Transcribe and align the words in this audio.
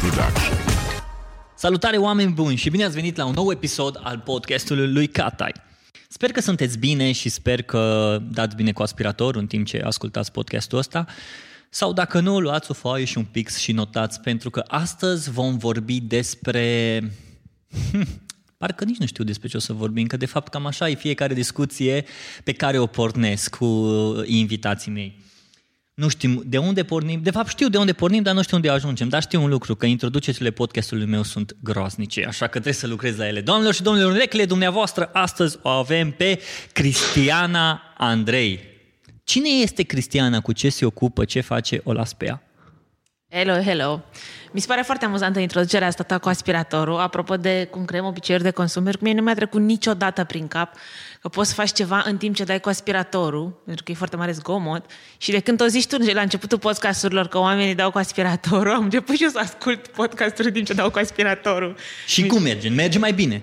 Production. 0.00 0.58
Salutare 1.56 1.96
oameni 1.96 2.32
buni 2.32 2.56
și 2.56 2.70
bine 2.70 2.84
ați 2.84 2.94
venit 2.94 3.16
la 3.16 3.24
un 3.24 3.32
nou 3.32 3.50
episod 3.50 4.00
al 4.02 4.18
podcastului 4.18 4.92
lui 4.92 5.06
Catai. 5.06 5.52
Sper 6.08 6.30
că 6.30 6.40
sunteți 6.40 6.78
bine 6.78 7.12
și 7.12 7.28
sper 7.28 7.62
că 7.62 8.18
dați 8.30 8.56
bine 8.56 8.72
cu 8.72 8.82
aspiratorul 8.82 9.40
în 9.40 9.46
timp 9.46 9.66
ce 9.66 9.80
ascultați 9.84 10.32
podcastul 10.32 10.78
ăsta. 10.78 11.06
Sau 11.68 11.92
dacă 11.92 12.20
nu, 12.20 12.40
luați 12.40 12.70
o 12.70 12.74
foaie 12.74 13.04
și 13.04 13.18
un 13.18 13.24
pix 13.24 13.56
și 13.56 13.72
notați, 13.72 14.20
pentru 14.20 14.50
că 14.50 14.62
astăzi 14.66 15.30
vom 15.30 15.58
vorbi 15.58 16.00
despre... 16.00 17.00
Parcă 18.58 18.84
nici 18.84 18.98
nu 18.98 19.06
știu 19.06 19.24
despre 19.24 19.48
ce 19.48 19.56
o 19.56 19.60
să 19.60 19.72
vorbim, 19.72 20.06
că 20.06 20.16
de 20.16 20.26
fapt 20.26 20.48
cam 20.48 20.66
așa 20.66 20.88
e 20.88 20.94
fiecare 20.94 21.34
discuție 21.34 22.04
pe 22.44 22.52
care 22.52 22.78
o 22.78 22.86
pornesc 22.86 23.56
cu 23.56 23.66
invitații 24.26 24.92
mei. 24.92 25.23
Nu 25.94 26.08
știm 26.08 26.42
de 26.46 26.58
unde 26.58 26.84
pornim, 26.84 27.22
de 27.22 27.30
fapt 27.30 27.48
știu 27.48 27.68
de 27.68 27.78
unde 27.78 27.92
pornim, 27.92 28.22
dar 28.22 28.34
nu 28.34 28.42
știu 28.42 28.56
unde 28.56 28.68
ajungem. 28.68 29.08
Dar 29.08 29.22
știu 29.22 29.42
un 29.42 29.48
lucru, 29.48 29.74
că 29.74 29.86
introducerile 29.86 30.50
podcastului 30.50 31.06
meu 31.06 31.22
sunt 31.22 31.56
groaznice, 31.62 32.24
așa 32.26 32.44
că 32.44 32.50
trebuie 32.50 32.72
să 32.72 32.86
lucrez 32.86 33.16
la 33.16 33.26
ele. 33.26 33.40
Doamnelor 33.40 33.74
și 33.74 33.82
domnilor, 33.82 34.10
urechile 34.10 34.44
dumneavoastră, 34.44 35.10
astăzi 35.12 35.58
o 35.62 35.68
avem 35.68 36.10
pe 36.10 36.40
Cristiana 36.72 37.82
Andrei. 37.96 38.60
Cine 39.24 39.48
este 39.48 39.82
Cristiana? 39.82 40.40
Cu 40.40 40.52
ce 40.52 40.68
se 40.68 40.84
ocupă? 40.84 41.24
Ce 41.24 41.40
face? 41.40 41.80
O 41.84 41.92
las 41.92 42.12
pe 42.12 42.24
ea. 42.24 42.42
Hello, 43.28 43.62
hello! 43.62 44.04
Mi 44.52 44.60
se 44.60 44.66
pare 44.66 44.82
foarte 44.82 45.04
amuzantă 45.04 45.38
introducerea 45.38 45.86
asta 45.86 46.02
ta 46.02 46.18
cu 46.18 46.28
aspiratorul. 46.28 46.98
Apropo 46.98 47.36
de 47.36 47.68
cum 47.70 47.84
creăm 47.84 48.04
obiceiuri 48.04 48.44
de 48.44 48.50
consum, 48.50 48.82
pentru 48.82 49.00
că 49.00 49.06
mie 49.06 49.16
nu 49.16 49.22
mi-a 49.22 49.34
trecut 49.34 49.60
niciodată 49.60 50.24
prin 50.24 50.48
cap 50.48 50.74
că 51.24 51.30
poți 51.30 51.48
să 51.48 51.54
faci 51.54 51.72
ceva 51.72 52.02
în 52.06 52.16
timp 52.16 52.34
ce 52.34 52.44
dai 52.44 52.60
cu 52.60 52.68
aspiratorul, 52.68 53.62
pentru 53.64 53.84
că 53.84 53.90
e 53.90 53.94
foarte 53.94 54.16
mare 54.16 54.32
zgomot. 54.32 54.90
Și 55.16 55.30
de 55.30 55.40
când 55.40 55.60
o 55.60 55.66
zici 55.66 55.86
tu 55.86 55.96
la 56.12 56.20
începutul 56.20 56.58
podcasturilor 56.58 57.26
că 57.26 57.38
oamenii 57.38 57.74
dau 57.74 57.90
cu 57.90 57.98
aspiratorul, 57.98 58.72
am 58.76 58.82
început 58.82 59.16
și 59.16 59.22
eu 59.22 59.28
să 59.28 59.38
ascult 59.38 59.86
podcasturi 59.86 60.46
în 60.48 60.54
timp 60.54 60.66
ce 60.66 60.72
dau 60.72 60.90
cu 60.90 60.98
aspiratorul. 60.98 61.76
Și 62.06 62.26
cum 62.26 62.42
merge? 62.42 62.68
Merge 62.68 62.98
mai 62.98 63.12
bine. 63.12 63.42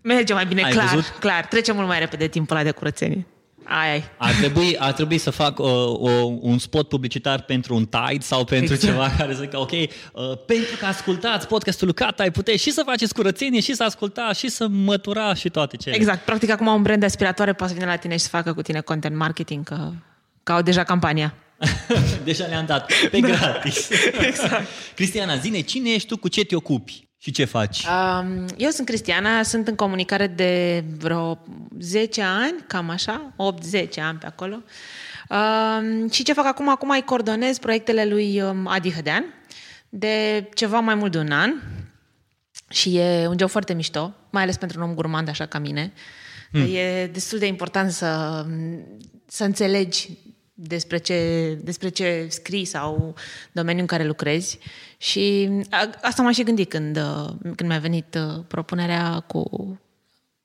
Merge 0.00 0.32
mai 0.32 0.46
bine, 0.46 0.62
Ai 0.62 0.70
clar, 0.70 0.94
văzut? 0.94 1.08
clar. 1.18 1.46
Trece 1.46 1.72
mult 1.72 1.86
mai 1.86 1.98
repede 1.98 2.26
timpul 2.26 2.56
ăla 2.56 2.64
de 2.64 2.70
curățenie. 2.70 3.26
Ai, 3.64 3.90
ai. 3.90 4.04
Ar 4.16 4.32
trebui, 4.32 4.76
ar 4.78 4.92
trebui 4.92 5.18
să 5.18 5.30
fac 5.30 5.58
uh, 5.58 5.66
o, 5.66 6.10
un 6.40 6.58
spot 6.58 6.88
publicitar 6.88 7.42
pentru 7.42 7.74
un 7.74 7.86
Tide 7.86 8.20
sau 8.20 8.44
pentru 8.44 8.74
Exact. 8.74 8.92
ceva 8.92 9.10
care 9.18 9.34
să 9.34 9.40
zică, 9.40 9.58
ok, 9.58 9.70
uh, 9.70 9.88
pentru 10.46 10.76
că 10.78 10.86
ascultați 10.86 11.46
podcastul 11.46 11.86
lui 11.86 11.94
Cata, 11.94 12.22
ai 12.22 12.30
puteți 12.30 12.62
și 12.62 12.70
să 12.70 12.82
faceți 12.86 13.14
curățenie, 13.14 13.60
și 13.60 13.74
să 13.74 13.84
ascultați, 13.84 14.38
și 14.38 14.48
să 14.48 14.66
mătura 14.68 15.34
și 15.34 15.48
toate 15.48 15.76
cele. 15.76 15.94
Exact. 15.94 16.24
Practic, 16.24 16.50
acum 16.50 16.66
un 16.66 16.82
brand 16.82 17.00
de 17.00 17.06
aspiratoare 17.06 17.52
poate 17.52 17.72
să 17.72 17.78
vină 17.78 17.90
la 17.90 17.98
tine 17.98 18.16
și 18.16 18.22
să 18.22 18.28
facă 18.28 18.52
cu 18.52 18.62
tine 18.62 18.80
content 18.80 19.16
marketing, 19.16 19.64
că, 19.64 19.90
că 20.42 20.52
au 20.52 20.62
deja 20.62 20.84
campania. 20.84 21.34
Deja 22.24 22.46
le-am 22.46 22.66
dat 22.66 22.92
pe 23.10 23.20
da. 23.20 23.28
gratis. 23.28 23.88
Exact. 24.28 24.66
Cristiana, 24.94 25.36
zine, 25.36 25.60
cine 25.60 25.90
ești 25.90 26.08
tu, 26.08 26.16
cu 26.16 26.28
ce 26.28 26.44
te 26.44 26.56
ocupi 26.56 27.10
și 27.22 27.30
ce 27.30 27.44
faci? 27.44 27.84
Um, 27.86 28.46
eu 28.56 28.70
sunt 28.70 28.86
Cristiana, 28.86 29.42
sunt 29.42 29.68
în 29.68 29.74
comunicare 29.74 30.26
de 30.26 30.84
vreo 30.98 31.38
10 31.78 32.22
ani, 32.22 32.54
cam 32.66 32.90
așa, 32.90 33.32
8-10 33.32 33.88
ani 33.96 34.18
pe 34.18 34.26
acolo. 34.26 34.62
Um, 35.28 36.10
și 36.10 36.22
ce 36.22 36.32
fac 36.32 36.46
acum? 36.46 36.68
Acum 36.68 36.90
îi 36.90 37.02
coordonez 37.02 37.58
proiectele 37.58 38.04
lui 38.04 38.40
um, 38.40 38.66
Adi 38.66 38.92
Hădean 38.92 39.24
de 39.88 40.48
ceva 40.54 40.80
mai 40.80 40.94
mult 40.94 41.12
de 41.12 41.18
un 41.18 41.30
an 41.30 41.50
și 42.68 42.96
e 42.96 43.26
un 43.26 43.36
job 43.38 43.48
foarte 43.48 43.72
mișto, 43.72 44.14
mai 44.30 44.42
ales 44.42 44.56
pentru 44.56 44.80
un 44.80 44.88
om 44.88 44.94
gurmand 44.94 45.28
așa 45.28 45.46
ca 45.46 45.58
mine. 45.58 45.92
Mm. 46.52 46.74
E 46.74 47.06
destul 47.12 47.38
de 47.38 47.46
important 47.46 47.90
să, 47.90 48.44
să 49.26 49.44
înțelegi 49.44 50.10
despre 50.66 50.98
ce, 50.98 51.18
despre 51.62 51.88
ce 51.88 52.26
scrii 52.30 52.64
sau 52.64 53.14
domeniul 53.52 53.80
în 53.80 53.86
care 53.86 54.04
lucrezi. 54.04 54.58
Și 54.96 55.50
a, 55.70 55.90
asta 56.02 56.22
m-am 56.22 56.32
și 56.32 56.42
gândit 56.42 56.68
când, 56.68 56.96
uh, 56.96 57.30
când 57.40 57.68
mi-a 57.68 57.78
venit 57.78 58.18
uh, 58.18 58.44
propunerea 58.48 59.20
cu 59.26 59.78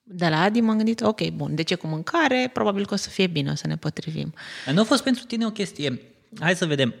de 0.02 0.28
la 0.28 0.40
Adi, 0.40 0.60
m-am 0.60 0.76
gândit, 0.76 1.00
ok, 1.00 1.30
bun, 1.30 1.54
de 1.54 1.62
ce 1.62 1.74
cu 1.74 1.86
mâncare? 1.86 2.50
Probabil 2.52 2.86
că 2.86 2.94
o 2.94 2.96
să 2.96 3.08
fie 3.08 3.26
bine, 3.26 3.50
o 3.50 3.54
să 3.54 3.66
ne 3.66 3.76
potrivim. 3.76 4.34
Nu 4.72 4.80
a 4.80 4.84
fost 4.84 5.02
pentru 5.02 5.24
tine 5.24 5.46
o 5.46 5.50
chestie. 5.50 6.00
Hai 6.40 6.54
să 6.54 6.66
vedem. 6.66 6.94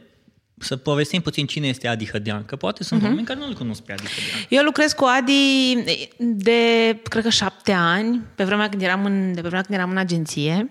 Să 0.60 0.76
povestim 0.76 1.20
puțin 1.20 1.46
cine 1.46 1.66
este 1.66 1.88
Adi 1.88 2.10
Hădean, 2.10 2.44
că 2.44 2.56
poate 2.56 2.84
sunt 2.84 3.00
uh-huh. 3.00 3.04
oameni 3.04 3.26
care 3.26 3.38
nu-l 3.38 3.54
cunosc 3.54 3.82
pe 3.82 3.92
Adi 3.92 4.02
Hădean. 4.02 4.46
Eu 4.48 4.62
lucrez 4.62 4.92
cu 4.92 5.04
Adi 5.04 5.76
de, 6.18 6.60
cred 7.02 7.22
că 7.22 7.28
șapte 7.28 7.72
ani, 7.72 8.20
pe 8.34 8.44
vremea 8.44 8.68
când 8.68 8.82
eram 8.82 9.04
în, 9.04 9.28
de 9.28 9.40
pe 9.40 9.46
vremea 9.46 9.62
când 9.62 9.78
eram 9.78 9.90
în 9.90 9.96
agenție 9.96 10.70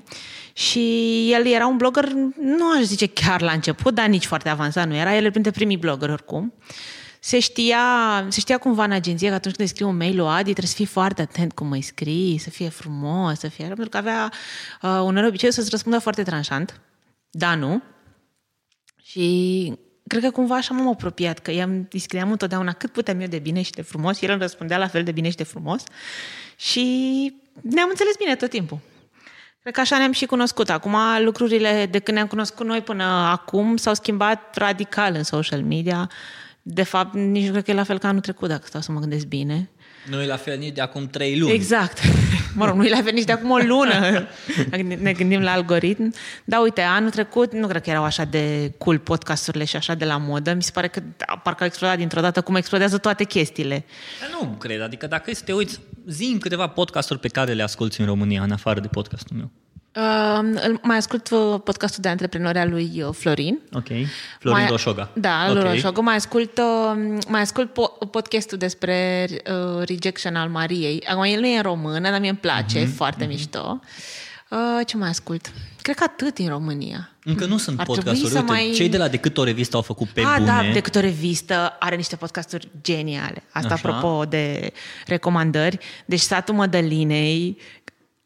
și 0.58 1.28
el 1.32 1.46
era 1.46 1.68
un 1.68 1.78
blogger, 1.78 2.12
nu 2.40 2.72
aș 2.78 2.82
zice 2.84 3.06
chiar 3.06 3.42
la 3.42 3.52
început, 3.52 3.94
dar 3.94 4.08
nici 4.08 4.26
foarte 4.26 4.50
avansat 4.50 4.88
nu 4.88 4.96
era, 4.96 5.16
el 5.16 5.22
era 5.22 5.30
printre 5.30 5.52
primii 5.52 5.78
bloggeri 5.78 6.12
oricum. 6.12 6.54
Se 7.20 7.40
știa, 7.40 7.80
se 8.28 8.40
știa 8.40 8.58
cumva 8.58 8.84
în 8.84 8.92
agenție 8.92 9.28
că 9.28 9.34
atunci 9.34 9.56
când 9.56 9.68
îi 9.68 9.74
scrii 9.74 9.88
un 9.88 9.98
mail 9.98 10.16
lui 10.16 10.28
Adi 10.28 10.44
trebuie 10.44 10.68
să 10.68 10.76
fii 10.76 10.86
foarte 10.86 11.22
atent 11.22 11.54
cum 11.54 11.72
îi 11.72 11.82
scrii, 11.82 12.38
să 12.38 12.50
fie 12.50 12.70
frumos, 12.70 13.40
să 13.40 13.48
fie... 13.48 13.66
Pentru 13.66 13.90
că 13.90 13.98
avea 13.98 14.32
uh, 14.82 15.02
un 15.04 15.26
obicei 15.26 15.54
să-ți 15.54 15.70
răspundă 15.70 16.00
foarte 16.00 16.24
tranșant. 16.24 16.82
Da, 17.30 17.56
nu. 17.56 17.82
Și 19.04 19.74
cred 20.08 20.22
că 20.22 20.32
cumva 20.32 20.56
așa 20.56 20.74
m-am 20.74 20.88
apropiat, 20.88 21.40
că 21.40 21.52
i-am, 21.52 21.88
îi 21.92 22.00
scriam 22.00 22.32
întotdeauna 22.32 22.74
cât 22.74 22.92
puteam 22.92 23.20
eu 23.20 23.28
de 23.28 23.40
bine 23.40 23.62
și 23.62 23.72
de 23.72 23.82
frumos, 23.82 24.22
el 24.22 24.32
îmi 24.32 24.42
răspundea 24.42 24.78
la 24.78 24.88
fel 24.88 25.04
de 25.04 25.12
bine 25.12 25.30
și 25.30 25.38
de 25.38 25.44
frumos 25.44 25.84
și 26.56 26.84
ne-am 27.62 27.90
înțeles 27.90 28.14
bine 28.18 28.36
tot 28.36 28.50
timpul. 28.50 28.80
Cred 29.68 29.80
că 29.80 29.86
așa 29.86 29.98
ne-am 29.98 30.12
și 30.12 30.26
cunoscut. 30.26 30.70
Acum 30.70 30.96
lucrurile 31.24 31.88
de 31.92 32.00
când 32.00 32.18
ne-am 32.18 32.30
cunoscut 32.30 32.66
noi 32.66 32.82
până 32.82 33.04
acum 33.04 33.78
s-au 33.78 33.94
schimbat 33.94 34.58
radical 34.58 35.14
în 35.16 35.24
social 35.24 35.62
media. 35.62 36.10
De 36.62 36.84
fapt, 36.84 37.14
nici 37.14 37.46
nu 37.46 37.52
cred 37.52 37.64
că 37.64 37.72
e 37.72 37.74
la 37.74 37.84
fel 37.84 37.98
ca 37.98 38.08
anul 38.08 38.22
trecut, 38.22 38.50
dacă 38.50 38.62
stau 38.66 38.82
să 38.82 38.92
mă 38.92 39.00
gândesc 39.00 39.26
bine. 39.26 39.70
Nu 40.10 40.22
e 40.22 40.26
la 40.26 40.36
fel 40.36 40.58
nici 40.58 40.74
de 40.74 40.82
acum 40.82 41.08
trei 41.08 41.40
luni. 41.40 41.54
Exact. 41.54 42.00
Mă 42.56 42.66
rog, 42.66 42.76
nu 42.76 42.86
i 42.86 42.90
l-a 42.90 42.96
venit 42.96 43.14
nici 43.14 43.26
de 43.26 43.32
acum 43.32 43.50
o 43.50 43.58
lună. 43.58 44.28
Dacă 44.70 44.82
ne 45.02 45.14
gândim 45.14 45.42
la 45.42 45.52
algoritm. 45.52 46.14
Da, 46.46 46.60
uite, 46.60 46.82
anul 46.82 47.10
trecut 47.10 47.54
nu 47.54 47.68
cred 47.68 47.82
că 47.82 47.90
erau 47.90 48.04
așa 48.04 48.24
de 48.24 48.72
cool 48.78 49.00
podcasturile 49.00 49.64
și 49.64 49.76
așa 49.76 49.94
de 49.94 50.06
la 50.06 50.18
modă. 50.18 50.54
Mi 50.54 50.64
se 50.64 50.72
pare 50.74 50.88
că 50.88 51.00
da, 51.00 51.42
parcă 51.44 51.62
au 51.62 51.68
explodat 51.68 51.98
dintr-o 51.98 52.22
dată 52.22 52.42
cum 52.42 52.56
explodează 52.56 52.98
toate 52.98 53.24
chestiile. 53.24 53.86
Dar 54.20 54.30
nu 54.42 54.48
cred, 54.48 54.82
adică 54.82 55.08
dacă 55.08 55.30
e 55.30 55.34
să 55.34 55.44
te 55.44 55.54
uiți, 55.54 55.80
zi 56.08 56.38
câteva 56.40 56.68
podcasturi 56.68 57.20
pe 57.20 57.28
care 57.28 57.54
le 57.54 57.64
asculti 57.64 58.00
în 58.02 58.08
România, 58.08 58.42
în 58.44 58.52
afară 58.52 58.80
de 58.80 58.88
podcastul 58.88 59.38
meu. 59.38 59.52
Uh, 59.98 60.40
îl- 60.68 60.80
mai 60.84 60.98
ascult 60.98 61.30
uh, 61.30 61.60
podcastul 61.64 62.02
de 62.02 62.10
antreprenori 62.10 62.58
al 62.58 62.70
lui 62.70 63.04
uh, 63.04 63.14
Florin. 63.14 63.60
Ok. 63.74 63.84
Florin 64.40 64.60
mai, 64.62 64.68
Roșoga. 64.70 65.10
Da, 65.14 65.46
Ok. 65.50 65.54
lui 65.54 65.64
Roșoga. 65.64 66.02
Mai 66.02 66.16
ascult, 66.16 66.58
uh, 66.58 67.18
mai 67.28 67.42
ascult 67.42 67.70
po- 67.72 68.10
podcastul 68.12 68.58
despre 68.58 69.28
uh, 69.32 69.84
rejection 69.86 70.36
al 70.36 70.50
Mariei. 70.50 71.04
Acum, 71.08 71.24
el 71.24 71.40
nu 71.40 71.48
e 71.48 71.56
în 71.56 71.62
română, 71.62 72.10
dar 72.10 72.20
mie 72.20 72.30
îmi 72.30 72.38
place, 72.38 72.80
Mhm, 72.80 72.88
e 72.88 72.94
foarte 72.96 73.26
mișto. 73.26 73.80
Uh, 74.50 74.58
ce 74.86 74.98
mai 74.98 75.10
ascult? 75.10 75.52
Cred 75.82 75.96
că 75.96 76.04
atât 76.08 76.38
în 76.38 76.48
România. 76.48 77.10
Încă 77.24 77.46
nu 77.46 77.58
sunt 77.58 77.80
Ar 77.80 77.86
trebui 77.86 78.02
podcasturi. 78.04 78.32
să 78.34 78.40
Uite, 78.40 78.52
mai- 78.52 78.72
cei 78.76 78.90
de 78.90 78.98
la 78.98 79.08
Decât 79.08 79.38
o 79.38 79.44
revistă 79.44 79.76
au 79.76 79.82
făcut 79.82 80.08
pe 80.08 80.22
ah, 80.22 80.34
bune. 80.38 80.46
da, 80.46 80.62
decât 80.74 80.96
o 80.96 81.00
revistă 81.00 81.76
are 81.80 81.96
niște 81.96 82.16
podcasturi 82.16 82.68
geniale. 82.82 83.44
Asta 83.52 83.74
Așa. 83.74 83.90
apropo 83.90 84.26
de 84.26 84.72
recomandări. 85.06 85.78
Deci 86.06 86.20
Satul 86.20 86.56
Mădălinei, 86.56 87.58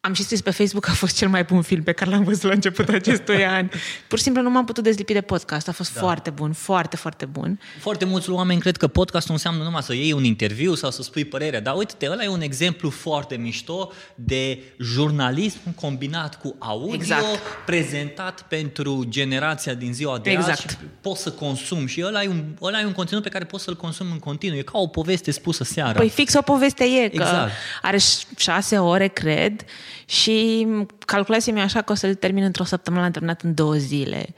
am 0.04 0.14
și 0.14 0.24
scris 0.24 0.42
pe 0.42 0.52
Facebook 0.52 0.84
că 0.84 0.90
a 0.92 0.94
fost 0.94 1.18
cel 1.18 1.30
mai 1.30 1.44
bun 1.44 1.62
film 1.62 1.84
pe 1.84 1.92
care 1.92 2.10
l-am 2.10 2.24
văzut 2.24 2.42
la 2.44 2.54
începutul 2.54 2.96
acestui 2.96 3.46
an. 3.46 3.70
Pur 4.08 4.18
și 4.18 4.24
simplu 4.24 4.42
nu 4.42 4.50
m-am 4.50 4.66
putut 4.66 4.84
dezlipi 4.84 5.14
de 5.14 5.22
podcast. 5.22 5.68
A 5.68 5.72
fost 5.72 5.94
da. 5.94 6.00
foarte 6.00 6.30
bun, 6.30 6.54
foarte, 6.54 6.96
foarte 6.96 7.26
bun. 7.26 7.60
Foarte 7.80 8.06
mulți 8.06 8.30
oameni 8.30 8.60
cred 8.60 8.78
că 8.78 8.88
podcastul 8.88 9.34
înseamnă 9.34 9.64
numai 9.64 9.82
să 9.82 9.94
iei 9.94 10.12
un 10.12 10.24
interviu 10.24 10.76
sau 10.76 10.92
să 10.92 11.02
spui 11.02 11.26
părerea, 11.26 11.62
dar 11.62 11.76
uite-te, 11.76 12.10
ăla 12.10 12.24
e 12.24 12.28
un 12.28 12.42
exemplu 12.42 12.90
foarte 12.90 13.36
mișto 13.36 13.92
de 14.16 14.64
jurnalism 14.80 15.76
combinat 15.76 16.40
cu 16.40 16.56
audio, 16.60 16.94
Exact. 16.94 17.26
prezentat 17.66 18.42
pentru 18.42 19.06
generația 19.10 19.74
din 19.74 19.94
ziua 19.94 20.18
de 20.18 20.30
Exact. 20.30 20.50
azi 20.52 20.62
și 20.62 20.68
poți 21.02 21.22
să 21.22 21.32
consumi 21.32 21.88
și 21.88 22.04
ăla 22.06 22.24
e, 22.24 22.28
un, 22.28 22.44
ăla 22.62 22.80
e 22.82 22.86
un 22.86 22.92
conținut 22.92 23.24
pe 23.24 23.30
care 23.30 23.46
poți 23.46 23.64
să-l 23.64 23.76
consumi 23.76 24.12
în 24.12 24.20
continuu, 24.20 24.58
e 24.58 24.62
ca 24.62 24.78
o 24.78 24.88
poveste 24.88 25.32
spusă 25.32 25.64
seara. 25.64 25.92
Păi 26.00 26.10
fix 26.10 26.34
o 26.34 26.42
poveste 26.42 26.84
e, 26.84 27.10
că 27.10 27.16
Exact. 27.22 27.52
are 27.82 27.98
ș- 27.98 28.38
șase 28.38 28.78
ore, 28.78 29.08
cred, 29.08 29.66
și 30.06 30.68
calculasem 31.06 31.56
eu 31.56 31.64
așa 31.64 31.82
că 31.82 31.92
o 31.92 31.96
să-l 31.96 32.16
termin 32.16 32.44
într-o 32.44 32.64
săptămână, 32.64 33.02
l-am 33.02 33.12
terminat 33.12 33.42
în 33.42 33.54
două 33.54 33.74
zile. 33.74 34.36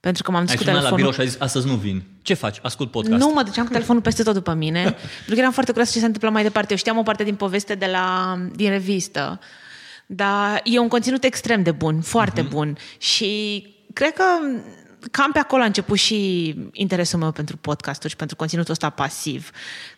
Pentru 0.00 0.22
că 0.22 0.30
m-am 0.30 0.40
dus 0.40 0.50
Ai 0.50 0.56
cu 0.56 0.62
sunat 0.62 0.82
la 0.82 0.88
telefonul... 0.88 1.10
birou 1.10 1.12
și 1.12 1.20
ai 1.20 1.32
zis, 1.32 1.40
astăzi 1.40 1.66
nu 1.66 1.74
vin. 1.74 2.02
Ce 2.22 2.34
faci? 2.34 2.58
Ascult 2.62 2.90
podcast. 2.90 3.22
Nu, 3.22 3.32
mă 3.34 3.42
duceam 3.42 3.66
cu 3.66 3.72
telefonul 3.72 4.02
peste 4.02 4.22
tot 4.22 4.34
după 4.34 4.54
mine, 4.54 4.82
pentru 5.16 5.34
că 5.34 5.38
eram 5.38 5.52
foarte 5.52 5.70
curioasă 5.70 5.92
ce 5.92 5.98
se 5.98 6.06
întâmplă 6.06 6.30
mai 6.30 6.42
departe. 6.42 6.70
Eu 6.70 6.76
știam 6.76 6.98
o 6.98 7.02
parte 7.02 7.24
din 7.24 7.34
poveste 7.34 7.74
de 7.74 7.86
la, 7.86 8.36
din 8.54 8.68
revistă, 8.68 9.40
dar 10.06 10.60
e 10.64 10.78
un 10.78 10.88
conținut 10.88 11.24
extrem 11.24 11.62
de 11.62 11.70
bun, 11.70 12.00
foarte 12.00 12.46
uh-huh. 12.46 12.50
bun. 12.50 12.76
Și 12.98 13.66
cred 13.92 14.12
că 14.12 14.24
cam 15.10 15.32
pe 15.32 15.38
acolo 15.38 15.62
a 15.62 15.66
început 15.66 15.98
și 15.98 16.54
interesul 16.72 17.18
meu 17.18 17.30
pentru 17.32 17.56
podcasturi 17.56 18.10
și 18.10 18.16
pentru 18.16 18.36
conținutul 18.36 18.72
ăsta 18.72 18.90
pasiv. 18.90 19.50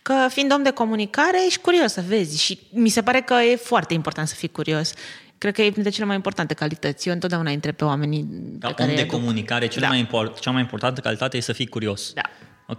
Că 0.03 0.27
fiind 0.31 0.53
om 0.53 0.63
de 0.63 0.71
comunicare, 0.71 1.39
ești 1.47 1.61
curios 1.61 1.93
să 1.93 2.05
vezi 2.09 2.43
și 2.43 2.59
mi 2.73 2.89
se 2.89 3.03
pare 3.03 3.21
că 3.21 3.35
e 3.35 3.57
foarte 3.57 3.95
important 3.95 4.29
să 4.29 4.35
fii 4.35 4.49
curios. 4.49 4.93
Cred 5.39 5.55
că 5.55 5.63
e 5.63 5.71
printre 5.71 5.91
cele 5.91 6.07
mai 6.07 6.15
importante 6.15 6.55
calități. 6.55 7.09
Eu 7.09 7.15
întotdeauna 7.15 7.51
întreb 7.51 7.75
pe 7.75 7.85
oamenii 7.85 8.27
Ca 8.61 8.69
pe 8.69 8.75
care 8.75 8.89
om 8.91 8.95
de 8.97 9.01
îi 9.03 9.09
aduc. 9.09 9.21
comunicare, 9.21 9.67
cel 9.67 9.81
Da. 9.83 9.89
mai 9.89 9.99
import, 9.99 10.39
cea 10.39 10.51
mai 10.51 10.61
importantă 10.61 11.01
calitate 11.01 11.37
e 11.37 11.41
să 11.41 11.53
fii 11.53 11.67
curios. 11.67 12.13
Da. 12.13 12.23
Ok? 12.67 12.79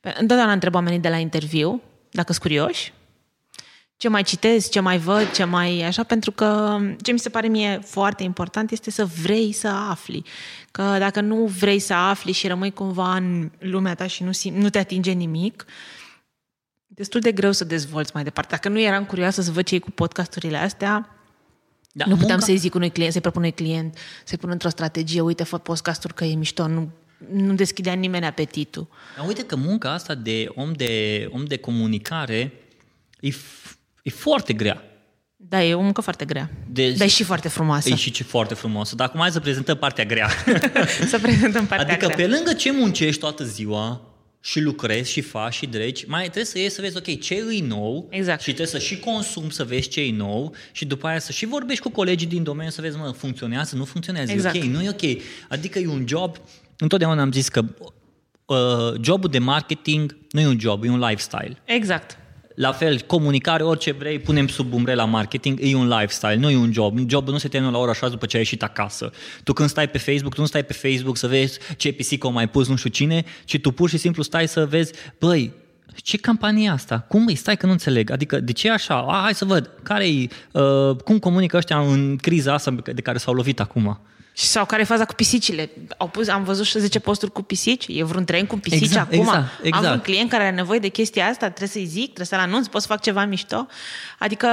Pe- 0.00 0.14
Întotdeauna 0.18 0.52
întreb 0.52 0.74
oamenii 0.74 0.98
de 0.98 1.08
la 1.08 1.16
interviu, 1.16 1.82
dacă 2.10 2.32
sunt 2.32 2.42
curioși, 2.44 2.92
ce 4.04 4.10
mai 4.10 4.22
citesc, 4.22 4.70
ce 4.70 4.80
mai 4.80 4.98
văd, 4.98 5.30
ce 5.30 5.44
mai 5.44 5.82
așa, 5.82 6.02
pentru 6.02 6.30
că 6.32 6.78
ce 7.02 7.12
mi 7.12 7.18
se 7.18 7.28
pare 7.28 7.48
mie 7.48 7.80
foarte 7.84 8.22
important 8.22 8.70
este 8.70 8.90
să 8.90 9.04
vrei 9.04 9.52
să 9.52 9.68
afli. 9.68 10.22
Că 10.70 10.96
dacă 10.98 11.20
nu 11.20 11.44
vrei 11.44 11.78
să 11.78 11.92
afli 11.94 12.32
și 12.32 12.46
rămâi 12.46 12.70
cumva 12.72 13.16
în 13.16 13.50
lumea 13.58 13.94
ta 13.94 14.06
și 14.06 14.22
nu, 14.22 14.30
sim- 14.30 14.54
nu 14.54 14.70
te 14.70 14.78
atinge 14.78 15.10
nimic, 15.12 15.64
destul 16.86 17.20
de 17.20 17.32
greu 17.32 17.52
să 17.52 17.64
dezvolți 17.64 18.10
mai 18.14 18.22
departe. 18.24 18.50
Dacă 18.54 18.68
nu 18.68 18.80
eram 18.80 19.04
curioasă 19.04 19.42
să 19.42 19.50
văd 19.50 19.64
ce 19.64 19.74
e 19.74 19.78
cu 19.78 19.90
podcasturile 19.90 20.56
astea, 20.56 21.18
Da, 21.92 22.04
nu 22.06 22.16
puteam 22.16 22.30
munca- 22.38 22.44
să-i 22.46 22.56
zic 22.56 22.74
unui 22.74 22.90
client, 22.90 23.12
să-i 23.12 23.20
propun 23.20 23.40
unui 23.42 23.54
client, 23.54 23.96
să-i 24.24 24.38
pun 24.38 24.50
într-o 24.50 24.68
strategie, 24.68 25.20
uite, 25.20 25.44
fă 25.44 25.58
podcasturi 25.58 26.14
că 26.14 26.24
e 26.24 26.34
mișto, 26.34 26.66
nu, 26.66 26.90
nu 27.32 27.54
deschidea 27.54 27.92
nimeni 27.92 28.24
apetitul. 28.26 28.88
Dar 29.16 29.26
uite 29.26 29.44
că 29.44 29.56
munca 29.56 29.92
asta 29.92 30.14
de 30.14 30.46
om 30.54 30.72
de, 30.72 31.26
om 31.32 31.44
de 31.44 31.56
comunicare 31.56 32.52
e, 33.20 33.30
f- 33.30 33.63
e 34.04 34.10
foarte 34.10 34.52
grea. 34.52 34.82
Da, 35.36 35.64
e 35.64 35.74
o 35.74 35.80
muncă 35.80 36.00
foarte 36.00 36.24
grea. 36.24 36.50
Deci- 36.70 36.96
Dar 36.96 37.06
e 37.06 37.10
și 37.10 37.22
foarte 37.22 37.48
frumoasă. 37.48 37.88
E 37.88 37.94
și 37.94 38.10
ce 38.10 38.22
foarte 38.22 38.54
frumos. 38.54 38.94
Dar 38.94 39.06
acum 39.06 39.20
hai 39.20 39.30
să 39.30 39.40
prezentăm 39.40 39.76
partea 39.76 40.04
grea. 40.04 40.28
să 41.12 41.18
prezentăm 41.18 41.66
partea 41.66 41.86
adică 41.94 42.06
grea. 42.06 42.16
pe 42.16 42.26
lângă 42.34 42.52
ce 42.52 42.72
muncești 42.72 43.20
toată 43.20 43.44
ziua 43.44 44.00
și 44.40 44.60
lucrezi 44.60 45.10
și 45.10 45.20
faci 45.20 45.54
și 45.54 45.66
dregi, 45.66 46.04
mai 46.08 46.22
trebuie 46.22 46.44
să 46.44 46.58
ieși 46.58 46.70
să 46.74 46.80
vezi, 46.80 46.96
ok, 46.96 47.20
ce 47.20 47.34
e 47.34 47.62
nou 47.66 48.06
Exact. 48.10 48.38
și 48.40 48.46
trebuie 48.46 48.66
să 48.66 48.78
și 48.78 48.98
consumi 48.98 49.52
să 49.52 49.64
vezi 49.64 49.88
ce 49.88 50.00
e 50.00 50.12
nou 50.12 50.54
și 50.72 50.84
după 50.84 51.06
aia 51.06 51.18
să 51.18 51.32
și 51.32 51.46
vorbești 51.46 51.82
cu 51.82 51.90
colegii 51.90 52.26
din 52.26 52.42
domeniu 52.42 52.70
să 52.70 52.80
vezi, 52.80 52.96
mă, 52.96 53.14
funcționează, 53.16 53.76
nu 53.76 53.84
funcționează, 53.84 54.32
Exact. 54.32 54.54
e 54.54 54.58
ok, 54.58 54.64
nu 54.64 54.82
e 54.82 54.88
ok. 54.88 55.22
Adică 55.48 55.78
e 55.78 55.86
un 55.88 56.04
job, 56.08 56.36
întotdeauna 56.78 57.22
am 57.22 57.32
zis 57.32 57.48
că 57.48 57.64
uh, 58.44 59.00
jobul 59.02 59.30
de 59.30 59.38
marketing 59.38 60.16
nu 60.30 60.40
e 60.40 60.46
un 60.46 60.60
job, 60.60 60.84
e 60.84 60.90
un 60.90 60.98
lifestyle. 60.98 61.56
Exact. 61.64 62.18
La 62.54 62.72
fel, 62.72 63.00
comunicare, 63.00 63.62
orice 63.62 63.92
vrei, 63.92 64.18
punem 64.18 64.48
sub 64.48 64.72
umbrela 64.72 65.04
marketing, 65.04 65.58
e 65.62 65.74
un 65.74 65.88
lifestyle, 65.88 66.34
nu 66.34 66.50
e 66.50 66.56
un 66.56 66.72
job. 66.72 66.98
Jobul 67.08 67.32
nu 67.32 67.38
se 67.38 67.48
termină 67.48 67.72
la 67.72 67.78
ora 67.78 67.92
6 67.92 68.12
după 68.12 68.26
ce 68.26 68.36
ai 68.36 68.42
ieșit 68.42 68.62
acasă. 68.62 69.10
Tu 69.44 69.52
când 69.52 69.68
stai 69.68 69.88
pe 69.88 69.98
Facebook, 69.98 70.34
tu 70.34 70.40
nu 70.40 70.46
stai 70.46 70.64
pe 70.64 70.72
Facebook 70.72 71.16
să 71.16 71.26
vezi 71.26 71.58
ce 71.76 71.92
pisică 71.92 72.26
o 72.26 72.30
mai 72.30 72.48
pus 72.48 72.68
nu 72.68 72.76
știu 72.76 72.90
cine, 72.90 73.24
ci 73.44 73.58
tu 73.58 73.70
pur 73.70 73.88
și 73.88 73.96
simplu 73.96 74.22
stai 74.22 74.48
să 74.48 74.66
vezi, 74.66 74.92
băi, 75.18 75.52
ce 75.96 76.16
campanie 76.16 76.66
e 76.66 76.70
asta? 76.70 76.98
Cum 76.98 77.26
îi 77.26 77.34
stai 77.34 77.56
că 77.56 77.66
nu 77.66 77.72
înțeleg? 77.72 78.10
Adică 78.10 78.40
de 78.40 78.52
ce 78.52 78.66
e 78.66 78.72
așa? 78.72 78.94
A, 78.94 79.20
hai 79.22 79.34
să 79.34 79.44
văd. 79.44 79.70
Care 79.82 80.08
e, 80.08 80.28
uh, 80.52 80.96
cum 80.96 81.18
comunică 81.18 81.56
ăștia 81.56 81.78
în 81.78 82.16
criza 82.16 82.52
asta 82.52 82.74
de 82.94 83.02
care 83.02 83.18
s-au 83.18 83.34
lovit 83.34 83.60
acum? 83.60 84.00
Și 84.36 84.44
sau 84.46 84.64
care 84.66 84.82
e 84.82 84.84
faza 84.84 85.04
cu 85.04 85.14
pisicile? 85.14 85.70
Au 85.96 86.08
pus, 86.08 86.28
am 86.28 86.44
văzut 86.44 86.66
și 86.66 86.78
10 86.78 86.98
posturi 86.98 87.32
cu 87.32 87.42
pisici. 87.42 87.84
E 87.88 88.04
vreun 88.04 88.24
tren 88.24 88.46
cu 88.46 88.58
pisici 88.58 88.80
Exact, 88.80 89.06
acum. 89.06 89.18
exact, 89.18 89.36
Am 89.36 89.48
exact. 89.62 89.94
un 89.94 90.00
client 90.00 90.30
care 90.30 90.42
are 90.42 90.54
nevoie 90.54 90.78
de 90.78 90.88
chestia 90.88 91.26
asta, 91.26 91.46
trebuie 91.46 91.68
să-i 91.68 91.84
zic, 91.86 92.04
trebuie 92.04 92.26
să-l 92.26 92.38
anunț, 92.38 92.66
pot 92.66 92.80
să 92.80 92.86
fac 92.86 93.00
ceva 93.00 93.24
mișto. 93.24 93.66
Adică 94.18 94.48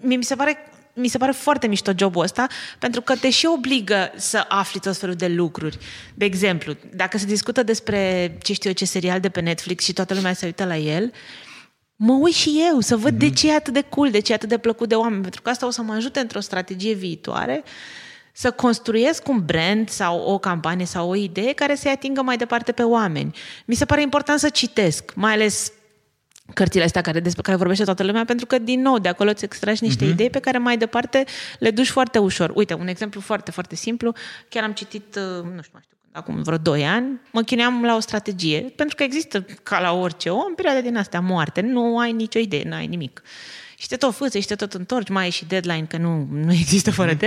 mie 0.00 0.16
mi 0.16 0.24
se 0.24 0.34
pare 0.34 0.70
mi 0.98 1.08
se 1.08 1.18
pare 1.18 1.32
foarte 1.32 1.66
mișto 1.66 1.92
jobul 1.98 2.22
ăsta, 2.22 2.46
pentru 2.78 3.00
că 3.00 3.16
te 3.16 3.30
și 3.30 3.46
obligă 3.46 4.12
să 4.16 4.44
afli 4.48 4.80
tot 4.80 4.96
felul 4.96 5.14
de 5.14 5.28
lucruri. 5.28 5.78
De 6.14 6.24
exemplu, 6.24 6.76
dacă 6.94 7.18
se 7.18 7.24
discută 7.24 7.62
despre, 7.62 8.32
ce 8.42 8.52
știu 8.52 8.68
eu, 8.68 8.74
ce 8.74 8.84
serial 8.84 9.20
de 9.20 9.28
pe 9.28 9.40
Netflix 9.40 9.84
și 9.84 9.92
toată 9.92 10.14
lumea 10.14 10.32
se 10.32 10.46
uită 10.46 10.64
la 10.64 10.76
el, 10.76 11.12
mă 11.96 12.12
uit 12.12 12.34
și 12.34 12.62
eu 12.70 12.80
să 12.80 12.96
văd 12.96 13.18
de 13.18 13.30
ce 13.30 13.48
e 13.48 13.54
atât 13.54 13.72
de 13.72 13.80
cool, 13.80 14.10
de 14.10 14.18
ce 14.18 14.32
e 14.32 14.34
atât 14.34 14.48
de 14.48 14.58
plăcut 14.58 14.88
de 14.88 14.94
oameni, 14.94 15.22
pentru 15.22 15.42
că 15.42 15.50
asta 15.50 15.66
o 15.66 15.70
să 15.70 15.82
mă 15.82 15.92
ajute 15.92 16.20
într-o 16.20 16.40
strategie 16.40 16.94
viitoare 16.94 17.64
să 18.38 18.50
construiesc 18.50 19.28
un 19.28 19.44
brand 19.44 19.88
sau 19.88 20.20
o 20.20 20.38
campanie 20.38 20.86
sau 20.86 21.08
o 21.08 21.14
idee 21.14 21.52
care 21.52 21.74
să-i 21.74 21.90
atingă 21.90 22.22
mai 22.22 22.36
departe 22.36 22.72
pe 22.72 22.82
oameni. 22.82 23.36
Mi 23.64 23.74
se 23.74 23.84
pare 23.84 24.02
important 24.02 24.38
să 24.38 24.48
citesc, 24.48 25.12
mai 25.14 25.32
ales 25.32 25.72
cărțile 26.54 26.84
astea 26.84 27.00
care, 27.00 27.20
despre 27.20 27.42
care 27.42 27.56
vorbește 27.56 27.84
toată 27.84 28.02
lumea, 28.02 28.24
pentru 28.24 28.46
că, 28.46 28.58
din 28.58 28.80
nou, 28.80 28.98
de 28.98 29.08
acolo 29.08 29.30
îți 29.30 29.44
extragi 29.44 29.84
niște 29.84 30.04
uh-huh. 30.04 30.10
idei 30.10 30.30
pe 30.30 30.38
care 30.38 30.58
mai 30.58 30.76
departe 30.76 31.24
le 31.58 31.70
duci 31.70 31.88
foarte 31.88 32.18
ușor. 32.18 32.52
Uite, 32.54 32.74
un 32.74 32.86
exemplu 32.86 33.20
foarte, 33.20 33.50
foarte 33.50 33.74
simplu. 33.74 34.12
Chiar 34.48 34.64
am 34.64 34.72
citit, 34.72 35.14
uh, 35.14 35.22
nu 35.54 35.62
știu 35.62 35.70
mai 35.72 35.82
știu 35.82 35.96
când, 36.00 36.10
acum 36.12 36.42
vreo 36.42 36.58
2 36.58 36.86
ani, 36.86 37.20
mă 37.32 37.42
chineam 37.42 37.84
la 37.84 37.94
o 37.94 38.00
strategie, 38.00 38.72
pentru 38.76 38.96
că 38.96 39.02
există, 39.02 39.44
ca 39.62 39.80
la 39.80 39.92
orice 39.92 40.28
om, 40.28 40.54
perioade 40.54 40.80
din 40.80 40.96
astea 40.96 41.20
moarte, 41.20 41.60
nu 41.60 41.98
ai 41.98 42.12
nicio 42.12 42.38
idee, 42.38 42.62
nu 42.64 42.74
ai 42.74 42.86
nimic. 42.86 43.22
Și 43.78 43.88
te 43.88 43.96
tot 43.96 44.14
fâți, 44.14 44.38
și 44.38 44.46
te 44.46 44.54
tot 44.54 44.72
întorci, 44.72 45.08
mai 45.08 45.24
ai 45.24 45.30
și 45.30 45.44
deadline, 45.44 45.86
că 45.88 45.96
nu, 45.96 46.28
nu 46.30 46.52
există 46.52 46.90
fără 46.90 47.14
uh-huh. 47.14 47.18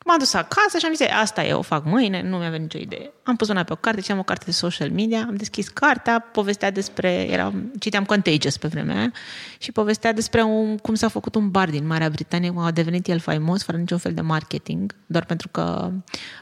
Deadline. 0.00 0.10
M-am 0.10 0.18
dus 0.18 0.34
acasă 0.34 0.78
și 0.78 0.86
am 0.86 0.94
zis, 0.94 1.06
asta 1.20 1.44
e, 1.44 1.52
o 1.52 1.62
fac 1.62 1.84
mâine, 1.84 2.22
nu 2.22 2.36
mi-a 2.36 2.50
venit 2.50 2.72
nicio 2.72 2.78
idee. 2.78 3.12
Am 3.22 3.36
pus 3.36 3.48
una 3.48 3.62
pe 3.62 3.72
o 3.72 3.76
carte, 3.76 4.00
citeam 4.00 4.18
o 4.18 4.22
carte 4.22 4.44
de 4.44 4.50
social 4.50 4.90
media, 4.90 5.24
am 5.28 5.36
deschis 5.36 5.68
cartea, 5.68 6.18
povestea 6.18 6.70
despre, 6.70 7.26
era, 7.30 7.52
citeam 7.78 8.04
Contagious 8.04 8.56
pe 8.56 8.68
vremea 8.68 8.96
aia, 8.96 9.12
și 9.58 9.72
povestea 9.72 10.12
despre 10.12 10.42
un, 10.42 10.76
cum 10.76 10.94
s-a 10.94 11.08
făcut 11.08 11.34
un 11.34 11.50
bar 11.50 11.70
din 11.70 11.86
Marea 11.86 12.08
Britanie, 12.08 12.50
cum 12.50 12.62
a 12.62 12.70
devenit 12.70 13.06
el 13.06 13.18
faimos, 13.18 13.62
fără 13.62 13.78
niciun 13.78 13.98
fel 13.98 14.14
de 14.14 14.20
marketing, 14.20 14.94
doar 15.06 15.24
pentru 15.24 15.48
că 15.48 15.92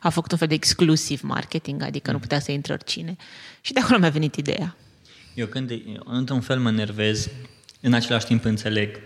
a 0.00 0.08
făcut 0.08 0.32
un 0.32 0.38
fel 0.38 0.48
de 0.48 0.54
exclusiv 0.54 1.20
marketing, 1.22 1.82
adică 1.82 2.10
nu 2.12 2.18
putea 2.18 2.40
să 2.40 2.52
intre 2.52 2.72
oricine. 2.72 3.16
Și 3.60 3.72
de 3.72 3.80
acolo 3.80 3.98
mi-a 3.98 4.10
venit 4.10 4.34
ideea. 4.34 4.76
Eu 5.34 5.46
când, 5.46 5.70
eu, 5.70 6.02
într-un 6.04 6.40
fel 6.40 6.58
mă 6.58 6.70
nervez, 6.70 7.28
în 7.80 7.92
același 7.92 8.26
timp 8.26 8.44
înțeleg. 8.44 9.00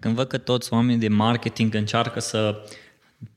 Când 0.00 0.14
văd 0.14 0.28
că 0.28 0.38
toți 0.38 0.72
oamenii 0.72 0.98
de 0.98 1.08
marketing 1.08 1.74
încearcă 1.74 2.20
să 2.20 2.64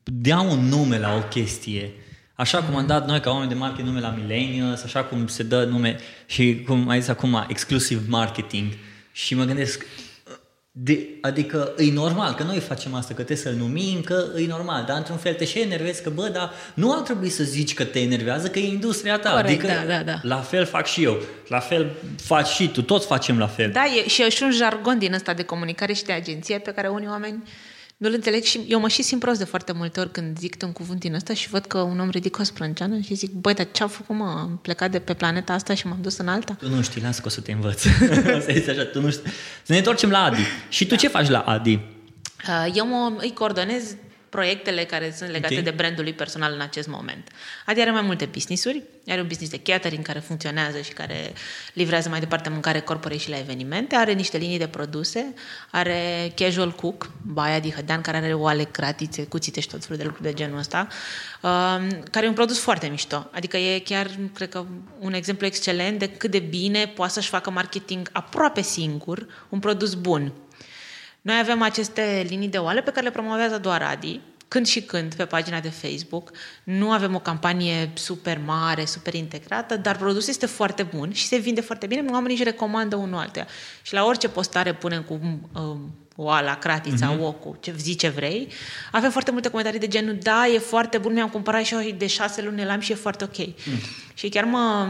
dea 0.02 0.40
un 0.40 0.68
nume 0.68 0.98
la 0.98 1.14
o 1.14 1.20
chestie, 1.20 1.90
așa 2.34 2.62
cum 2.62 2.76
am 2.76 2.86
dat 2.86 3.06
noi 3.06 3.20
ca 3.20 3.30
oameni 3.30 3.50
de 3.50 3.56
marketing 3.56 3.88
nume 3.88 4.00
la 4.00 4.14
Millennials, 4.18 4.82
așa 4.82 5.04
cum 5.04 5.26
se 5.26 5.42
dă 5.42 5.64
nume 5.64 5.96
și 6.26 6.62
cum 6.66 6.88
ai 6.88 7.00
zis 7.00 7.08
acum, 7.08 7.44
exclusive 7.48 8.02
marketing. 8.08 8.72
Și 9.12 9.34
mă 9.34 9.44
gândesc, 9.44 9.86
de, 10.74 11.08
adică 11.20 11.72
e 11.78 11.92
normal 11.92 12.34
că 12.34 12.42
noi 12.42 12.58
facem 12.58 12.94
asta, 12.94 13.08
că 13.08 13.22
trebuie 13.22 13.36
să-l 13.36 13.54
numim, 13.54 14.00
că 14.00 14.24
e 14.36 14.46
normal, 14.46 14.84
dar 14.84 14.96
într-un 14.96 15.16
fel 15.16 15.34
te 15.34 15.44
și 15.44 15.60
enervezi 15.60 16.02
că, 16.02 16.10
bă, 16.10 16.28
dar 16.28 16.52
nu 16.74 16.92
ar 16.92 17.00
trebui 17.00 17.28
să 17.28 17.44
zici 17.44 17.74
că 17.74 17.84
te 17.84 18.00
enervează, 18.00 18.48
că 18.48 18.58
e 18.58 18.68
industria 18.68 19.18
ta. 19.18 19.30
Corect, 19.30 19.48
adică, 19.48 19.66
da, 19.66 19.94
da, 19.94 20.02
da. 20.02 20.20
La 20.22 20.36
fel 20.36 20.64
fac 20.64 20.86
și 20.86 21.02
eu, 21.02 21.22
la 21.48 21.58
fel 21.58 21.90
faci 22.16 22.46
și 22.46 22.68
tu, 22.68 22.82
toți 22.82 23.06
facem 23.06 23.38
la 23.38 23.46
fel. 23.46 23.70
Da, 23.70 23.84
e, 23.84 24.08
și 24.08 24.22
e 24.22 24.28
și 24.28 24.42
un 24.42 24.52
jargon 24.52 24.98
din 24.98 25.12
ăsta 25.12 25.34
de 25.34 25.42
comunicare 25.42 25.92
și 25.92 26.04
de 26.04 26.12
agenție 26.12 26.58
pe 26.58 26.70
care 26.70 26.88
unii 26.88 27.08
oameni 27.08 27.42
nu-l 28.02 28.12
înțeleg 28.12 28.42
și 28.42 28.60
eu 28.68 28.80
mă 28.80 28.88
și 28.88 29.02
simt 29.02 29.20
prost 29.20 29.38
de 29.38 29.44
foarte 29.44 29.72
multe 29.72 30.00
ori 30.00 30.10
când 30.10 30.38
zic 30.38 30.56
un 30.64 30.72
cuvânt 30.72 31.00
din 31.00 31.14
ăsta 31.14 31.34
și 31.34 31.48
văd 31.48 31.64
că 31.64 31.78
un 31.78 32.00
om 32.00 32.10
ridică 32.10 32.40
o 32.40 32.44
sprânceană 32.44 33.00
și 33.00 33.14
zic, 33.14 33.30
băi, 33.30 33.54
dar 33.54 33.66
ce-am 33.72 33.88
făcut, 33.88 34.16
mă? 34.16 34.24
Am 34.24 34.58
plecat 34.62 34.90
de 34.90 34.98
pe 34.98 35.14
planeta 35.14 35.52
asta 35.52 35.74
și 35.74 35.86
m-am 35.86 35.98
dus 36.00 36.16
în 36.16 36.28
alta? 36.28 36.56
Tu 36.58 36.68
nu 36.68 36.82
știi, 36.82 37.02
lasă 37.02 37.20
că 37.20 37.26
o 37.26 37.30
să 37.30 37.40
te 37.40 37.52
învăț. 37.52 37.82
să 38.46 38.50
zici 38.52 38.68
așa, 38.68 38.84
tu 38.84 39.00
nu 39.00 39.10
știi. 39.10 39.30
Să 39.62 39.72
ne 39.72 39.78
întorcem 39.78 40.10
la 40.10 40.22
Adi. 40.22 40.42
Și 40.68 40.86
tu 40.86 40.94
ce 40.94 41.08
faci 41.08 41.28
la 41.28 41.40
Adi? 41.40 41.72
Uh, 42.48 42.72
Eu 42.74 42.86
mă, 42.86 43.12
îi 43.16 43.32
coordonez 43.32 43.96
proiectele 44.32 44.84
care 44.84 45.12
sunt 45.16 45.30
legate 45.30 45.54
Ok. 45.54 45.60
okay. 45.60 45.72
de 45.72 45.76
brandul 45.76 46.04
lui 46.04 46.12
personal 46.12 46.52
în 46.52 46.60
acest 46.60 46.88
moment. 46.88 47.28
Adi 47.66 47.80
are 47.80 47.90
mai 47.90 48.02
multe 48.02 48.24
business-uri. 48.24 48.82
Are 49.06 49.20
un 49.20 49.26
business 49.26 49.50
de 49.50 49.60
catering 49.72 50.04
care 50.04 50.18
funcționează 50.18 50.80
și 50.80 50.92
care 50.92 51.32
livrează 51.72 52.08
mai 52.08 52.20
departe 52.20 52.48
mâncare 52.48 52.80
corporate 52.80 53.20
și 53.20 53.30
la 53.30 53.38
evenimente. 53.38 53.94
Are 53.94 54.12
niște 54.12 54.36
linii 54.36 54.58
de 54.58 54.66
produse. 54.66 55.34
Are 55.70 56.32
Casual 56.34 56.72
Cook, 56.72 57.10
Baia 57.22 57.60
Dihădean, 57.60 58.00
care 58.00 58.16
are 58.16 58.34
oale 58.34 58.64
cratițe, 58.64 59.22
cuțite 59.22 59.60
și 59.60 59.68
tot 59.68 59.82
felul 59.82 59.98
de 59.98 60.04
lucruri 60.04 60.28
de 60.28 60.34
genul 60.34 60.58
ăsta, 60.58 60.86
um, 61.42 62.02
care 62.10 62.24
e 62.24 62.28
un 62.28 62.34
produs 62.34 62.58
foarte 62.58 62.86
mișto. 62.86 63.30
Adică 63.32 63.56
e 63.56 63.78
chiar, 63.78 64.10
cred 64.34 64.48
că, 64.48 64.64
un 64.98 65.12
exemplu 65.12 65.46
excelent 65.46 65.98
de 65.98 66.08
cât 66.08 66.30
de 66.30 66.38
bine 66.38 66.86
poate 66.86 67.12
să-și 67.12 67.28
facă 67.28 67.50
marketing 67.50 68.08
aproape 68.12 68.62
singur 68.62 69.26
un 69.48 69.58
produs 69.58 69.94
bun. 69.94 70.32
Noi 71.22 71.38
avem 71.38 71.62
aceste 71.62 72.26
linii 72.28 72.48
de 72.48 72.58
oale 72.58 72.82
pe 72.82 72.90
care 72.90 73.04
le 73.04 73.10
promovează 73.10 73.58
doar 73.58 73.82
Adi, 73.82 74.20
când 74.48 74.66
și 74.66 74.82
când 74.82 75.14
pe 75.14 75.24
pagina 75.24 75.60
de 75.60 75.68
Facebook. 75.68 76.30
Nu 76.64 76.90
avem 76.90 77.14
o 77.14 77.18
campanie 77.18 77.90
super 77.94 78.40
mare, 78.44 78.84
super 78.84 79.14
integrată, 79.14 79.76
dar 79.76 79.96
produsul 79.96 80.28
este 80.28 80.46
foarte 80.46 80.82
bun 80.82 81.12
și 81.12 81.26
se 81.26 81.36
vinde 81.36 81.60
foarte 81.60 81.86
bine, 81.86 82.04
oamenii 82.10 82.34
își 82.34 82.44
recomandă 82.44 82.96
unul 82.96 83.18
altuia. 83.18 83.46
Și 83.82 83.94
la 83.94 84.04
orice 84.04 84.28
postare 84.28 84.74
punem 84.74 85.02
cu 85.02 85.20
um, 85.54 85.94
oala, 86.16 86.58
cratița, 86.58 87.16
uh-huh. 87.16 87.20
ocu, 87.20 87.56
ce 87.60 87.74
zi 87.76 87.96
ce 87.96 88.08
vrei, 88.08 88.48
avem 88.92 89.10
foarte 89.10 89.30
multe 89.30 89.48
comentarii 89.48 89.80
de 89.80 89.88
genul, 89.88 90.18
da, 90.22 90.46
e 90.46 90.58
foarte 90.58 90.98
bun, 90.98 91.12
mi-am 91.12 91.28
cumpărat 91.28 91.64
și 91.64 91.74
eu 91.74 91.94
de 91.96 92.06
șase 92.06 92.42
luni 92.42 92.64
l-am 92.64 92.80
și 92.80 92.92
e 92.92 92.94
foarte 92.94 93.24
ok. 93.24 93.36
Mm. 93.36 93.78
Și 94.14 94.28
chiar 94.28 94.44
mă, 94.44 94.88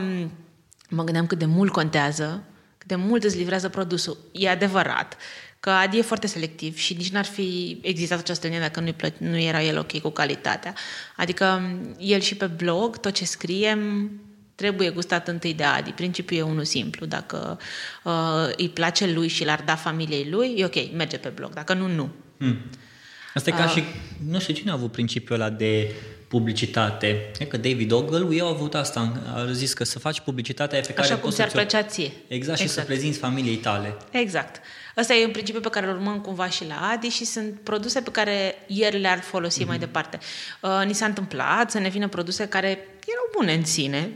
mă 0.89 1.05
gândeam 1.05 1.27
cât 1.27 1.39
de 1.39 1.47
mult 1.47 1.73
contează, 1.73 2.43
cât 2.79 2.89
de 2.89 2.95
mult 2.95 3.25
îți 3.25 3.37
livrează 3.37 3.69
produsul. 3.69 4.19
E 4.33 4.49
adevărat 4.49 5.17
că 5.63 5.71
Adi 5.71 5.99
e 5.99 6.03
foarte 6.03 6.27
selectiv 6.27 6.77
și 6.77 6.95
nici 6.95 7.11
n-ar 7.11 7.25
fi 7.25 7.79
existat 7.83 8.19
această 8.19 8.47
linie 8.47 8.61
dacă 8.61 8.81
nu-i 8.81 8.93
plă- 8.93 9.19
nu 9.19 9.39
era 9.39 9.63
el 9.63 9.79
ok 9.79 10.01
cu 10.01 10.11
calitatea. 10.11 10.75
Adică 11.17 11.63
el 11.99 12.21
și 12.21 12.35
pe 12.35 12.47
blog, 12.47 12.99
tot 12.99 13.13
ce 13.13 13.25
scriem, 13.25 14.11
trebuie 14.55 14.91
gustat 14.91 15.29
întâi 15.29 15.55
de 15.55 15.63
Adi. 15.63 15.91
Principiul 15.91 16.41
e 16.41 16.43
unul 16.43 16.65
simplu. 16.65 17.07
Dacă 17.07 17.59
uh, 18.05 18.13
îi 18.57 18.69
place 18.69 19.13
lui 19.13 19.29
și 19.29 19.45
l-ar 19.45 19.63
da 19.65 19.75
familiei 19.75 20.27
lui, 20.31 20.55
e 20.57 20.65
ok, 20.65 20.93
merge 20.97 21.17
pe 21.17 21.29
blog. 21.29 21.53
Dacă 21.53 21.75
nu, 21.75 21.87
nu. 21.87 22.11
Hmm. 22.39 22.59
Asta 23.35 23.51
e 23.51 23.53
ca 23.53 23.67
și, 23.67 23.83
nu 24.31 24.39
știu, 24.39 24.55
cine 24.55 24.71
a 24.71 24.75
avut 24.75 24.93
principiul 24.93 25.41
ăla 25.41 25.51
de 25.51 25.95
publicitate. 26.37 27.31
E 27.39 27.45
că 27.45 27.57
David 27.57 27.93
Ogle, 27.93 28.37
eu 28.37 28.47
au 28.47 28.53
avut 28.53 28.75
asta, 28.75 29.13
a 29.35 29.53
zis 29.53 29.73
că 29.73 29.85
să 29.85 29.99
faci 29.99 30.21
publicitatea 30.21 30.81
pe 30.81 30.93
care 30.93 31.01
Așa 31.07 31.13
cum 31.15 31.23
poți 31.23 31.35
ți-ar 31.35 31.49
să 31.49 31.55
ți-o- 31.57 31.61
plăcea 31.67 31.83
ție. 31.87 32.13
Exact, 32.29 32.59
și 32.59 32.65
să 32.65 32.71
Exact. 32.71 32.87
prezinți 32.87 33.19
familiei 33.19 33.57
tale. 33.57 33.97
Exact. 34.11 34.61
Ăsta 34.97 35.15
e 35.15 35.25
un 35.25 35.31
principiu 35.31 35.61
pe 35.61 35.69
care 35.69 35.87
îl 35.87 35.93
urmăm 35.95 36.21
cumva 36.21 36.49
și 36.49 36.67
la 36.67 36.89
Adi 36.93 37.09
și 37.09 37.25
sunt 37.25 37.61
produse 37.63 38.01
pe 38.01 38.11
care 38.11 38.55
el 38.67 39.01
le-ar 39.01 39.21
folosi 39.21 39.65
mai 39.65 39.79
departe. 39.79 40.19
Uh, 40.61 40.83
ni 40.87 40.93
s-a 40.95 41.07
întâmplat 41.07 41.71
să 41.71 41.79
ne 41.79 41.89
vină 41.89 42.09
produse 42.09 42.47
care 42.49 42.69
erau 43.07 43.29
bune 43.39 43.53
în 43.55 43.65
sine, 43.65 44.11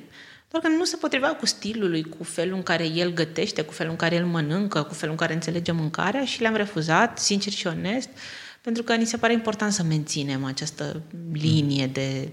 doar 0.50 0.62
că 0.62 0.68
nu 0.68 0.84
se 0.84 0.96
potriveau 0.96 1.34
cu 1.34 1.46
stilul 1.46 1.90
lui, 1.90 2.02
cu 2.02 2.24
felul 2.24 2.54
în 2.56 2.62
care 2.62 2.84
el 2.84 3.12
gătește, 3.12 3.62
cu 3.62 3.72
felul 3.72 3.90
în 3.92 3.98
care 3.98 4.14
el 4.14 4.24
mănâncă, 4.26 4.82
cu 4.82 4.94
felul 4.94 5.10
în 5.12 5.18
care 5.20 5.32
înțelege 5.34 5.72
mâncarea 5.72 6.24
și 6.24 6.40
le-am 6.40 6.54
refuzat, 6.56 7.18
sincer 7.18 7.52
și 7.52 7.66
onest, 7.66 8.08
pentru 8.66 8.84
că 8.84 8.94
ni 8.94 9.06
se 9.06 9.16
pare 9.16 9.32
important 9.32 9.72
să 9.72 9.82
menținem 9.82 10.44
această 10.44 11.02
linie 11.32 11.86
de, 11.86 12.28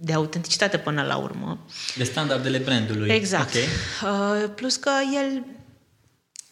de 0.00 0.12
autenticitate 0.12 0.78
până 0.78 1.02
la 1.02 1.16
urmă. 1.16 1.66
De 1.96 2.04
standardele 2.04 2.58
brandului. 2.58 3.10
Exact. 3.10 3.54
Ok. 3.54 3.60
Uh, 4.10 4.50
plus 4.54 4.76
că 4.76 4.90
el 5.14 5.44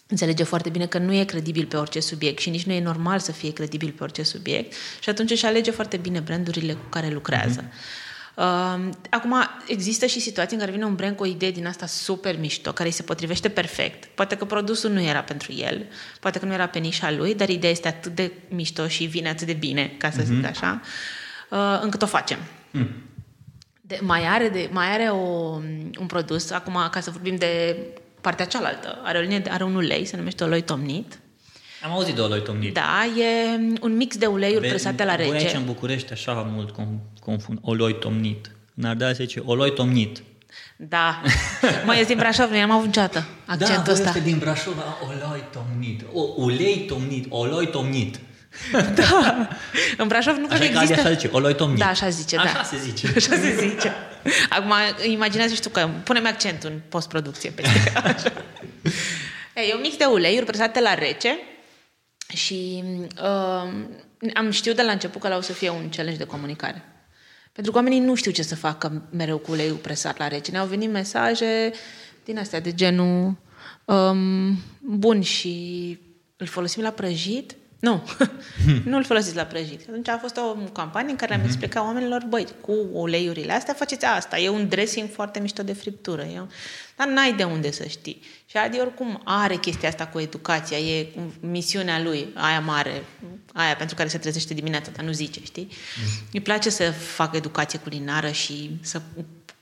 înțelege 0.06 0.42
foarte 0.42 0.68
bine 0.68 0.86
că 0.86 0.98
nu 0.98 1.12
e 1.12 1.24
credibil 1.24 1.66
pe 1.66 1.76
orice 1.76 2.00
subiect 2.00 2.38
și 2.40 2.50
nici 2.50 2.64
nu 2.64 2.72
e 2.72 2.80
normal 2.80 3.18
să 3.18 3.32
fie 3.32 3.52
credibil 3.52 3.90
pe 3.90 4.02
orice 4.02 4.22
subiect 4.22 4.74
și 5.00 5.08
atunci 5.08 5.30
își 5.30 5.46
alege 5.46 5.70
foarte 5.70 5.96
bine 5.96 6.20
brandurile 6.20 6.72
cu 6.72 6.88
care 6.88 7.08
lucrează. 7.08 7.64
Uh, 7.66 7.72
acum, 9.10 9.34
există 9.66 10.06
și 10.06 10.20
situații 10.20 10.54
în 10.54 10.60
care 10.60 10.72
vine 10.72 10.84
un 10.84 10.94
brand 10.94 11.16
cu 11.16 11.22
o 11.22 11.26
idee 11.26 11.50
din 11.50 11.66
asta 11.66 11.86
super 11.86 12.38
mișto, 12.38 12.72
care 12.72 12.88
îi 12.88 12.94
se 12.94 13.02
potrivește 13.02 13.48
perfect. 13.48 14.04
Poate 14.04 14.36
că 14.36 14.44
produsul 14.44 14.90
nu 14.90 15.00
era 15.00 15.20
pentru 15.20 15.52
el, 15.52 15.86
poate 16.20 16.38
că 16.38 16.44
nu 16.44 16.52
era 16.52 16.66
pe 16.66 16.78
nișa 16.78 17.10
lui, 17.10 17.34
dar 17.34 17.48
ideea 17.48 17.72
este 17.72 17.88
atât 17.88 18.14
de 18.14 18.32
mișto 18.48 18.88
și 18.88 19.04
vine 19.04 19.28
atât 19.28 19.46
de 19.46 19.52
bine, 19.52 19.92
ca 19.98 20.10
să 20.10 20.22
zic 20.22 20.44
așa, 20.44 20.80
uh, 21.50 21.78
încât 21.82 22.02
o 22.02 22.06
facem. 22.06 22.38
De, 23.80 23.98
mai 24.02 24.26
are, 24.26 24.48
de, 24.48 24.68
mai 24.72 24.86
are 24.92 25.08
o, 25.08 25.16
un 25.98 26.06
produs, 26.06 26.50
acum 26.50 26.88
ca 26.90 27.00
să 27.00 27.10
vorbim 27.10 27.36
de 27.36 27.76
partea 28.20 28.46
cealaltă, 28.46 29.00
are, 29.04 29.18
o 29.18 29.20
linie, 29.20 29.38
de- 29.38 29.50
are 29.50 29.64
un 29.64 29.74
ulei, 29.74 30.04
se 30.04 30.16
numește 30.16 30.44
oloi 30.44 30.62
tomnit. 30.62 31.18
Am 31.84 31.90
auzit 31.90 32.14
de 32.14 32.20
oloi 32.20 32.42
tomnit. 32.42 32.74
Da, 32.74 33.04
e 33.04 33.56
un 33.80 33.96
mix 33.96 34.16
de 34.16 34.26
uleiuri 34.26 34.60
Ve- 34.60 34.68
presate 34.68 35.04
la 35.04 35.14
Voi 35.16 35.24
aici 35.24 35.42
rece. 35.42 35.56
în 35.56 35.64
București 35.64 36.12
așa 36.12 36.32
mult 36.32 36.70
com- 36.72 37.20
confund 37.20 37.58
oloi 37.62 37.98
tomnit. 37.98 38.50
În 38.74 38.84
Ardeal 38.84 39.14
se 39.14 39.22
zice 39.24 39.42
oloi 39.44 39.72
tomnit. 39.72 40.22
Da. 40.76 41.20
Mă, 41.84 41.94
ești 41.94 42.06
din 42.06 42.16
Brașov, 42.16 42.50
nu 42.50 42.60
am 42.60 42.70
avut 42.70 42.86
niciodată 42.86 43.24
accentul 43.46 43.76
da, 43.76 43.82
voi 43.82 43.92
ăsta. 43.92 44.08
ăsta 44.08 44.20
din 44.22 44.38
Brașov, 44.38 44.78
a, 44.78 44.98
oloi 45.06 45.44
tomnit. 45.52 46.02
O, 46.12 46.20
ulei 46.36 46.84
tomnit, 46.88 47.26
oloi 47.28 47.66
tomnit. 47.68 48.18
Da. 48.94 49.48
În 49.96 50.06
Brașov 50.08 50.36
nu 50.36 50.46
cred 50.46 50.60
Așa 50.60 50.68
că 50.68 50.72
că 50.72 50.78
Adi 50.78 50.90
există... 50.92 51.08
așa 51.08 51.16
zice, 51.18 51.28
oloi 51.32 51.54
tomnit. 51.54 51.78
Da, 51.78 51.86
așa 51.86 52.08
zice, 52.08 52.36
da. 52.36 52.42
Așa 52.42 52.62
se 52.62 52.76
zice. 52.78 53.06
Așa 53.16 53.34
se 53.34 53.56
zice. 53.68 53.92
Acum, 54.48 54.72
imaginează 55.10 55.54
și 55.54 55.60
tu 55.60 55.68
că 55.68 55.88
punem 56.04 56.26
accentul 56.26 56.70
în 56.70 56.80
postproducție 56.88 57.50
peste 57.50 57.92
așa. 58.04 58.32
E, 59.54 59.60
e 59.60 59.74
un 59.74 59.80
mix 59.82 59.96
de 59.96 60.04
uleiuri 60.04 60.44
presate 60.46 60.80
la 60.80 60.94
rece 60.94 61.38
și 62.34 62.84
uh, 63.22 63.72
am 64.34 64.50
știut 64.50 64.76
de 64.76 64.82
la 64.82 64.92
început 64.92 65.20
că 65.20 65.28
la 65.28 65.36
o 65.36 65.40
să 65.40 65.52
fie 65.52 65.70
un 65.70 65.88
challenge 65.88 66.18
de 66.18 66.30
comunicare. 66.30 66.82
Pentru 67.52 67.72
că 67.72 67.78
oamenii 67.78 68.00
nu 68.00 68.14
știu 68.14 68.30
ce 68.30 68.42
să 68.42 68.56
facă 68.56 69.08
mereu 69.10 69.38
cu 69.38 69.50
uleiul 69.50 69.76
presat 69.76 70.18
la 70.18 70.28
rece. 70.28 70.50
Ne-au 70.50 70.66
venit 70.66 70.90
mesaje 70.90 71.72
din 72.24 72.38
astea 72.38 72.60
de 72.60 72.74
genul 72.74 73.36
um, 73.84 74.56
bun 74.80 75.20
și 75.20 75.98
îl 76.36 76.46
folosim 76.46 76.82
la 76.82 76.90
prăjit? 76.90 77.56
Nu, 77.78 78.08
nu 78.90 78.96
îl 78.96 79.04
folosiți 79.04 79.36
la 79.36 79.42
prăjit. 79.42 79.80
Atunci 79.88 80.08
a 80.08 80.18
fost 80.18 80.36
o 80.36 80.54
campanie 80.72 81.10
în 81.10 81.16
care 81.16 81.34
le-am 81.34 81.46
explicat 81.46 81.82
oamenilor, 81.82 82.24
băi, 82.28 82.46
cu 82.60 82.74
uleiurile 82.92 83.52
astea 83.52 83.74
faceți 83.74 84.04
asta. 84.04 84.38
E 84.38 84.48
un 84.48 84.68
dressing 84.68 85.08
foarte 85.10 85.38
mișto 85.38 85.62
de 85.62 85.72
friptură. 85.72 86.22
E 86.22 86.40
un... 86.40 86.48
Dar 86.96 87.06
n-ai 87.06 87.32
de 87.32 87.44
unde 87.44 87.70
să 87.70 87.84
știi. 87.84 88.20
Și 88.46 88.56
Adi 88.56 88.80
oricum 88.80 89.20
are 89.24 89.56
chestia 89.56 89.88
asta 89.88 90.06
cu 90.06 90.18
educația, 90.18 90.78
e 90.78 91.08
misiunea 91.40 92.02
lui, 92.02 92.28
aia 92.34 92.60
mare, 92.60 93.04
aia 93.52 93.76
pentru 93.76 93.96
care 93.96 94.08
se 94.08 94.18
trezește 94.18 94.54
dimineața, 94.54 94.90
dar 94.96 95.04
nu 95.04 95.12
zice, 95.12 95.40
știi? 95.44 95.68
Îi 96.32 96.40
place 96.40 96.70
să 96.70 96.90
facă 96.90 97.36
educație 97.36 97.78
culinară 97.78 98.30
și 98.30 98.78
să 98.80 99.00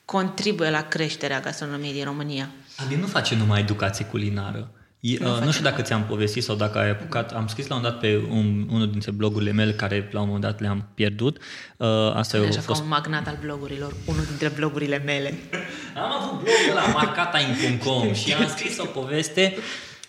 contribuie 0.05 0.71
la 0.71 0.83
creșterea 0.83 1.41
gastronomiei 1.41 1.93
din 1.93 2.05
România. 2.05 2.49
Adi 2.77 2.95
nu 2.95 3.07
face 3.07 3.35
numai 3.35 3.61
educație 3.61 4.05
culinară. 4.05 4.71
E, 5.01 5.17
nu, 5.21 5.35
uh, 5.35 5.43
nu 5.45 5.51
știu 5.51 5.65
dacă 5.65 5.83
ți-am 5.83 6.05
povestit 6.05 6.43
sau 6.43 6.57
dacă 6.57 6.79
ai 6.79 6.91
apucat, 6.91 7.33
am 7.33 7.47
scris 7.47 7.67
la 7.67 7.75
un 7.75 7.83
dat 7.83 7.99
pe 7.99 8.27
un, 8.31 8.67
unul 8.71 8.91
dintre 8.91 9.11
blogurile 9.11 9.53
mele 9.53 9.73
care 9.73 10.09
la 10.13 10.21
un 10.21 10.27
moment 10.27 10.45
dat 10.45 10.61
le-am 10.61 10.89
pierdut. 10.95 11.39
Uh, 11.77 11.87
asta 12.15 12.39
Așa 12.39 12.49
a 12.49 12.55
ca 12.55 12.61
fost... 12.61 12.83
un 12.83 12.89
magnat 12.89 13.27
al 13.27 13.39
blogurilor, 13.41 13.95
unul 14.05 14.25
dintre 14.25 14.49
blogurile 14.49 14.99
mele. 14.99 15.35
Am 16.05 16.13
avut 16.13 16.31
blogul 16.31 16.71
ăla, 16.71 16.87
marcataim.com 16.93 18.13
și 18.13 18.33
am 18.33 18.49
scris 18.49 18.79
o 18.79 18.85
poveste. 18.85 19.57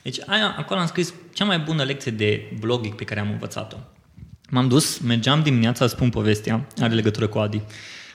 Deci 0.03 0.17
aia, 0.25 0.55
acolo 0.57 0.79
am 0.79 0.87
scris 0.87 1.13
cea 1.33 1.45
mai 1.45 1.59
bună 1.59 1.83
lecție 1.83 2.11
de 2.11 2.57
blogging 2.59 2.95
pe 2.95 3.03
care 3.03 3.19
am 3.19 3.29
învățat-o. 3.31 3.77
M-am 4.49 4.67
dus, 4.67 4.97
mergeam 4.97 5.41
dimineața, 5.43 5.87
spun 5.87 6.09
povestea, 6.09 6.67
are 6.81 6.93
legătură 6.93 7.27
cu 7.27 7.37
Adi. 7.37 7.61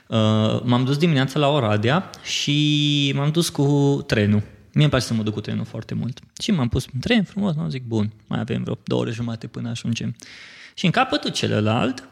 Uh, 0.06 0.18
m-am 0.62 0.84
dus 0.84 0.96
dimineața 0.96 1.38
la 1.38 1.48
Oradea 1.48 2.10
și 2.22 3.12
m-am 3.16 3.30
dus 3.30 3.48
cu 3.48 3.98
trenul. 4.06 4.42
Mie 4.72 4.82
îmi 4.82 4.88
place 4.88 5.04
să 5.04 5.14
mă 5.14 5.22
duc 5.22 5.34
cu 5.34 5.40
trenul 5.40 5.64
foarte 5.64 5.94
mult. 5.94 6.20
Și 6.40 6.50
m-am 6.50 6.68
pus 6.68 6.86
în 6.92 7.00
tren 7.00 7.24
frumos, 7.24 7.54
m-am 7.54 7.70
zic, 7.70 7.84
bun, 7.84 8.12
mai 8.26 8.40
avem 8.40 8.62
vreo 8.62 8.78
două 8.84 9.00
ore 9.00 9.10
jumate 9.10 9.46
până 9.46 9.68
ajungem. 9.68 10.16
Și 10.74 10.84
în 10.84 10.90
capătul 10.90 11.30
celălalt 11.30 12.06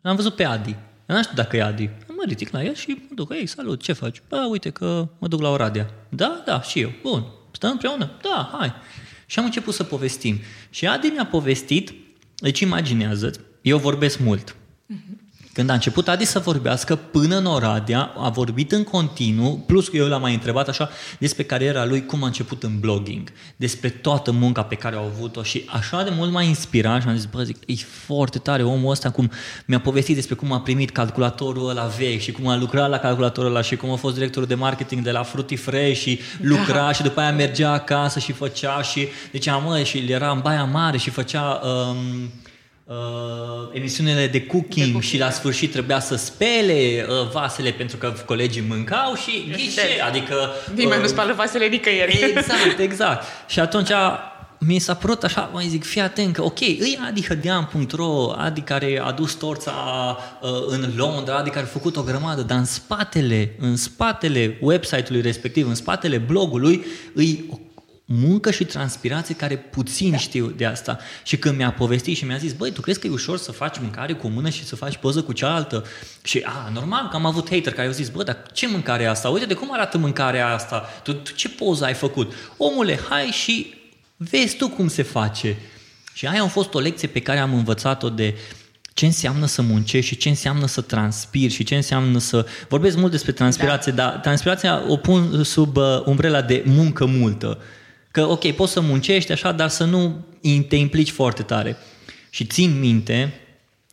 L-am 0.00 0.16
văzut 0.16 0.34
pe 0.34 0.44
Adi. 0.44 0.76
Eu 1.08 1.16
nu 1.16 1.22
știu 1.22 1.34
dacă 1.34 1.56
e 1.56 1.62
Adi. 1.62 1.90
Mă 2.08 2.24
ridic 2.26 2.50
la 2.50 2.62
el 2.62 2.74
și 2.74 2.88
mă 2.88 3.14
duc. 3.14 3.32
Ei, 3.32 3.46
salut, 3.46 3.82
ce 3.82 3.92
faci? 3.92 4.22
Bă, 4.28 4.46
uite 4.50 4.70
că 4.70 5.08
mă 5.18 5.28
duc 5.28 5.40
la 5.40 5.48
Oradea. 5.48 5.90
Da, 6.08 6.42
da, 6.46 6.62
și 6.62 6.80
eu. 6.80 6.92
Bun. 7.02 7.26
Stăm 7.50 7.70
împreună? 7.70 8.10
Da, 8.22 8.50
hai. 8.58 8.72
Și 9.26 9.38
am 9.38 9.44
început 9.44 9.74
să 9.74 9.84
povestim. 9.84 10.38
Și 10.70 10.86
Adi 10.86 11.06
mi-a 11.06 11.26
povestit, 11.26 11.92
deci 12.36 12.60
imaginează 12.60 13.30
eu 13.62 13.78
vorbesc 13.78 14.18
mult. 14.18 14.56
Când 15.52 15.70
a 15.70 15.72
început 15.72 16.08
Adi 16.08 16.24
să 16.24 16.38
vorbească 16.38 16.96
până 16.96 17.36
în 17.36 17.46
Oradea, 17.46 18.12
a 18.16 18.28
vorbit 18.28 18.72
în 18.72 18.84
continuu, 18.84 19.64
plus 19.66 19.88
că 19.88 19.96
eu 19.96 20.06
l-am 20.06 20.20
mai 20.20 20.34
întrebat 20.34 20.68
așa 20.68 20.90
despre 21.18 21.42
cariera 21.42 21.84
lui, 21.84 22.06
cum 22.06 22.22
a 22.22 22.26
început 22.26 22.62
în 22.62 22.80
blogging, 22.80 23.32
despre 23.56 23.88
toată 23.88 24.30
munca 24.30 24.62
pe 24.62 24.74
care 24.74 24.96
au 24.96 25.04
avut-o 25.04 25.42
și 25.42 25.64
așa 25.66 26.02
de 26.02 26.10
mult 26.12 26.32
m-a 26.32 26.42
inspirat 26.42 27.02
și 27.02 27.08
am 27.08 27.14
zis, 27.14 27.24
bă, 27.24 27.42
zic, 27.42 27.56
e 27.66 27.74
foarte 28.06 28.38
tare 28.38 28.62
omul 28.62 28.90
ăsta, 28.90 29.10
cum 29.10 29.30
mi-a 29.66 29.80
povestit 29.80 30.14
despre 30.14 30.34
cum 30.34 30.52
a 30.52 30.60
primit 30.60 30.90
calculatorul 30.90 31.68
ăla 31.68 31.86
vechi 31.86 32.20
și 32.20 32.32
cum 32.32 32.48
a 32.48 32.56
lucrat 32.56 32.88
la 32.88 32.98
calculatorul 32.98 33.50
ăla 33.50 33.62
și 33.62 33.76
cum 33.76 33.90
a 33.90 33.96
fost 33.96 34.14
directorul 34.14 34.48
de 34.48 34.54
marketing 34.54 35.02
de 35.02 35.10
la 35.10 35.22
Fruity 35.22 35.56
Fresh 35.56 36.00
și 36.00 36.20
lucra 36.40 36.74
da. 36.74 36.92
și 36.92 37.02
după 37.02 37.20
aia 37.20 37.32
mergea 37.32 37.72
acasă 37.72 38.18
și 38.18 38.32
făcea 38.32 38.82
și 38.82 39.08
zicea, 39.32 39.56
mă, 39.56 39.82
și 39.82 39.98
era 39.98 40.30
în 40.30 40.40
Baia 40.40 40.64
Mare 40.64 40.96
și 40.96 41.10
făcea... 41.10 41.60
Um, 41.64 42.30
uh, 42.90 43.68
emisiunile 43.72 44.26
de 44.26 44.46
cooking, 44.46 44.74
de 44.74 44.80
cooking 44.80 45.02
și 45.02 45.18
la 45.18 45.30
sfârșit 45.30 45.72
trebuia 45.72 46.00
să 46.00 46.16
spele 46.16 47.06
uh, 47.08 47.30
vasele 47.32 47.70
pentru 47.70 47.96
că 47.96 48.12
colegii 48.26 48.64
mâncau 48.68 49.14
și 49.14 49.50
ghișe, 49.52 50.00
adică... 50.06 50.34
Nimeni 50.74 50.96
uh, 50.96 51.00
nu 51.00 51.06
spală 51.06 51.32
vasele 51.32 51.66
nicăieri. 51.66 52.18
Exact, 52.36 52.78
exact. 52.78 53.24
Și 53.48 53.60
atunci 53.60 53.90
mi 54.58 54.78
s-a 54.78 54.94
părut 54.94 55.22
așa, 55.22 55.50
mai 55.52 55.66
zic, 55.66 55.84
fii 55.84 56.00
atent 56.00 56.34
că, 56.34 56.42
ok, 56.42 56.60
îi 56.60 56.98
Adi 57.06 57.26
Hădean.ro, 57.26 58.32
Adi 58.36 58.60
care 58.60 59.00
a 59.04 59.12
dus 59.12 59.34
torța 59.34 59.72
uh, 60.40 60.48
în 60.66 60.92
Londra, 60.96 61.36
Adi 61.36 61.50
care 61.50 61.64
a 61.64 61.68
făcut 61.68 61.96
o 61.96 62.02
grămadă, 62.02 62.42
dar 62.42 62.58
în 62.58 62.64
spatele, 62.64 63.54
în 63.58 63.76
spatele 63.76 64.58
website-ului 64.60 65.22
respectiv, 65.22 65.68
în 65.68 65.74
spatele 65.74 66.18
blogului, 66.18 66.84
îi 67.14 67.44
o 67.50 67.56
muncă 68.12 68.50
și 68.50 68.64
transpirație 68.64 69.34
care 69.34 69.56
puțin 69.56 70.16
știu 70.16 70.46
de 70.46 70.64
asta. 70.64 70.98
Și 71.22 71.36
când 71.36 71.56
mi-a 71.56 71.72
povestit 71.72 72.16
și 72.16 72.24
mi-a 72.24 72.36
zis, 72.36 72.52
băi, 72.52 72.70
tu 72.70 72.80
crezi 72.80 73.00
că 73.00 73.06
e 73.06 73.10
ușor 73.10 73.38
să 73.38 73.52
faci 73.52 73.78
mâncare 73.78 74.12
cu 74.12 74.26
o 74.26 74.30
mână 74.30 74.48
și 74.48 74.64
să 74.64 74.76
faci 74.76 74.96
poză 74.96 75.22
cu 75.22 75.32
cealaltă? 75.32 75.84
Și, 76.22 76.42
a, 76.44 76.70
normal 76.72 77.08
că 77.08 77.16
am 77.16 77.26
avut 77.26 77.50
hater 77.50 77.72
care 77.72 77.86
au 77.86 77.92
zis, 77.92 78.08
bă, 78.08 78.22
dar 78.22 78.42
ce 78.52 78.68
mâncare 78.68 79.02
e 79.02 79.08
asta? 79.08 79.28
Uite 79.28 79.46
de 79.46 79.54
cum 79.54 79.72
arată 79.72 79.98
mâncarea 79.98 80.54
asta? 80.54 80.88
Tu, 81.02 81.12
tu 81.12 81.32
ce 81.32 81.48
poză 81.48 81.84
ai 81.84 81.94
făcut? 81.94 82.32
Omule, 82.56 82.98
hai 83.08 83.24
și 83.24 83.74
vezi 84.16 84.56
tu 84.56 84.68
cum 84.68 84.88
se 84.88 85.02
face. 85.02 85.56
Și 86.12 86.26
aia 86.26 86.42
a 86.42 86.46
fost 86.46 86.74
o 86.74 86.78
lecție 86.78 87.08
pe 87.08 87.20
care 87.20 87.38
am 87.38 87.54
învățat-o 87.54 88.08
de 88.08 88.34
ce 88.94 89.06
înseamnă 89.06 89.46
să 89.46 89.62
muncești 89.62 90.10
și 90.10 90.16
ce 90.16 90.28
înseamnă 90.28 90.66
să 90.66 90.80
transpiri 90.80 91.52
și 91.52 91.64
ce 91.64 91.74
înseamnă 91.74 92.18
să... 92.18 92.46
Vorbesc 92.68 92.96
mult 92.96 93.10
despre 93.10 93.32
transpirație, 93.32 93.92
da. 93.92 94.02
dar 94.04 94.18
transpirația 94.18 94.82
o 94.88 94.96
pun 94.96 95.44
sub 95.44 95.76
uh, 95.76 96.02
umbrela 96.04 96.42
de 96.42 96.62
muncă 96.66 97.04
multă. 97.04 97.58
Că, 98.10 98.26
ok, 98.28 98.50
poți 98.52 98.72
să 98.72 98.80
muncești 98.80 99.32
așa, 99.32 99.52
dar 99.52 99.68
să 99.68 99.84
nu 99.84 100.24
te 100.68 100.76
implici 100.76 101.10
foarte 101.10 101.42
tare. 101.42 101.76
Și 102.30 102.44
țin 102.44 102.78
minte, 102.78 103.32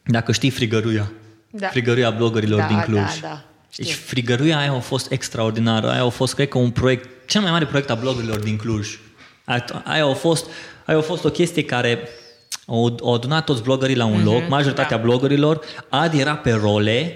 dacă 0.05 0.31
știi 0.31 0.49
frigăruia, 0.49 1.11
Da. 1.49 1.67
frigăruia 1.67 2.09
blogărilor 2.11 2.59
Da, 2.59 2.67
din 2.67 2.79
Cluj. 2.79 2.99
da, 2.99 3.27
da, 3.27 3.45
știu. 3.71 3.83
Deci 3.83 3.93
frigăruia 3.93 4.57
aia 4.57 4.71
a 4.73 4.79
fost 4.79 5.11
extraordinară, 5.11 5.89
aia 5.91 6.03
a 6.03 6.09
fost, 6.09 6.33
cred 6.33 6.47
că, 6.47 6.57
un 6.57 6.71
proiect, 6.71 7.09
cel 7.29 7.41
mai 7.41 7.51
mare 7.51 7.65
proiect 7.65 7.89
a 7.89 7.95
blogărilor 7.95 8.39
din 8.39 8.55
Cluj. 8.57 8.99
Aia- 9.45 9.81
Aia 9.83 10.05
a 10.05 10.13
fost, 10.13 10.45
aia 10.85 10.97
a 10.97 11.01
fost 11.01 11.23
o 11.25 11.29
chestie 11.29 11.63
care 11.63 11.99
au, 12.65 12.97
au 13.03 13.13
adunat 13.13 13.43
toți 13.45 13.61
blogării 13.63 13.95
la 13.95 14.05
un 14.05 14.23
loc, 14.23 14.47
majoritatea 14.49 14.97
da. 14.97 15.03
blogărilor, 15.03 15.59
Adi 15.89 16.19
era 16.19 16.35
pe 16.35 16.51
role 16.51 17.15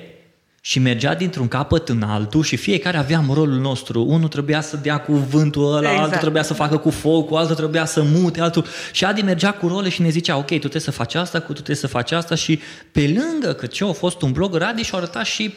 și 0.63 0.79
mergea 0.79 1.15
dintr-un 1.15 1.47
capăt 1.47 1.89
în 1.89 2.01
altul 2.01 2.43
și 2.43 2.55
fiecare 2.55 2.97
aveam 2.97 3.31
rolul 3.33 3.59
nostru. 3.59 4.03
Unul 4.03 4.27
trebuia 4.27 4.61
să 4.61 4.77
dea 4.77 4.99
cuvântul 4.99 5.75
ăla, 5.75 5.89
Exact. 5.89 6.03
altul 6.03 6.19
trebuia 6.19 6.43
să 6.43 6.53
facă 6.53 6.77
cu 6.77 6.89
focul, 6.89 7.37
altul 7.37 7.55
trebuia 7.55 7.85
să 7.85 8.01
mute, 8.03 8.41
altul... 8.41 8.65
Și 8.91 9.05
Adi 9.05 9.21
mergea 9.21 9.51
cu 9.51 9.67
role 9.67 9.89
și 9.89 10.01
ne 10.01 10.09
zicea, 10.09 10.37
ok, 10.37 10.45
tu 10.47 10.57
trebuie 10.57 10.81
să 10.81 10.91
faci 10.91 11.15
asta, 11.15 11.39
cu 11.39 11.45
tu 11.45 11.53
trebuie 11.53 11.75
să 11.75 11.87
faci 11.87 12.11
asta 12.11 12.35
și 12.35 12.59
pe 12.91 13.19
lângă 13.19 13.53
că 13.53 13.65
ce 13.65 13.83
a 13.83 13.91
fost 13.91 14.21
un 14.21 14.31
blogger, 14.31 14.61
Adi 14.61 14.81
și-a 14.83 14.97
arătat 14.97 15.25
și 15.25 15.53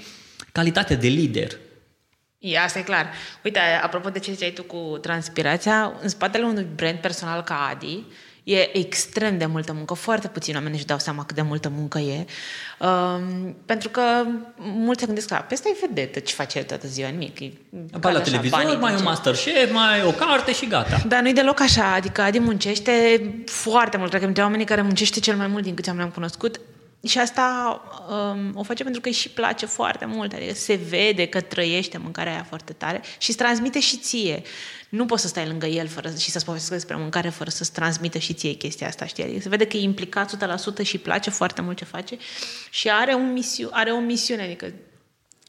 calitatea 0.52 0.96
de 0.96 1.08
lider. 1.08 1.50
E, 2.38 2.58
asta 2.58 2.78
e 2.78 2.82
clar. 2.82 3.06
Uite, 3.44 3.58
apropo 3.82 4.08
de 4.08 4.18
ce 4.18 4.32
ziceai 4.32 4.50
tu 4.50 4.62
cu 4.62 4.98
transpirația, 5.00 5.92
în 6.02 6.08
spatele 6.08 6.44
unui 6.44 6.66
brand 6.74 6.98
personal 6.98 7.42
ca 7.42 7.68
Adi, 7.70 8.04
e 8.44 8.78
extrem 8.78 9.38
de 9.38 9.46
multă 9.46 9.72
muncă. 9.72 9.94
Foarte 9.94 10.28
puțini 10.28 10.56
oameni 10.56 10.74
își 10.74 10.86
dau 10.86 10.98
seama 10.98 11.24
cât 11.24 11.36
de 11.36 11.42
multă 11.42 11.68
muncă 11.76 11.98
e. 11.98 12.24
Um, 12.78 13.56
pentru 13.66 13.88
că 13.88 14.02
mulți 14.58 15.00
se 15.00 15.06
gândesc 15.06 15.28
că 15.28 15.44
pe 15.48 15.54
ăsta 15.54 15.68
e 15.68 15.86
vedetă, 15.86 16.18
ce 16.18 16.34
face 16.34 16.58
el 16.58 16.64
toată 16.64 16.86
ziua, 16.86 17.08
nimic. 17.08 17.40
E 17.40 17.52
Apar 17.92 18.00
caz 18.00 18.12
la 18.12 18.18
așa, 18.20 18.30
televizor, 18.30 18.58
banii 18.58 18.76
mai 18.76 18.80
din 18.80 18.92
un 18.92 18.96
ce- 18.96 19.02
Masterchef, 19.08 19.72
mai 19.72 20.02
o 20.06 20.10
carte 20.10 20.52
și 20.52 20.66
gata. 20.66 21.02
Dar 21.08 21.20
nu-i 21.22 21.32
deloc 21.32 21.60
așa, 21.60 21.92
adică 21.94 22.22
Adi 22.22 22.38
muncește 22.38 22.92
foarte 23.46 23.96
mult, 23.96 24.08
cred 24.08 24.20
că 24.20 24.26
dintre 24.26 24.42
oamenii 24.44 24.66
care 24.66 24.82
muncește 24.82 25.20
cel 25.20 25.36
mai 25.36 25.46
mult 25.46 25.62
din 25.62 25.74
câți 25.74 25.88
am 25.90 25.96
le-am 25.96 26.10
cunoscut 26.10 26.60
și 27.04 27.18
asta 27.18 27.80
um, 28.08 28.50
o 28.54 28.62
face 28.62 28.82
pentru 28.82 29.00
că 29.00 29.08
îi 29.08 29.14
și 29.14 29.28
place 29.28 29.66
foarte 29.66 30.04
mult, 30.04 30.32
adică 30.32 30.54
se 30.54 30.74
vede 30.74 31.26
că 31.26 31.40
trăiește 31.40 31.98
mâncarea 31.98 32.32
aia 32.32 32.46
foarte 32.48 32.72
tare 32.72 33.02
și 33.18 33.28
îți 33.28 33.38
transmite 33.38 33.80
și 33.80 33.96
ție. 33.96 34.42
Nu 34.88 35.06
poți 35.06 35.22
să 35.22 35.28
stai 35.28 35.46
lângă 35.46 35.66
el 35.66 35.88
fără, 35.88 36.08
și 36.18 36.30
să-ți 36.30 36.44
povestească 36.44 36.74
despre 36.74 36.96
mâncare 36.96 37.28
fără 37.28 37.50
să-ți 37.50 37.72
transmită 37.72 38.18
și 38.18 38.32
ție 38.32 38.52
chestia 38.52 38.86
asta, 38.86 39.06
știi? 39.06 39.24
Adică 39.24 39.40
se 39.40 39.48
vede 39.48 39.66
că 39.66 39.76
e 39.76 39.80
implicat 39.80 40.36
100% 40.82 40.82
și 40.82 40.94
îi 40.94 41.00
place 41.00 41.30
foarte 41.30 41.60
mult 41.60 41.76
ce 41.76 41.84
face 41.84 42.16
și 42.70 42.90
are, 42.90 43.14
un 43.14 43.32
misiu, 43.32 43.68
are 43.72 43.90
o 43.90 43.98
misiune, 43.98 44.42
adică 44.42 44.72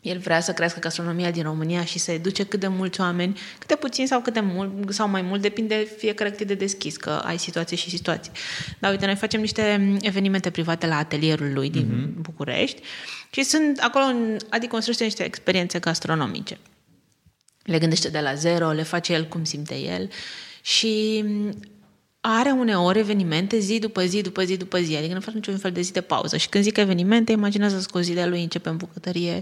el 0.10 0.18
vrea 0.18 0.40
să 0.40 0.54
crească 0.54 0.80
gastronomia 0.80 1.32
din 1.32 1.44
România 1.44 1.86
și 1.86 2.00
să 2.00 2.12
educe 2.12 2.44
cât 2.44 2.60
de 2.60 2.68
mulți 2.68 3.02
oameni, 3.02 3.40
cât 3.58 3.68
de 3.68 3.76
puțin 3.76 4.08
sau 4.08 4.22
cât 4.22 4.34
de 4.34 4.40
mult, 4.40 4.94
sau 4.94 5.10
mai 5.10 5.22
mult, 5.22 5.42
depinde 5.42 5.88
fiecare 5.98 6.30
cât 6.30 6.40
e 6.40 6.44
de 6.44 6.54
deschis, 6.54 6.98
că 6.98 7.10
ai 7.10 7.38
situație 7.38 7.78
și 7.78 7.90
situații. 7.90 8.32
Dar 8.80 8.92
uite, 8.92 9.06
noi 9.06 9.16
facem 9.16 9.40
niște 9.40 9.98
evenimente 10.02 10.50
private 10.50 10.88
la 10.88 10.98
atelierul 10.98 11.54
lui 11.54 11.70
din 11.70 11.86
mm-hmm. 11.86 12.22
București 12.22 12.82
și 13.32 13.44
sunt 13.44 13.80
acolo, 13.80 14.06
în, 14.06 14.38
adică 14.50 14.72
construiește 14.72 15.04
niște 15.04 15.24
experiențe 15.24 15.80
gastronomice. 15.80 16.58
Le 17.64 17.80
gândește 17.80 18.10
de 18.10 18.20
la 18.20 18.34
zero, 18.34 18.72
le 18.72 18.84
face 18.84 19.14
el 19.14 19.28
cum 19.28 19.44
simte 19.44 19.76
el 19.76 20.10
și 20.62 21.24
are 22.28 22.52
uneori 22.52 23.00
evenimente 23.00 23.60
zi 23.60 23.80
după 23.80 24.06
zi, 24.06 24.22
după 24.22 24.44
zi, 24.44 24.58
după 24.58 24.80
zi, 24.80 24.96
adică 24.96 25.14
nu 25.14 25.20
face 25.20 25.36
niciun 25.36 25.58
fel 25.58 25.72
de 25.72 25.82
zi 25.82 25.92
de 25.92 26.02
pauză. 26.02 26.38
Și 26.38 26.50
când 26.50 26.64
zic 26.64 26.78
evenimente, 26.78 27.32
imaginează 27.32 27.86
că 27.92 27.98
o 27.98 28.02
zi 28.02 28.14
de 28.14 28.26
lui 28.26 28.42
începe 28.42 28.70
în 28.70 28.78
bucătărie 28.78 29.42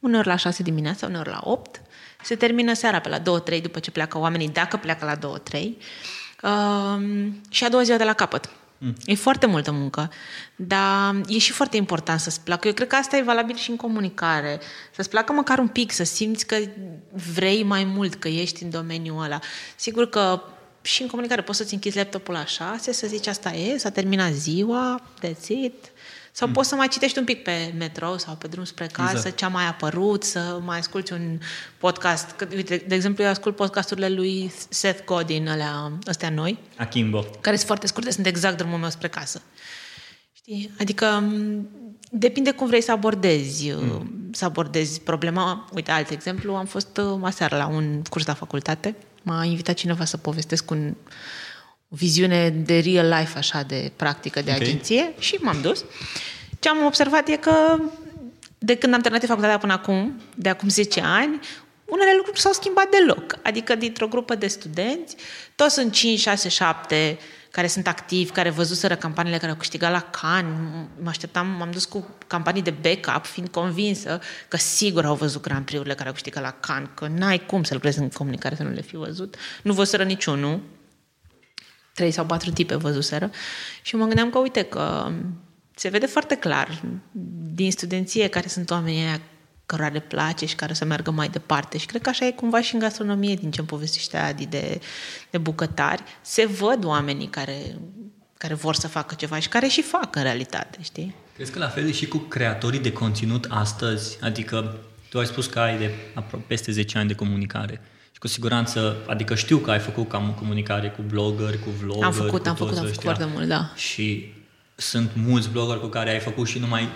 uneori 0.00 0.26
la 0.26 0.36
6 0.36 0.62
dimineața, 0.62 1.06
uneori 1.06 1.28
la 1.28 1.40
8, 1.42 1.82
se 2.22 2.36
termină 2.36 2.72
seara 2.72 3.00
pe 3.00 3.08
la 3.08 3.18
2-3 3.18 3.62
după 3.62 3.78
ce 3.78 3.90
pleacă 3.90 4.18
oamenii, 4.18 4.48
dacă 4.48 4.76
pleacă 4.76 5.04
la 5.04 5.16
2-3, 5.16 5.76
um, 6.42 7.40
și 7.50 7.64
a 7.64 7.68
doua 7.68 7.82
ziua 7.82 7.96
de 7.96 8.04
la 8.04 8.12
capăt. 8.12 8.50
Mm. 8.78 8.94
E 9.04 9.14
foarte 9.14 9.46
multă 9.46 9.70
muncă, 9.72 10.10
dar 10.56 11.14
e 11.26 11.38
și 11.38 11.52
foarte 11.52 11.76
important 11.76 12.20
să-ți 12.20 12.40
placă. 12.40 12.66
Eu 12.66 12.74
cred 12.74 12.88
că 12.88 12.96
asta 12.96 13.16
e 13.16 13.22
valabil 13.22 13.56
și 13.56 13.70
în 13.70 13.76
comunicare. 13.76 14.60
Să-ți 14.94 15.08
placă 15.08 15.32
măcar 15.32 15.58
un 15.58 15.68
pic, 15.68 15.92
să 15.92 16.04
simți 16.04 16.46
că 16.46 16.56
vrei 17.32 17.62
mai 17.62 17.84
mult, 17.84 18.14
că 18.14 18.28
ești 18.28 18.62
în 18.62 18.70
domeniul 18.70 19.22
ăla. 19.22 19.38
Sigur 19.76 20.08
că 20.08 20.42
și 20.82 21.02
în 21.02 21.08
comunicare 21.08 21.42
poți 21.42 21.58
să-ți 21.58 21.74
închizi 21.74 21.96
laptopul 21.96 22.34
la 22.34 22.44
6, 22.44 22.92
să 22.92 23.06
zici 23.06 23.26
asta 23.26 23.50
e, 23.50 23.78
s-a 23.78 23.90
terminat 23.90 24.32
ziua, 24.32 25.02
that's 25.24 25.48
it. 25.48 25.92
Sau 26.38 26.46
mm. 26.46 26.52
poți 26.52 26.68
să 26.68 26.74
mai 26.74 26.88
citești 26.88 27.18
un 27.18 27.24
pic 27.24 27.42
pe 27.42 27.74
metrou 27.78 28.18
sau 28.18 28.34
pe 28.34 28.46
drum 28.46 28.64
spre 28.64 28.86
casă, 28.86 29.16
exact. 29.16 29.36
ce 29.36 29.44
a 29.44 29.48
mai 29.48 29.66
apărut, 29.66 30.24
să 30.24 30.60
mai 30.64 30.78
asculti 30.78 31.12
un 31.12 31.38
podcast. 31.78 32.30
Că, 32.30 32.48
uite, 32.54 32.84
de 32.86 32.94
exemplu, 32.94 33.24
eu 33.24 33.30
ascult 33.30 33.56
podcasturile 33.56 34.08
lui 34.08 34.52
Seth 34.68 35.04
Godin, 35.04 35.48
alea, 35.48 35.92
astea 36.04 36.30
noi, 36.30 36.58
Akimbo. 36.76 37.24
care 37.40 37.54
sunt 37.54 37.66
foarte 37.66 37.86
scurte, 37.86 38.10
sunt 38.10 38.26
exact 38.26 38.56
drumul 38.56 38.78
meu 38.78 38.90
spre 38.90 39.08
casă. 39.08 39.42
Știi? 40.32 40.70
Adică 40.80 41.06
m, 41.06 41.68
depinde 42.10 42.50
cum 42.50 42.66
vrei 42.66 42.82
să 42.82 42.92
abordezi, 42.92 43.70
mm. 43.70 44.28
să 44.32 44.44
abordezi 44.44 45.00
problema. 45.00 45.68
Uite, 45.74 45.90
alt 45.90 46.10
exemplu, 46.10 46.54
am 46.54 46.66
fost 46.66 46.96
uh, 46.96 47.20
aseară 47.22 47.56
la 47.56 47.66
un 47.66 48.02
curs 48.10 48.26
la 48.26 48.34
facultate, 48.34 48.96
m-a 49.22 49.44
invitat 49.44 49.74
cineva 49.74 50.04
să 50.04 50.16
povestesc 50.16 50.70
un 50.70 50.94
o 50.94 50.96
viziune 51.88 52.50
de 52.50 52.78
real 52.78 53.08
life, 53.18 53.38
așa, 53.38 53.62
de 53.62 53.92
practică, 53.96 54.42
de 54.42 54.50
Ok. 54.50 54.60
agenție 54.60 55.12
și 55.18 55.34
m-am 55.34 55.60
dus. 55.60 55.84
Ce 56.58 56.68
am 56.68 56.84
observat 56.84 57.28
e 57.28 57.36
că 57.36 57.78
de 58.58 58.74
când 58.74 58.94
am 58.94 59.00
terminat 59.00 59.26
facultatea 59.26 59.58
până 59.58 59.72
acum, 59.72 60.20
de 60.34 60.48
acum 60.48 60.68
10 60.68 61.00
ani, 61.00 61.40
unele 61.84 62.10
lucruri 62.16 62.36
nu 62.36 62.40
s-au 62.42 62.52
schimbat 62.52 62.88
deloc. 62.90 63.38
Adică 63.42 63.74
dintr-o 63.74 64.08
grupă 64.08 64.34
de 64.34 64.46
studenți, 64.46 65.16
toți 65.54 65.74
sunt 65.74 65.92
5, 65.92 66.20
6, 66.20 66.48
7 66.48 67.18
care 67.50 67.66
sunt 67.66 67.86
activi, 67.86 68.30
care 68.30 68.50
văzuseră 68.50 68.96
campaniile 68.96 69.38
care 69.38 69.50
au 69.50 69.56
câștigat 69.56 69.92
la 69.92 70.00
Cannes. 70.00 70.58
Mă 71.02 71.08
așteptam, 71.08 71.46
m-am 71.46 71.70
dus 71.70 71.84
cu 71.84 72.08
campanii 72.26 72.62
de 72.62 72.70
backup, 72.70 73.24
fiind 73.24 73.48
convinsă 73.48 74.20
că 74.48 74.56
sigur 74.56 75.04
au 75.04 75.14
văzut 75.14 75.42
Grand 75.42 75.64
Prix-urile 75.64 75.94
care 75.94 76.08
au 76.08 76.14
câștigat 76.14 76.42
la 76.42 76.50
Cannes, 76.50 76.88
că 76.94 77.08
n-ai 77.16 77.38
cum 77.46 77.62
să 77.62 77.74
lucrezi 77.74 77.98
în 77.98 78.08
comunicare 78.08 78.54
să 78.54 78.62
nu 78.62 78.70
le 78.70 78.80
fi 78.80 78.96
văzut. 78.96 79.36
Nu 79.62 79.72
văzură 79.72 80.02
niciunul, 80.02 80.60
trei 81.98 82.10
sau 82.10 82.26
patru 82.26 82.50
tipe 82.50 82.76
văzuseră 82.76 83.30
și 83.82 83.96
mă 83.96 84.04
gândeam 84.04 84.30
că, 84.30 84.38
uite, 84.38 84.62
că 84.62 85.12
se 85.74 85.88
vede 85.88 86.06
foarte 86.06 86.34
clar 86.34 86.82
din 87.54 87.70
studenție 87.70 88.28
care 88.28 88.48
sunt 88.48 88.70
oamenii 88.70 89.04
aia 89.04 89.20
cărora 89.66 89.88
le 89.88 90.00
place 90.00 90.46
și 90.46 90.54
care 90.54 90.72
să 90.72 90.84
meargă 90.84 91.10
mai 91.10 91.28
departe. 91.28 91.78
Și 91.78 91.86
cred 91.86 92.02
că 92.02 92.08
așa 92.08 92.26
e 92.26 92.30
cumva 92.30 92.60
și 92.60 92.74
în 92.74 92.80
gastronomie, 92.80 93.34
din 93.34 93.50
ce 93.50 93.60
îmi 93.60 93.68
povestește 93.68 94.16
Adi 94.16 94.46
de, 94.46 94.80
de 95.30 95.38
bucătari. 95.38 96.02
Se 96.22 96.46
văd 96.46 96.84
oamenii 96.84 97.26
care, 97.26 97.78
care 98.36 98.54
vor 98.54 98.74
să 98.74 98.88
facă 98.88 99.14
ceva 99.14 99.38
și 99.38 99.48
care 99.48 99.66
și 99.66 99.82
fac 99.82 100.16
în 100.16 100.22
realitate, 100.22 100.78
știi? 100.82 101.14
Crezi 101.34 101.50
că 101.50 101.58
la 101.58 101.68
fel 101.68 101.88
e 101.88 101.92
și 101.92 102.06
cu 102.08 102.18
creatorii 102.18 102.80
de 102.80 102.92
conținut 102.92 103.46
astăzi? 103.48 104.18
Adică 104.20 104.78
tu 105.08 105.18
ai 105.18 105.26
spus 105.26 105.46
că 105.46 105.58
ai 105.58 105.78
de 105.78 105.90
apro- 106.14 106.46
peste 106.46 106.72
10 106.72 106.98
ani 106.98 107.08
de 107.08 107.14
comunicare. 107.14 107.80
Și 108.18 108.24
cu 108.24 108.30
siguranță, 108.30 108.96
adică 109.06 109.34
știu 109.34 109.58
că 109.58 109.70
ai 109.70 109.78
făcut 109.78 110.08
cam 110.08 110.34
comunicare 110.38 110.88
cu 110.88 111.02
blogger, 111.08 111.58
cu 111.58 111.70
vlogger, 111.80 112.04
Am 112.04 112.12
făcut, 112.12 112.42
cu 112.42 112.48
am 112.48 112.54
toți 112.54 112.58
făcut, 112.58 112.76
am 112.78 112.84
făcut 112.84 112.88
ăștia. 112.88 113.02
foarte 113.02 113.28
mult, 113.34 113.48
da. 113.48 113.72
Și 113.76 114.32
sunt 114.74 115.10
mulți 115.14 115.48
blogger 115.48 115.76
cu 115.76 115.86
care 115.86 116.10
ai 116.10 116.18
făcut 116.18 116.48
și 116.48 116.58
nu 116.58 116.66
mai 116.66 116.88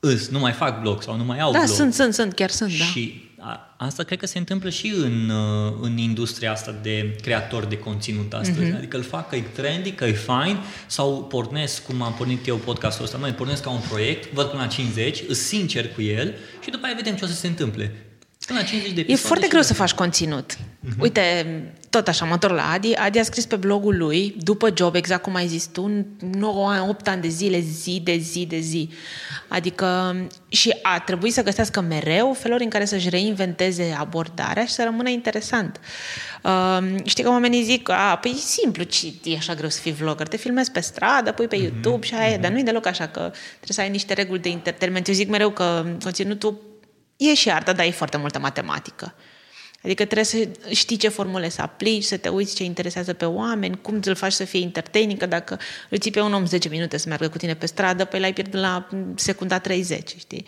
îs, 0.00 0.28
nu 0.28 0.38
mai 0.38 0.52
fac 0.52 0.80
blog 0.80 1.02
sau 1.02 1.16
nu 1.16 1.24
mai 1.24 1.40
au 1.40 1.52
Da, 1.52 1.58
blog. 1.58 1.70
sunt, 1.76 1.94
sunt, 1.94 2.14
sunt, 2.14 2.32
chiar 2.32 2.50
sunt, 2.50 2.78
da. 2.78 2.84
Și 2.84 3.30
a, 3.38 3.74
asta 3.76 4.02
cred 4.02 4.18
că 4.18 4.26
se 4.26 4.38
întâmplă 4.38 4.70
și 4.70 4.92
în, 4.96 5.28
uh, 5.30 5.72
în 5.80 5.96
industria 5.98 6.52
asta 6.52 6.74
de 6.82 7.16
creator 7.22 7.64
de 7.64 7.78
conținut 7.78 8.32
astăzi. 8.32 8.60
Mhm. 8.60 8.70
Mm-hmm. 8.72 8.76
Adică 8.76 8.96
îl 8.96 9.02
fac 9.02 9.28
că 9.28 9.36
e 9.36 9.40
trendy, 9.40 9.90
că 9.92 10.04
e 10.04 10.12
fine, 10.12 10.58
sau 10.86 11.24
pornesc, 11.24 11.84
cum 11.84 12.02
am 12.02 12.12
pornit 12.14 12.46
eu 12.46 12.56
podcastul 12.56 13.04
ăsta, 13.04 13.18
noi 13.18 13.30
pornesc 13.32 13.62
ca 13.62 13.70
un 13.70 13.80
proiect, 13.88 14.32
văd 14.32 14.46
până 14.46 14.62
la 14.62 14.68
50, 14.68 15.22
îs 15.28 15.38
sincer 15.38 15.92
cu 15.92 16.02
el 16.02 16.34
și 16.62 16.70
după 16.70 16.86
aia 16.86 16.94
vedem 16.96 17.14
ce 17.14 17.24
o 17.24 17.26
să 17.26 17.34
se 17.34 17.46
întâmple. 17.46 18.05
Până 18.46 18.58
la 18.58 18.64
50 18.64 18.92
de 18.92 19.00
E 19.00 19.02
episoade 19.02 19.26
foarte 19.26 19.44
și 19.44 19.50
greu 19.50 19.60
gata. 19.60 19.72
să 19.74 19.80
faci 19.80 19.92
conținut. 19.92 20.58
Uite, 20.98 21.46
tot 21.90 22.08
așa, 22.08 22.24
mă 22.24 22.32
întorc 22.32 22.54
la 22.54 22.70
Adi. 22.70 22.94
Adi 22.94 23.18
a 23.18 23.22
scris 23.22 23.46
pe 23.46 23.56
blogul 23.56 23.96
lui, 23.96 24.34
după 24.38 24.70
job, 24.76 24.94
exact 24.94 25.22
cum 25.22 25.34
ai 25.34 25.46
zis 25.46 25.66
tu, 25.66 26.06
9 26.32 26.68
ani, 26.70 26.88
8 26.88 27.08
ani 27.08 27.22
de 27.22 27.28
zile, 27.28 27.60
zi 27.60 28.00
de 28.04 28.16
zi 28.16 28.46
de 28.46 28.58
zi. 28.58 28.90
Adică 29.48 30.16
și 30.48 30.74
a 30.82 31.00
trebuit 31.00 31.32
să 31.32 31.42
găsească 31.42 31.80
mereu 31.80 32.32
feluri 32.32 32.62
în 32.62 32.68
care 32.68 32.84
să-și 32.84 33.08
reinventeze 33.08 33.96
abordarea 33.98 34.64
și 34.64 34.72
să 34.72 34.82
rămână 34.84 35.08
interesant. 35.08 35.80
Uh, 36.42 36.78
știi 37.04 37.22
că 37.24 37.30
oamenii 37.30 37.62
zic, 37.62 37.88
a, 37.88 38.18
păi 38.20 38.30
e 38.30 38.40
simplu, 38.40 38.82
ce 38.82 39.12
e 39.24 39.36
așa 39.36 39.54
greu 39.54 39.68
să 39.68 39.80
fii 39.80 39.92
vlogger? 39.92 40.28
Te 40.28 40.36
filmezi 40.36 40.70
pe 40.70 40.80
stradă, 40.80 41.32
pui 41.32 41.46
pe 41.46 41.56
YouTube 41.56 42.06
și 42.06 42.14
aia 42.14 42.32
e, 42.32 42.36
dar 42.36 42.50
nu 42.50 42.58
e 42.58 42.62
deloc 42.62 42.86
așa, 42.86 43.06
că 43.06 43.20
trebuie 43.20 43.70
să 43.70 43.80
ai 43.80 43.90
niște 43.90 44.14
reguli 44.14 44.40
de 44.40 44.48
entertainment. 44.48 45.08
Eu 45.08 45.14
zic 45.14 45.28
mereu 45.28 45.50
că 45.50 45.86
conținutul 46.02 46.74
E 47.16 47.34
și 47.34 47.50
artă, 47.50 47.72
dar 47.72 47.86
e 47.86 47.90
foarte 47.90 48.16
multă 48.16 48.38
matematică. 48.38 49.14
Adică 49.82 50.04
trebuie 50.04 50.24
să 50.24 50.48
știi 50.70 50.96
ce 50.96 51.08
formule 51.08 51.48
să 51.48 51.62
aplici, 51.62 52.04
să 52.04 52.16
te 52.16 52.28
uiți 52.28 52.54
ce 52.54 52.64
interesează 52.64 53.12
pe 53.12 53.24
oameni, 53.24 53.80
cum 53.80 54.00
îl 54.04 54.14
faci 54.14 54.32
să 54.32 54.44
fie 54.44 54.60
entertaining, 54.60 55.18
că 55.18 55.26
dacă 55.26 55.58
îl 55.88 55.98
ții 55.98 56.10
pe 56.10 56.20
un 56.20 56.32
om 56.32 56.46
10 56.46 56.68
minute 56.68 56.96
să 56.96 57.08
meargă 57.08 57.28
cu 57.28 57.36
tine 57.36 57.54
pe 57.54 57.66
stradă, 57.66 58.04
păi 58.04 58.20
l-ai 58.20 58.32
pierdut 58.32 58.60
la 58.60 58.88
secunda 59.14 59.58
30, 59.58 60.14
știi? 60.18 60.46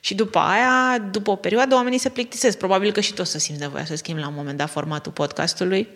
Și 0.00 0.14
după 0.14 0.38
aia, 0.38 0.98
după 0.98 1.30
o 1.30 1.36
perioadă, 1.36 1.74
oamenii 1.74 1.98
se 1.98 2.08
plictisesc. 2.08 2.58
Probabil 2.58 2.92
că 2.92 3.00
și 3.00 3.12
tu 3.12 3.20
o 3.20 3.24
să 3.24 3.38
simți 3.38 3.60
nevoia 3.60 3.84
să 3.84 3.96
schimbi 3.96 4.20
la 4.20 4.28
un 4.28 4.34
moment 4.34 4.58
dat 4.58 4.70
formatul 4.70 5.12
podcastului, 5.12 5.88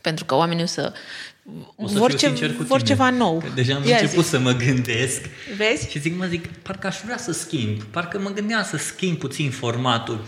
pentru 0.00 0.24
că 0.24 0.34
oamenii 0.34 0.62
o 0.62 0.66
să, 0.66 0.92
O 1.76 1.88
să 1.88 1.98
vor, 1.98 2.08
fiu 2.10 2.18
ce, 2.18 2.26
sincer 2.26 2.54
cu 2.54 2.62
vor 2.62 2.76
tine, 2.76 2.88
ceva 2.88 3.10
nou. 3.10 3.38
Că 3.38 3.46
deja 3.54 3.74
am 3.74 3.86
Ia 3.86 3.98
început 4.00 4.24
zi. 4.24 4.30
să 4.30 4.38
mă 4.38 4.52
gândesc. 4.52 5.20
Vezi? 5.56 5.90
Și 5.90 5.98
zic, 5.98 6.18
mă 6.18 6.24
zic, 6.26 6.46
parcă 6.46 6.86
aș 6.86 6.96
vrea 7.04 7.18
să 7.18 7.32
schimb, 7.32 7.82
parcă 7.82 8.18
mă 8.18 8.30
gândeam 8.30 8.62
să 8.62 8.76
schimb 8.76 9.18
puțin 9.18 9.50
formatul. 9.50 10.24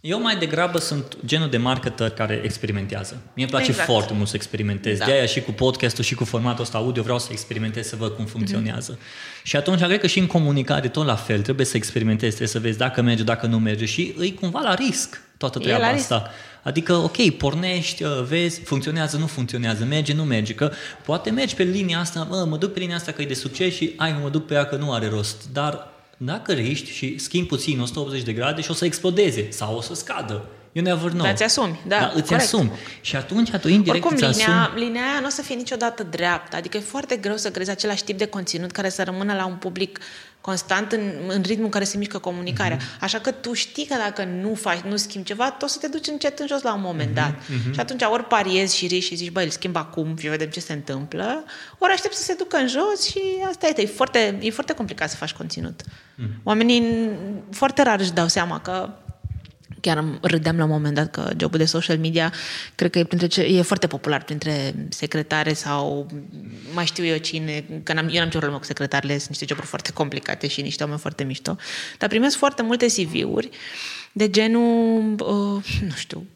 Eu 0.00 0.20
mai 0.20 0.36
degrabă 0.36 0.78
sunt 0.78 1.16
genul 1.26 1.48
de 1.48 1.56
marketer 1.56 2.10
care 2.10 2.40
experimentează. 2.44 3.22
Mie 3.34 3.44
îmi 3.44 3.52
place 3.52 3.70
Exact. 3.70 3.88
foarte 3.88 4.12
mult 4.12 4.28
să 4.28 4.36
experimentez. 4.36 4.98
Da. 4.98 5.04
De-aia 5.04 5.26
și 5.26 5.40
cu 5.40 5.52
podcastul 5.52 6.04
și 6.04 6.14
cu 6.14 6.24
formatul 6.24 6.62
ăsta 6.62 6.78
audio 6.78 7.02
vreau 7.02 7.18
să 7.18 7.28
experimentez, 7.30 7.86
să 7.86 7.96
văd 7.96 8.14
cum 8.14 8.24
funcționează. 8.24 8.98
Și 9.42 9.56
atunci 9.56 9.82
cred 9.82 10.00
că 10.00 10.06
și 10.06 10.18
în 10.18 10.26
comunicare 10.26 10.88
tot 10.88 11.06
la 11.06 11.14
fel. 11.16 11.40
Trebuie 11.42 11.66
să 11.66 11.76
experimentezi, 11.76 12.36
trebuie 12.36 12.48
să 12.48 12.58
vezi 12.58 12.78
dacă 12.78 13.02
merge, 13.02 13.22
dacă 13.22 13.46
nu 13.46 13.58
merge. 13.58 13.84
Și 13.84 14.14
îi 14.16 14.34
cumva 14.34 14.60
la 14.60 14.74
risc 14.74 15.20
toată 15.36 15.58
E 15.60 15.62
treaba 15.62 15.84
la 15.86 15.92
risc. 15.92 16.12
Asta. 16.64 16.68
Adică, 16.68 16.92
ok, 16.94 17.30
pornești, 17.30 18.02
uh, 18.02 18.22
vezi, 18.28 18.60
funcționează, 18.60 19.16
nu 19.16 19.26
funcționează, 19.26 19.84
merge, 19.84 20.14
nu 20.14 20.24
merge, 20.24 20.54
că 20.54 20.70
poate 21.04 21.30
mergi 21.30 21.54
pe 21.54 21.62
linia 21.62 21.98
asta, 21.98 22.26
mă, 22.30 22.46
mă 22.48 22.56
duc 22.56 22.72
pe 22.72 22.78
linia 22.78 22.96
asta 22.96 23.12
că 23.12 23.22
e 23.22 23.26
de 23.26 23.34
succes 23.34 23.74
și 23.74 23.92
ai, 23.96 24.18
mă 24.22 24.28
duc 24.28 24.46
pe 24.46 24.54
ea 24.54 24.64
că 24.64 24.76
nu 24.76 24.92
are 24.92 25.08
rost. 25.08 25.52
Dar 25.52 25.88
dacă 26.16 26.52
riști 26.52 26.90
și 26.90 27.18
schimbi 27.18 27.48
puțin 27.48 27.80
180 27.80 28.22
de 28.22 28.32
grade 28.32 28.60
și 28.60 28.70
o 28.70 28.74
să 28.74 28.84
explodeze 28.84 29.50
sau 29.50 29.76
o 29.76 29.80
să 29.80 29.94
scadă. 29.94 30.44
You 30.76 30.84
never 30.84 31.10
know. 31.10 31.22
Dar 31.22 31.32
îți 31.32 31.42
asumi, 31.42 31.80
da, 31.86 31.98
da 31.98 32.06
îți 32.14 32.22
corect. 32.28 32.44
asumi. 32.46 32.70
Și 33.00 33.16
atunci 33.16 33.50
tu 33.50 33.68
indirect 33.68 34.04
Oricum, 34.04 34.28
îți 34.28 34.38
linia, 34.38 34.60
asumi. 34.62 34.78
linia 34.84 35.02
aia 35.10 35.20
nu 35.20 35.26
o 35.26 35.30
să 35.30 35.42
fie 35.42 35.54
niciodată 35.54 36.02
dreaptă. 36.02 36.56
Adică 36.56 36.76
e 36.76 36.80
foarte 36.80 37.16
greu 37.16 37.36
să 37.36 37.50
crezi 37.50 37.70
același 37.70 38.04
tip 38.04 38.18
de 38.18 38.26
conținut 38.26 38.70
care 38.70 38.88
să 38.88 39.02
rămână 39.02 39.34
la 39.34 39.46
un 39.46 39.54
public 39.54 39.98
constant 40.40 40.92
în, 40.92 41.12
în 41.28 41.42
ritmul 41.42 41.64
în 41.64 41.70
care 41.70 41.84
se 41.84 41.96
mișcă 41.96 42.18
comunicarea. 42.18 42.76
Mhm. 42.76 42.86
Așa 43.00 43.18
că 43.18 43.30
tu 43.30 43.52
știi 43.52 43.86
că 43.86 43.94
dacă 44.04 44.24
nu 44.24 44.54
faci, 44.54 44.78
nu 44.78 44.96
schimbi 44.96 45.26
ceva, 45.26 45.50
tu 45.50 45.64
o 45.64 45.68
să 45.68 45.78
te 45.80 45.88
duci 45.88 46.06
încet 46.06 46.38
în 46.38 46.46
jos 46.46 46.62
la 46.62 46.74
un 46.74 46.80
moment 46.80 47.10
Mhm, 47.10 47.14
dat. 47.18 47.34
Și 47.74 47.80
atunci 47.80 48.02
ori 48.02 48.24
pariezi 48.24 48.76
și 48.76 48.86
riști 48.86 49.08
și 49.10 49.14
zici, 49.16 49.30
băi, 49.30 49.44
îl 49.44 49.50
schimb 49.50 49.76
acum 49.76 50.16
și 50.18 50.28
vedem 50.28 50.48
ce 50.48 50.60
se 50.60 50.72
întâmplă, 50.72 51.44
ori 51.78 51.92
aștept 51.92 52.14
să 52.14 52.22
se 52.22 52.34
ducă 52.38 52.56
în 52.56 52.68
jos 52.68 53.08
și 53.10 53.20
asta 53.48 53.66
este. 53.66 53.82
E 53.82 53.86
foarte, 53.86 54.38
e 54.42 54.50
foarte 54.50 54.72
complicat 54.72 55.10
să 55.10 55.16
faci 55.16 55.32
conținut. 55.32 55.80
Mhm. 56.14 56.28
Oamenii 56.42 56.82
n- 56.82 57.54
foarte 57.54 57.82
rar 57.82 58.00
își 58.00 58.12
dau 58.12 58.28
seama 58.28 58.60
că 58.60 58.88
Chiar 59.84 59.96
am- 59.96 60.18
râdeam 60.22 60.56
la 60.56 60.64
un 60.64 60.70
moment 60.70 60.94
dat 60.94 61.10
că 61.10 61.30
jobul 61.38 61.58
de 61.58 61.64
social 61.64 61.98
media 61.98 62.32
cred 62.74 62.90
că 62.90 62.98
e, 62.98 63.04
printre 63.04 63.26
ce, 63.26 63.42
e 63.42 63.62
foarte 63.62 63.86
popular 63.86 64.22
printre 64.22 64.74
secretare 64.88 65.52
sau 65.52 66.06
mai 66.74 66.84
știu 66.86 67.04
eu 67.04 67.16
cine, 67.16 67.64
că 67.82 67.92
n-am, 67.92 68.08
eu 68.08 68.14
n-am 68.14 68.24
ce 68.24 68.30
problemă 68.30 68.58
cu 68.58 68.64
secretarele, 68.64 69.16
sunt 69.16 69.28
niște 69.28 69.44
joburi 69.48 69.66
foarte 69.66 69.92
complicate 69.92 70.46
și 70.48 70.62
niște 70.62 70.82
oameni 70.82 71.00
foarte 71.00 71.24
mișto, 71.24 71.56
dar 71.98 72.08
primesc 72.08 72.36
foarte 72.36 72.62
multe 72.62 72.86
CV-uri 72.86 73.50
de 74.12 74.30
genul, 74.30 75.12
uh, 75.12 75.80
nu 75.88 75.94
știu, 75.94 76.26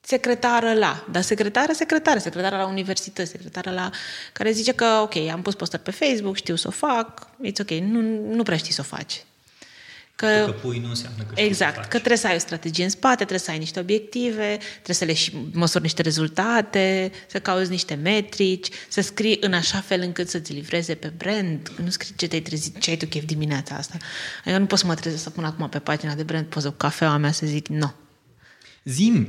secretară 0.00 0.72
la, 0.72 1.06
dar 1.10 1.22
secretară, 1.22 1.72
secretară, 1.72 2.18
secretară 2.18 2.56
la 2.56 2.66
universități, 2.66 3.30
secretară 3.30 3.70
la, 3.70 3.90
care 4.32 4.50
zice 4.50 4.72
că, 4.72 5.00
ok, 5.02 5.16
am 5.16 5.42
pus 5.42 5.54
postări 5.54 5.82
pe 5.82 5.90
Facebook, 5.90 6.36
știu 6.36 6.56
să 6.56 6.68
o 6.68 6.70
fac, 6.70 7.28
it's 7.30 7.60
ok, 7.60 7.70
nu, 7.70 8.00
nu 8.34 8.42
prea 8.42 8.56
știi 8.56 8.72
să 8.72 8.80
o 8.80 8.96
faci. 8.96 9.24
Că 10.16 10.54
pui 10.60 10.78
nu 10.78 10.88
înseamnă 10.88 11.22
că 11.22 11.32
știi 11.34 11.46
Exact, 11.46 11.74
să 11.74 11.80
faci. 11.80 11.88
că 11.90 11.96
trebuie 11.96 12.18
să 12.18 12.26
ai 12.26 12.34
o 12.34 12.38
strategie 12.38 12.84
în 12.84 12.90
spate, 12.90 13.16
trebuie 13.16 13.38
să 13.38 13.50
ai 13.50 13.58
niște 13.58 13.80
obiective, 13.80 14.58
trebuie 14.72 14.96
să 14.96 15.04
le 15.04 15.12
și 15.12 15.36
măsori 15.52 15.82
niște 15.82 16.02
rezultate, 16.02 17.12
să 17.26 17.40
cauți 17.40 17.70
niște 17.70 17.94
metrici, 17.94 18.68
să 18.88 19.00
scrii 19.00 19.36
în 19.40 19.52
așa 19.52 19.80
fel 19.80 20.00
încât 20.00 20.28
să-ți 20.28 20.52
livreze 20.52 20.94
pe 20.94 21.12
brand. 21.16 21.72
Nu 21.82 21.90
scrii 21.90 22.14
ce 22.16 22.26
te-ai 22.26 22.40
trezit, 22.40 22.78
ce 22.80 22.90
ai 22.90 22.96
tu 22.96 23.06
chef 23.06 23.24
dimineața 23.24 23.74
asta. 23.74 23.96
Adică 24.44 24.58
nu 24.58 24.66
pot 24.66 24.78
să 24.78 24.86
mă 24.86 24.94
trezesc 24.94 25.22
să 25.22 25.30
pun 25.30 25.44
acum 25.44 25.68
pe 25.68 25.78
pagina 25.78 26.14
de 26.14 26.22
brand 26.22 26.46
poză 26.46 26.68
cu 26.68 26.76
cafeaua 26.76 27.16
mea 27.16 27.32
să 27.32 27.46
zic 27.46 27.68
nu. 27.68 27.94
Zim, 28.84 29.28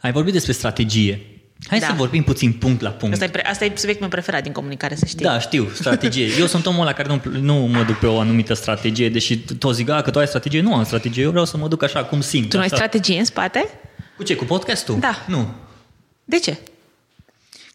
ai 0.00 0.12
vorbit 0.12 0.32
despre 0.32 0.52
strategie. 0.52 1.29
Hai 1.68 1.78
Da. 1.78 1.86
să 1.86 1.92
vorbim 1.96 2.22
puțin 2.22 2.52
punct 2.52 2.80
la 2.80 2.90
punct. 2.90 3.12
Asta 3.14 3.24
e, 3.24 3.28
pre- 3.28 3.46
asta 3.48 3.64
e 3.64 3.68
subiectul 3.74 4.00
meu 4.00 4.08
preferat 4.08 4.42
din 4.42 4.52
comunicare, 4.52 4.94
să 4.94 5.06
știi. 5.06 5.24
Da, 5.24 5.38
știu, 5.38 5.68
strategie. 5.74 6.26
Eu 6.38 6.46
sunt 6.46 6.66
omul 6.66 6.80
ăla 6.80 6.92
care 6.92 7.08
nu, 7.08 7.40
nu 7.40 7.54
mă 7.54 7.82
duc 7.82 7.96
pe 7.96 8.06
o 8.06 8.18
anumită 8.20 8.54
strategie, 8.54 9.08
deși 9.08 9.38
toți 9.38 9.76
zic, 9.76 9.88
"A, 9.88 10.02
că 10.02 10.10
tu 10.10 10.18
ai 10.18 10.26
strategie. 10.26 10.60
Nu 10.60 10.74
am 10.74 10.84
strategie, 10.84 11.22
eu 11.22 11.30
vreau 11.30 11.44
să 11.44 11.56
mă 11.56 11.68
duc 11.68 11.82
așa 11.82 12.04
cum 12.04 12.20
simt. 12.20 12.48
Tu 12.48 12.54
nu 12.56 12.58
ai 12.62 12.64
Asta- 12.64 12.76
strategie 12.76 13.18
în 13.18 13.24
spate? 13.24 13.70
Cu 14.16 14.22
ce, 14.22 14.34
cu 14.34 14.44
podcastul? 14.44 14.98
Da. 14.98 15.24
Nu. 15.26 15.48
De 16.24 16.38
ce? 16.38 16.58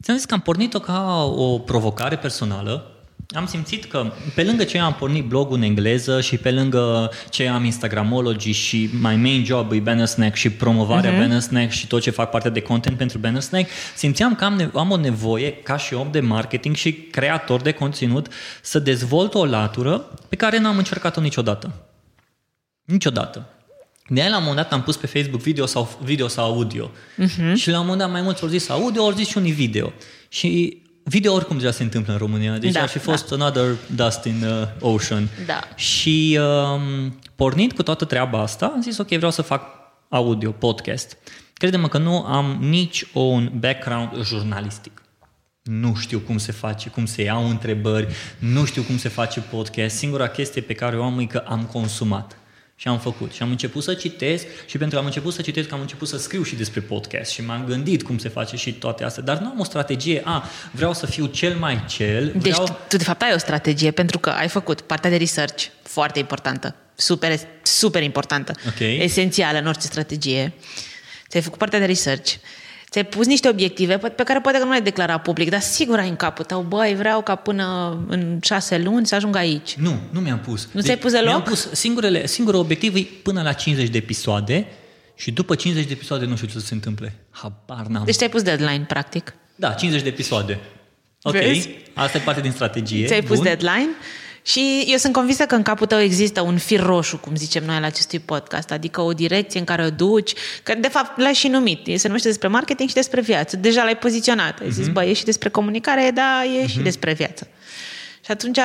Ți-am 0.04 0.16
zis 0.18 0.26
că 0.26 0.34
am 0.34 0.40
pornit-o 0.40 0.80
ca 0.80 1.24
o 1.36 1.60
provocare 1.60 2.16
personală. 2.18 2.95
Am 3.30 3.46
simțit 3.46 3.86
că 3.86 4.12
pe 4.36 4.44
lângă 4.44 4.64
ce 4.64 4.80
am 4.80 4.94
pornit 4.94 5.26
blogul 5.26 5.56
în 5.56 5.62
engleză 5.62 6.22
și 6.22 6.38
pe 6.38 6.52
lângă 6.52 7.12
ce 7.30 7.48
am 7.48 7.64
Instagramology 7.64 8.52
și 8.52 8.90
my 8.94 9.16
main 9.16 9.46
job 9.46 9.72
e 9.72 9.80
Banner 9.80 10.06
Snack 10.06 10.36
și 10.36 10.50
promovarea 10.50 11.14
uh-huh. 11.14 11.20
Banner 11.20 11.40
Snack 11.40 11.72
și 11.72 11.88
tot 11.88 12.02
ce 12.02 12.10
fac 12.10 12.30
parte 12.30 12.50
de 12.50 12.62
content 12.62 12.98
pentru 12.98 13.18
Banner 13.18 13.42
Snack, 13.42 13.70
simțeam 13.96 14.36
că 14.36 14.46
am, 14.46 14.54
ne- 14.54 14.70
am 14.74 14.92
o 14.92 14.98
nevoie 14.98 15.54
ca 15.54 15.78
și 15.78 15.94
om 15.94 16.12
de 16.12 16.20
marketing 16.20 16.76
și 16.76 16.94
creator 16.94 17.62
de 17.62 17.72
conținut 17.72 18.28
să 18.62 18.80
dezvolt 18.80 19.34
o 19.34 19.46
latură 19.46 20.14
pe 20.30 20.36
care 20.36 20.60
n-am 20.60 20.78
încercat-o 20.78 21.22
niciodată. 21.22 21.74
Niciodată. 22.84 23.50
De 24.08 24.22
aia 24.22 24.30
la 24.30 24.38
un 24.38 24.44
moment 24.44 24.62
dat 24.62 24.74
am 24.74 24.84
pus 24.84 24.98
pe 24.98 25.08
Facebook 25.08 25.42
video 25.42 25.66
sau, 25.66 26.00
video 26.04 26.28
sau 26.28 26.46
audio. 26.46 26.92
Uh-huh. 26.92 27.54
Și 27.54 27.70
la 27.70 27.80
un 27.80 27.84
moment 27.84 28.00
dat 28.00 28.12
mai 28.12 28.22
mulți 28.22 28.42
au 28.42 28.48
zis 28.48 28.70
audio, 28.70 29.04
au 29.04 29.12
zis 29.12 29.28
și 29.28 29.38
unii 29.38 29.52
video. 29.52 29.94
Și 30.30 30.82
video 31.08 31.34
oricum 31.34 31.58
deja 31.58 31.72
se 31.72 31.84
întâmplă 31.84 32.14
în 32.14 32.20
România. 32.20 32.58
Deci 32.58 32.72
Da, 32.72 32.82
ar 32.82 32.88
fi 32.88 33.00
fost 33.00 33.32
another 33.32 33.76
dust 33.96 34.24
in 34.24 34.44
uh, 34.44 34.68
ocean. 34.80 35.30
Da. 35.46 35.60
Și 35.76 36.40
um, 36.42 37.20
pornind 37.36 37.72
cu 37.74 37.84
toată 37.84 38.06
treaba 38.06 38.40
asta, 38.40 38.66
am 38.66 38.82
zis 38.82 38.98
ok, 38.98 39.08
vreau 39.08 39.32
să 39.32 39.42
fac 39.42 39.64
audio, 40.10 40.52
podcast. 40.52 41.18
Crede-mă 41.54 41.88
că 41.88 41.98
nu 41.98 42.24
am 42.24 42.58
nici 42.60 43.06
un 43.14 43.52
background 43.60 44.24
jurnalistic. 44.24 45.02
Nu 45.64 45.96
știu 45.96 46.20
cum 46.20 46.38
se 46.38 46.52
face, 46.52 46.90
cum 46.90 47.06
se 47.06 47.22
iau 47.24 47.50
întrebări, 47.50 48.08
nu 48.40 48.66
știu 48.66 48.82
cum 48.82 48.98
se 48.98 49.10
face 49.10 49.40
podcast. 49.40 49.96
Singura 49.96 50.28
chestie 50.28 50.62
pe 50.62 50.74
care 50.74 50.98
o 50.98 51.04
am 51.04 51.20
e 51.20 51.26
că 51.26 51.44
am 51.48 51.64
consumat. 51.64 52.38
Și 52.78 52.88
am 52.88 53.00
făcut. 53.00 53.32
Și 53.32 53.42
am 53.42 53.50
început 53.50 53.84
să 53.84 53.94
citesc 53.94 54.46
și 54.66 54.78
pentru 54.78 54.90
că 54.96 55.02
am 55.02 55.06
început 55.06 55.34
să 55.34 55.42
citesc, 55.42 55.72
am 55.72 55.80
început 55.82 56.08
să 56.08 56.18
scriu 56.18 56.44
și 56.44 56.56
despre 56.56 56.80
podcast 56.82 57.32
și 57.32 57.42
m-am 57.42 57.66
gândit 57.66 58.04
cum 58.04 58.18
se 58.18 58.30
face 58.30 58.56
și 58.56 58.74
toate 58.74 59.04
astea. 59.04 59.24
Dar 59.24 59.38
nu 59.38 59.48
am 59.48 59.60
o 59.60 59.64
strategie, 59.64 60.22
a, 60.26 60.44
vreau 60.72 60.94
să 60.94 61.06
fiu 61.06 61.26
cel 61.26 61.56
mai 61.56 61.86
cel, 61.88 62.32
Deci 62.36 62.52
vreau... 62.52 62.80
tu 62.88 62.98
de 62.98 63.04
fapt 63.04 63.22
ai 63.22 63.34
o 63.34 63.38
strategie 63.38 63.92
pentru 63.92 64.20
că 64.20 64.30
ai 64.30 64.48
făcut 64.48 64.82
partea 64.82 65.10
de 65.10 65.16
research 65.18 65.66
foarte 65.84 66.20
importantă, 66.20 66.76
super, 66.96 67.40
super 67.62 68.04
importantă, 68.04 68.54
Ok. 68.68 68.80
esențială 68.80 69.58
în 69.58 69.68
orice 69.68 69.88
strategie. 69.88 70.54
Ți-ai 71.30 71.44
făcut 71.44 71.58
partea 71.58 71.80
de 71.80 71.86
research, 71.86 72.34
ți-ai 72.96 73.08
pus 73.08 73.26
niște 73.26 73.50
obiective 73.50 73.98
pe 73.98 74.10
pe 74.10 74.24
care 74.24 74.40
poate 74.40 74.58
că 74.58 74.64
nu 74.64 74.70
le-ai 74.70 74.82
declarat 74.82 75.22
public, 75.22 75.50
dar 75.50 75.60
sigur 75.60 76.00
ai 76.00 76.10
în 76.10 76.16
capul 76.16 76.46
tău, 76.46 76.62
băi, 76.62 76.96
vreau 76.96 77.22
ca 77.22 77.36
până 77.36 77.98
în 78.08 78.40
șase 78.42 78.78
luni 78.78 79.06
să 79.06 79.16
ajung 79.16 79.36
aici. 79.36 79.76
Nu, 79.76 80.00
nu 80.10 80.20
mi-am 80.20 80.40
pus. 80.40 80.68
Nu 80.72 80.82
ți-ai 80.82 80.98
pus 80.98 81.12
deloc? 81.12 81.28
Mi-am 81.28 81.42
pus 81.42 81.70
singurele, 81.72 82.28
singurul 82.28 82.60
obiectiv 82.60 82.96
e 82.96 83.08
până 83.24 83.42
la 83.42 83.54
50 83.54 83.90
de 83.90 83.98
episoade 83.98 84.68
și 85.16 85.32
după 85.32 85.56
50 85.56 85.86
de 85.86 85.94
episoade 85.94 86.26
nu 86.26 86.36
știu 86.36 86.48
ce 86.48 86.54
să 86.54 86.66
se 86.66 86.74
întâmple. 86.74 87.14
Habar 87.30 87.86
n-am. 87.86 88.06
Deci 88.06 88.16
ți-ai 88.16 88.30
pus 88.30 88.42
deadline, 88.42 88.86
practic. 88.88 89.34
Da, 89.56 89.72
50 89.72 90.02
de 90.04 90.10
episoade. 90.10 90.60
Ok, 91.22 91.34
Vezi? 91.34 91.70
asta 91.94 92.18
e 92.18 92.22
parte 92.22 92.42
din 92.42 92.52
strategie. 92.52 93.06
Ți-ai 93.06 93.22
pus 93.22 93.36
Bun. 93.36 93.44
deadline 93.44 93.90
și 94.48 94.86
eu 94.88 94.98
sunt 94.98 95.14
convinsă 95.14 95.46
că 95.46 95.56
în 95.56 95.62
capul 95.62 95.88
tău 95.88 96.00
există 96.00 96.42
un 96.42 96.58
fir 96.58 96.80
roșu, 96.80 97.18
cum 97.18 97.36
zicem 97.36 97.64
noi 97.64 97.80
la 97.80 97.86
acestui 97.86 98.20
podcast, 98.20 98.72
adică 98.72 99.02
o 99.02 99.14
direcție 99.14 99.60
în 99.60 99.66
care 99.66 99.86
o 99.86 99.90
duci, 99.90 100.34
că 100.64 100.74
de 100.80 100.88
fapt 100.88 101.20
l-ai 101.20 101.34
și 101.34 101.48
numit, 101.48 102.00
se 102.00 102.08
numește 102.08 102.28
despre 102.28 102.48
marketing 102.48 102.90
și 102.90 102.96
despre 102.96 103.22
viață, 103.22 103.58
deja 103.58 103.84
l-ai 103.84 103.98
poziționat, 103.98 104.60
ai 104.60 104.68
Mhm. 104.68 104.76
zis, 104.76 104.88
bă, 104.88 105.04
e 105.04 105.14
și 105.14 105.24
despre 105.24 105.50
comunicare, 105.50 106.12
da, 106.14 106.44
e 106.62 106.68
și 106.68 106.80
despre 106.80 107.14
viață. 107.14 107.48
Și 108.26 108.32
atunci 108.32 108.60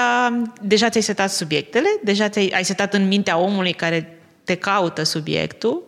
deja 0.61 0.89
ți-ai 0.89 1.03
setat 1.03 1.31
subiectele, 1.31 1.87
deja 2.05 2.29
ți-ai 2.29 2.53
ai 2.55 2.65
setat 2.65 2.95
în 2.95 3.07
mintea 3.07 3.39
omului 3.39 3.73
care 3.73 4.19
te 4.45 4.55
caută 4.55 5.03
subiectul, 5.03 5.83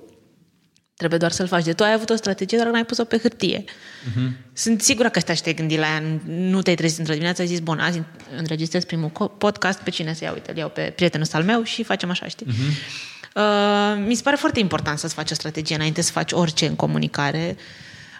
Trebuie 1.02 1.20
doar 1.20 1.32
să-l 1.32 1.46
faci. 1.46 1.64
De 1.64 1.72
tu 1.72 1.82
ai 1.82 1.92
avut 1.92 2.10
o 2.10 2.14
strategie, 2.14 2.58
dar 2.58 2.66
n-ai 2.66 2.84
pus-o 2.84 3.04
pe 3.04 3.18
hârtie. 3.18 3.64
Uh-huh. 3.64 4.30
Sunt 4.52 4.82
sigură 4.82 5.08
că 5.08 5.20
stai 5.20 5.36
și 5.36 5.42
te-ai 5.42 5.54
gândit 5.54 5.78
la 5.78 5.86
ea. 5.86 6.02
Nu 6.26 6.62
te-ai 6.62 6.76
trezit 6.76 6.98
într-o 6.98 7.12
dimineață, 7.12 7.40
ai 7.40 7.46
zis, 7.46 7.60
bun, 7.60 7.78
azi 7.78 8.02
înregistrez 8.36 8.84
primul 8.84 9.10
co- 9.10 9.38
podcast, 9.38 9.78
pe 9.78 9.90
cine 9.90 10.14
să 10.14 10.24
iau? 10.24 10.34
Uite, 10.34 10.50
îl 10.50 10.56
iau 10.56 10.68
pe 10.68 10.92
prietenul 10.96 11.24
ăsta 11.24 11.38
al 11.38 11.44
meu 11.44 11.62
și 11.62 11.82
facem 11.82 12.10
așa, 12.10 12.26
știi? 12.26 12.46
Uh-huh. 12.46 13.10
Uh, 13.34 14.04
mi 14.06 14.14
se 14.14 14.22
pare 14.22 14.36
foarte 14.36 14.58
important 14.58 14.98
să-ți 14.98 15.14
faci 15.14 15.30
o 15.30 15.34
strategie 15.34 15.74
înainte 15.74 16.00
să 16.00 16.12
faci 16.12 16.32
orice 16.32 16.66
în 16.66 16.76
comunicare. 16.76 17.56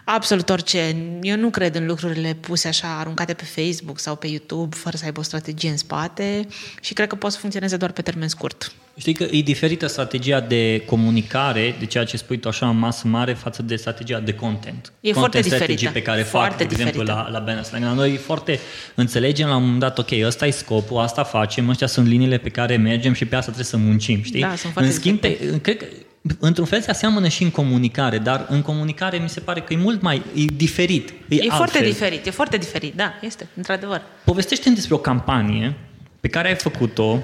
Absolut 0.05 0.49
orice. 0.49 0.95
Eu 1.21 1.37
nu 1.37 1.49
cred 1.49 1.75
în 1.75 1.85
lucrurile 1.85 2.37
puse 2.39 2.67
așa, 2.67 2.97
aruncate 2.99 3.33
pe 3.33 3.43
Facebook 3.43 3.99
sau 3.99 4.15
pe 4.15 4.27
YouTube, 4.27 4.75
fără 4.75 4.97
să 4.97 5.05
aibă 5.05 5.19
o 5.19 5.23
strategie 5.23 5.69
în 5.69 5.77
spate 5.77 6.47
și 6.81 6.93
cred 6.93 7.07
că 7.07 7.15
poate 7.15 7.35
să 7.35 7.41
funcționeze 7.41 7.77
doar 7.77 7.91
pe 7.91 8.01
termen 8.01 8.27
scurt. 8.27 8.71
Știi 8.97 9.13
că 9.13 9.23
e 9.23 9.41
diferită 9.41 9.87
strategia 9.87 10.39
de 10.39 10.83
comunicare, 10.85 11.75
de 11.79 11.85
ceea 11.85 12.03
ce 12.03 12.17
spui 12.17 12.37
tu 12.37 12.47
așa 12.47 12.69
în 12.69 12.77
masă 12.77 13.07
mare, 13.07 13.33
față 13.33 13.61
de 13.61 13.75
strategia 13.75 14.19
de 14.19 14.33
content. 14.33 14.93
E 14.99 15.11
content 15.11 15.15
foarte 15.15 15.41
strategy 15.41 15.65
diferită. 15.65 15.91
pe 15.91 16.01
care 16.01 16.21
Foarte 16.21 16.49
fac, 16.49 16.57
de 16.57 16.63
exemplu, 16.63 17.01
diferită. 17.01 17.25
la, 17.25 17.39
la 17.39 17.45
Banner 17.45 17.63
Slang. 17.63 17.83
La 17.83 17.93
noi 17.93 18.13
e 18.13 18.17
foarte 18.17 18.59
înțelegem 18.95 19.47
la 19.47 19.55
un 19.55 19.61
moment 19.61 19.79
dat, 19.79 19.97
ok, 19.97 20.09
ăsta 20.23 20.47
e 20.47 20.51
scopul, 20.51 20.97
asta 20.97 21.23
facem, 21.23 21.69
ăștia 21.69 21.87
sunt 21.87 22.07
liniile 22.07 22.37
pe 22.37 22.49
care 22.49 22.77
mergem 22.77 23.13
și 23.13 23.25
pe 23.25 23.35
asta 23.35 23.51
trebuie 23.51 23.65
să 23.65 23.77
muncim, 23.77 24.23
știi? 24.23 24.41
Da, 24.41 24.55
sunt 24.55 24.73
foarte 24.73 24.91
în 24.91 24.97
schimb, 24.97 25.19
pe, 25.19 25.59
cred 25.61 25.77
că 25.77 25.85
într-un 26.39 26.65
fel 26.65 26.81
se 26.81 26.89
aseamănă 26.89 27.27
și 27.27 27.43
în 27.43 27.51
comunicare, 27.51 28.17
dar 28.17 28.45
în 28.49 28.61
comunicare 28.61 29.17
mi 29.17 29.29
se 29.29 29.39
pare 29.39 29.61
că 29.61 29.73
e 29.73 29.77
mult 29.77 30.01
mai 30.01 30.21
e 30.35 30.45
diferit. 30.55 31.09
E, 31.09 31.15
E 31.29 31.39
altfel. 31.41 31.49
foarte 31.57 31.83
diferit, 31.83 32.25
e 32.25 32.29
foarte 32.29 32.57
diferit, 32.57 32.93
da, 32.95 33.13
este, 33.21 33.47
într-adevăr. 33.55 34.01
Povestește-mi 34.25 34.75
despre 34.75 34.93
o 34.93 34.97
campanie 34.97 35.73
pe 36.19 36.27
care 36.27 36.47
ai 36.47 36.55
făcut-o 36.55 37.19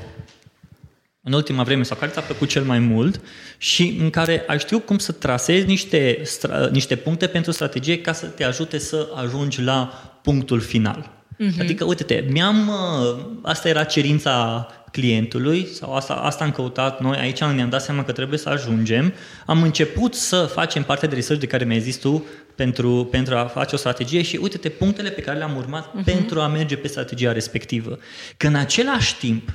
în 1.24 1.34
ultima 1.34 1.64
vreme 1.64 1.84
sau 1.84 1.98
care 1.98 2.12
ți-a 2.12 2.22
plăcut 2.22 2.50
cel 2.50 2.64
mai 2.64 2.80
mult 2.80 3.22
și 3.58 3.98
în 4.02 4.10
care 4.10 4.44
ai 4.48 4.60
știu 4.60 4.80
cum 4.80 4.98
să 4.98 5.12
trasezi 5.12 5.66
niște, 5.66 6.22
stra- 6.22 6.70
niște 6.72 6.96
puncte 6.96 7.28
pentru 7.28 7.52
strategie 7.52 8.02
ca 8.02 8.12
să 8.14 8.26
te 8.26 8.44
ajute 8.44 8.78
să 8.78 9.08
ajungi 9.16 9.62
la 9.62 10.04
punctul 10.22 10.60
final. 10.60 11.10
Mm-hmm. 11.34 11.60
Adică, 11.60 11.86
uite-te, 11.86 12.24
mi-am, 12.30 12.68
uh, 12.68 13.26
asta 13.42 13.70
era 13.70 13.84
cerința 13.84 14.68
clientului 14.92 15.68
sau 15.74 15.96
asta, 15.96 16.14
asta 16.14 16.44
am 16.44 16.52
căutat 16.52 17.02
noi, 17.02 17.18
aici 17.18 17.40
ne-am 17.40 17.70
dat 17.70 17.82
seama 17.82 18.04
că 18.04 18.12
trebuie 18.12 18.40
să 18.40 18.50
ajungem. 18.50 19.14
Am 19.46 19.64
început 19.64 20.16
să 20.16 20.50
facem 20.54 20.84
parte 20.84 21.08
de 21.08 21.16
research 21.16 21.42
de 21.42 21.48
care 21.48 21.66
mi-ai 21.66 21.80
zis 21.80 21.98
tu 21.98 22.26
pentru, 22.56 23.08
pentru 23.12 23.36
a 23.36 23.46
face 23.46 23.76
o 23.76 23.78
strategie 23.78 24.22
și 24.22 24.40
uite-te 24.42 24.70
punctele 24.70 25.10
pe 25.10 25.22
care 25.22 25.38
le-am 25.38 25.56
urmat 25.56 25.88
uh-huh. 25.88 26.04
pentru 26.04 26.42
a 26.42 26.48
merge 26.48 26.76
pe 26.76 26.88
strategia 26.88 27.32
respectivă. 27.32 27.98
Că 28.38 28.48
în 28.48 28.56
același 28.56 29.18
timp, 29.18 29.54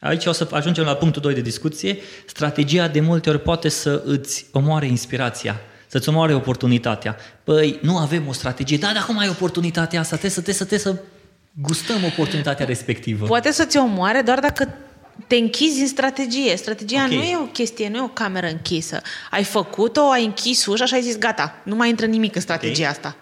aici 0.00 0.26
o 0.26 0.32
să 0.32 0.48
ajungem 0.50 0.84
la 0.84 0.94
punctul 0.94 1.22
2 1.22 1.34
de 1.34 1.40
discuție, 1.40 1.98
strategia 2.26 2.88
de 2.88 3.00
multe 3.00 3.30
ori 3.30 3.40
poate 3.40 3.68
să 3.68 4.02
îți 4.04 4.46
omoare 4.52 4.86
inspirația 4.86 5.60
să-ți 5.92 6.08
omoare 6.08 6.34
oportunitatea. 6.34 7.16
Păi, 7.44 7.78
nu 7.82 7.96
avem 7.98 8.28
o 8.28 8.32
strategie. 8.32 8.76
Da, 8.76 8.90
dar 8.94 9.04
cum 9.04 9.18
ai 9.18 9.28
oportunitatea 9.28 10.00
asta? 10.00 10.16
Trebuie 10.16 10.30
să, 10.30 10.40
trebuie 10.40 10.54
să, 10.54 10.64
trebuie 10.64 10.94
să 10.94 11.02
gustăm 11.60 12.04
oportunitatea 12.04 12.66
respectivă. 12.66 13.26
Poate 13.26 13.52
să 13.52 13.64
ți 13.64 13.76
omoare 13.76 14.20
doar 14.20 14.40
dacă 14.40 14.74
te 15.26 15.36
închizi 15.36 15.80
în 15.80 15.86
strategie. 15.86 16.56
Strategia 16.56 17.04
okay. 17.04 17.16
nu 17.16 17.22
e 17.22 17.36
o 17.36 17.46
chestie, 17.46 17.88
nu 17.88 17.96
e 17.96 18.02
o 18.02 18.08
cameră 18.08 18.46
închisă. 18.46 19.00
Ai 19.30 19.44
făcut-o, 19.44 20.10
ai 20.10 20.24
închis 20.24 20.66
ușa 20.66 20.84
și 20.84 20.94
ai 20.94 21.02
zis 21.02 21.18
gata, 21.18 21.60
nu 21.64 21.74
mai 21.74 21.88
intră 21.88 22.06
nimic 22.06 22.34
în 22.34 22.40
strategia 22.40 22.80
okay. 22.80 22.90
asta. 22.90 23.16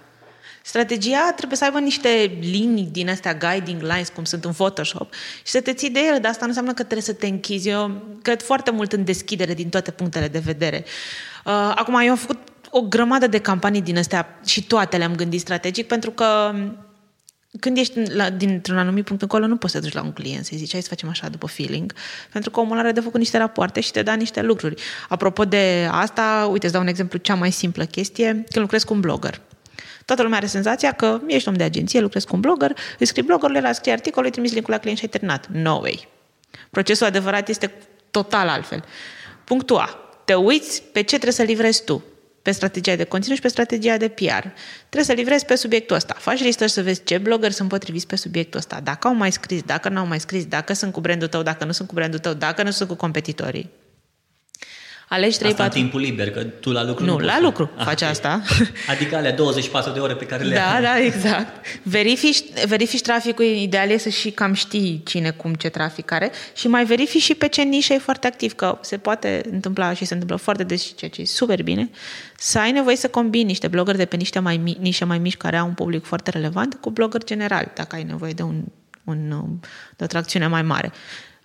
Strategia 0.62 1.32
trebuie 1.36 1.58
să 1.58 1.64
aibă 1.64 1.78
niște 1.78 2.38
linii 2.40 2.88
din 2.92 3.08
astea, 3.08 3.34
guiding 3.34 3.82
lines, 3.82 4.08
cum 4.08 4.24
sunt 4.24 4.44
în 4.44 4.52
Photoshop, 4.52 5.12
și 5.12 5.50
să 5.50 5.60
te 5.60 5.72
ții 5.72 5.90
de 5.90 6.00
ele, 6.00 6.18
dar 6.18 6.30
asta 6.30 6.42
nu 6.42 6.48
înseamnă 6.48 6.72
că 6.72 6.82
trebuie 6.82 7.02
să 7.02 7.12
te 7.12 7.26
închizi. 7.26 7.68
Eu 7.68 8.02
cred 8.22 8.42
foarte 8.42 8.70
mult 8.70 8.92
în 8.92 9.04
deschidere 9.04 9.54
din 9.54 9.68
toate 9.68 9.90
punctele 9.90 10.28
de 10.28 10.38
vedere. 10.38 10.84
Uh, 11.44 11.72
acum, 11.74 12.00
eu 12.00 12.10
am 12.10 12.16
făcut 12.16 12.38
o 12.70 12.80
grămadă 12.80 13.26
de 13.26 13.38
campanii 13.38 13.82
din 13.82 13.98
astea 13.98 14.40
și 14.46 14.66
toate 14.66 14.96
le-am 14.96 15.14
gândit 15.14 15.40
strategic, 15.40 15.86
pentru 15.86 16.10
că 16.10 16.54
când 17.58 17.76
ești 17.76 18.14
la, 18.14 18.30
dintr-un 18.30 18.78
anumit 18.78 19.04
punct 19.04 19.22
încolo, 19.22 19.46
nu 19.46 19.56
poți 19.56 19.72
să 19.72 19.78
te 19.78 19.84
duci 19.84 19.94
la 19.94 20.02
un 20.02 20.12
client 20.12 20.44
să-i 20.44 20.56
zici, 20.58 20.72
hai 20.72 20.82
să 20.82 20.88
facem 20.88 21.08
așa 21.08 21.28
după 21.28 21.46
feeling, 21.46 21.92
pentru 22.32 22.50
că 22.50 22.60
omul 22.60 22.78
are 22.78 22.92
de 22.92 23.00
făcut 23.00 23.18
niște 23.18 23.38
rapoarte 23.38 23.80
și 23.80 23.90
te 23.90 24.02
da 24.02 24.14
niște 24.14 24.42
lucruri. 24.42 24.82
Apropo 25.08 25.44
de 25.44 25.88
asta, 25.90 26.48
uite, 26.50 26.64
îți 26.64 26.74
dau 26.74 26.82
un 26.82 26.88
exemplu, 26.88 27.18
cea 27.18 27.34
mai 27.34 27.50
simplă 27.50 27.84
chestie, 27.84 28.26
când 28.32 28.60
lucrezi 28.60 28.86
cu 28.86 28.94
un 28.94 29.00
blogger. 29.00 29.40
Toată 30.04 30.22
lumea 30.22 30.38
are 30.38 30.46
senzația 30.46 30.92
că 30.92 31.20
ești 31.26 31.48
om 31.48 31.54
de 31.54 31.62
agenție, 31.62 32.00
lucrezi 32.00 32.26
cu 32.26 32.34
un 32.34 32.40
blogger, 32.40 32.76
îi 32.98 33.06
scrii 33.06 33.24
bloggerul, 33.24 33.56
el 33.56 33.74
scrie 33.74 33.92
articolul, 33.92 34.24
îi 34.24 34.32
trimiți 34.32 34.54
linkul 34.54 34.72
la 34.72 34.78
client 34.78 34.98
și 34.98 35.04
ai 35.04 35.10
terminat. 35.10 35.46
No 35.52 35.78
way. 35.82 36.08
Procesul 36.70 37.06
adevărat 37.06 37.48
este 37.48 37.72
total 38.10 38.48
altfel. 38.48 38.84
Punctul 39.44 39.76
A. 39.76 39.98
Te 40.24 40.34
uiți 40.34 40.82
pe 40.82 41.00
ce 41.00 41.06
trebuie 41.06 41.32
să 41.32 41.42
livrezi 41.42 41.84
tu 41.84 42.04
pe 42.42 42.50
strategia 42.50 42.96
de 42.96 43.04
conținut 43.04 43.36
și 43.36 43.42
pe 43.42 43.48
strategia 43.48 43.96
de 43.96 44.08
PR. 44.08 44.46
Trebuie 44.78 45.04
să 45.04 45.12
livrezi 45.12 45.44
pe 45.44 45.54
subiectul 45.54 45.96
ăsta. 45.96 46.14
Faci 46.18 46.42
research 46.42 46.74
să 46.74 46.82
vezi 46.82 47.04
ce 47.04 47.18
blogger 47.18 47.50
sunt 47.50 47.68
potriviți 47.68 48.06
pe 48.06 48.16
subiectul 48.16 48.58
ăsta, 48.58 48.80
dacă 48.80 49.08
au 49.08 49.14
mai 49.14 49.32
scris, 49.32 49.62
dacă 49.62 49.88
nu 49.88 49.98
au 49.98 50.06
mai 50.06 50.20
scris, 50.20 50.44
dacă 50.44 50.72
sunt 50.72 50.92
cu 50.92 51.00
brandul 51.00 51.28
tău, 51.28 51.42
dacă 51.42 51.64
nu 51.64 51.72
sunt 51.72 51.88
cu 51.88 51.94
brandul 51.94 52.18
tău, 52.18 52.32
dacă 52.32 52.62
nu 52.62 52.70
sunt 52.70 52.88
cu 52.88 52.94
competitorii. 52.94 53.79
Alegi 55.12 55.38
3 55.38 55.50
Asta 55.50 55.62
4... 55.62 55.78
în 55.78 55.84
timpul 55.84 56.00
liber, 56.00 56.30
că 56.30 56.42
tu 56.42 56.70
la 56.72 56.84
lucru 56.84 57.04
Nu, 57.04 57.18
nu 57.18 57.24
la 57.24 57.32
poți 57.32 57.44
lucru 57.44 57.70
ah, 57.76 57.84
faci 57.84 58.00
okay. 58.00 58.10
asta. 58.10 58.42
Adică 58.92 59.16
alea 59.16 59.32
24 59.32 59.92
de 59.92 60.00
ore 60.00 60.14
pe 60.14 60.26
care 60.26 60.44
le 60.44 60.54
Da, 60.54 60.74
ai. 60.74 60.82
da, 60.82 60.98
exact. 60.98 61.66
Verifici, 61.82 62.42
verifici 62.66 63.00
traficul, 63.00 63.44
ideal 63.44 63.90
e 63.90 63.96
să 63.96 64.08
și 64.08 64.30
cam 64.30 64.52
știi 64.52 65.02
cine, 65.04 65.30
cum, 65.30 65.54
ce 65.54 65.68
trafic 65.68 66.12
are 66.12 66.30
și 66.54 66.68
mai 66.68 66.84
verifici 66.84 67.22
și 67.22 67.34
pe 67.34 67.48
ce 67.48 67.62
nișă 67.62 67.92
e 67.92 67.98
foarte 67.98 68.26
activ, 68.26 68.52
că 68.54 68.78
se 68.80 68.96
poate 68.96 69.40
întâmpla 69.50 69.92
și 69.92 70.04
se 70.04 70.12
întâmplă 70.12 70.36
foarte 70.36 70.64
des 70.64 70.82
și 70.82 70.94
ceea 70.94 71.10
ce 71.10 71.20
e 71.20 71.24
super 71.24 71.62
bine, 71.62 71.90
să 72.36 72.58
ai 72.58 72.72
nevoie 72.72 72.96
să 72.96 73.08
combini 73.08 73.44
niște 73.44 73.68
blogări 73.68 73.96
de 73.96 74.04
pe 74.04 74.16
niște 74.16 74.38
mai 74.38 74.56
mici, 74.56 74.78
nișe 74.78 75.04
mai 75.04 75.18
mici 75.18 75.36
care 75.36 75.56
au 75.56 75.66
un 75.66 75.74
public 75.74 76.04
foarte 76.04 76.30
relevant 76.30 76.74
cu 76.74 76.90
blogări 76.90 77.24
general, 77.24 77.70
dacă 77.74 77.96
ai 77.96 78.02
nevoie 78.02 78.32
de, 78.32 78.42
un, 78.42 78.62
un, 79.04 79.46
de 79.96 80.04
o 80.04 80.06
tracțiune 80.06 80.46
mai 80.46 80.62
mare 80.62 80.92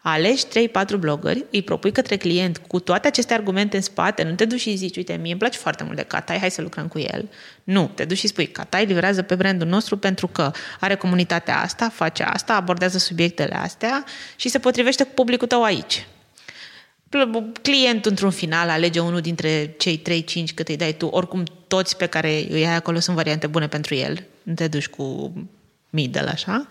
alegi 0.07 0.45
3-4 0.45 0.97
blogări, 0.99 1.45
îi 1.51 1.61
propui 1.61 1.91
către 1.91 2.17
client 2.17 2.57
cu 2.57 2.79
toate 2.79 3.07
aceste 3.07 3.33
argumente 3.33 3.75
în 3.75 3.81
spate, 3.81 4.23
nu 4.23 4.35
te 4.35 4.45
duci 4.45 4.59
și 4.59 4.75
zici, 4.75 4.97
uite, 4.97 5.13
mie 5.13 5.31
îmi 5.31 5.39
place 5.39 5.57
foarte 5.57 5.83
mult 5.83 5.95
de 5.95 6.03
Catai, 6.03 6.39
hai 6.39 6.51
să 6.51 6.61
lucrăm 6.61 6.87
cu 6.87 6.99
el. 6.99 7.29
Nu, 7.63 7.91
te 7.95 8.05
duci 8.05 8.17
și 8.17 8.27
spui, 8.27 8.47
Catai 8.47 8.85
livrează 8.85 9.21
pe 9.21 9.35
brandul 9.35 9.67
nostru 9.67 9.97
pentru 9.97 10.27
că 10.27 10.51
are 10.79 10.95
comunitatea 10.95 11.61
asta, 11.61 11.89
face 11.89 12.23
asta, 12.23 12.55
abordează 12.55 12.97
subiectele 12.97 13.55
astea 13.55 14.03
și 14.35 14.49
se 14.49 14.59
potrivește 14.59 15.03
cu 15.03 15.11
publicul 15.13 15.47
tău 15.47 15.63
aici. 15.63 16.07
Clientul, 17.61 18.11
într-un 18.11 18.31
final, 18.31 18.69
alege 18.69 18.99
unul 18.99 19.21
dintre 19.21 19.75
cei 19.77 20.01
3-5 20.49 20.53
cât 20.53 20.67
îi 20.67 20.77
dai 20.77 20.93
tu. 20.93 21.05
Oricum, 21.05 21.43
toți 21.67 21.97
pe 21.97 22.05
care 22.05 22.45
îi 22.49 22.65
ai 22.65 22.75
acolo 22.75 22.99
sunt 22.99 23.15
variante 23.15 23.47
bune 23.47 23.67
pentru 23.67 23.95
el. 23.95 24.23
Nu 24.43 24.53
te 24.53 24.67
duci 24.67 24.87
cu 24.87 25.33
middle, 25.89 26.29
așa. 26.29 26.67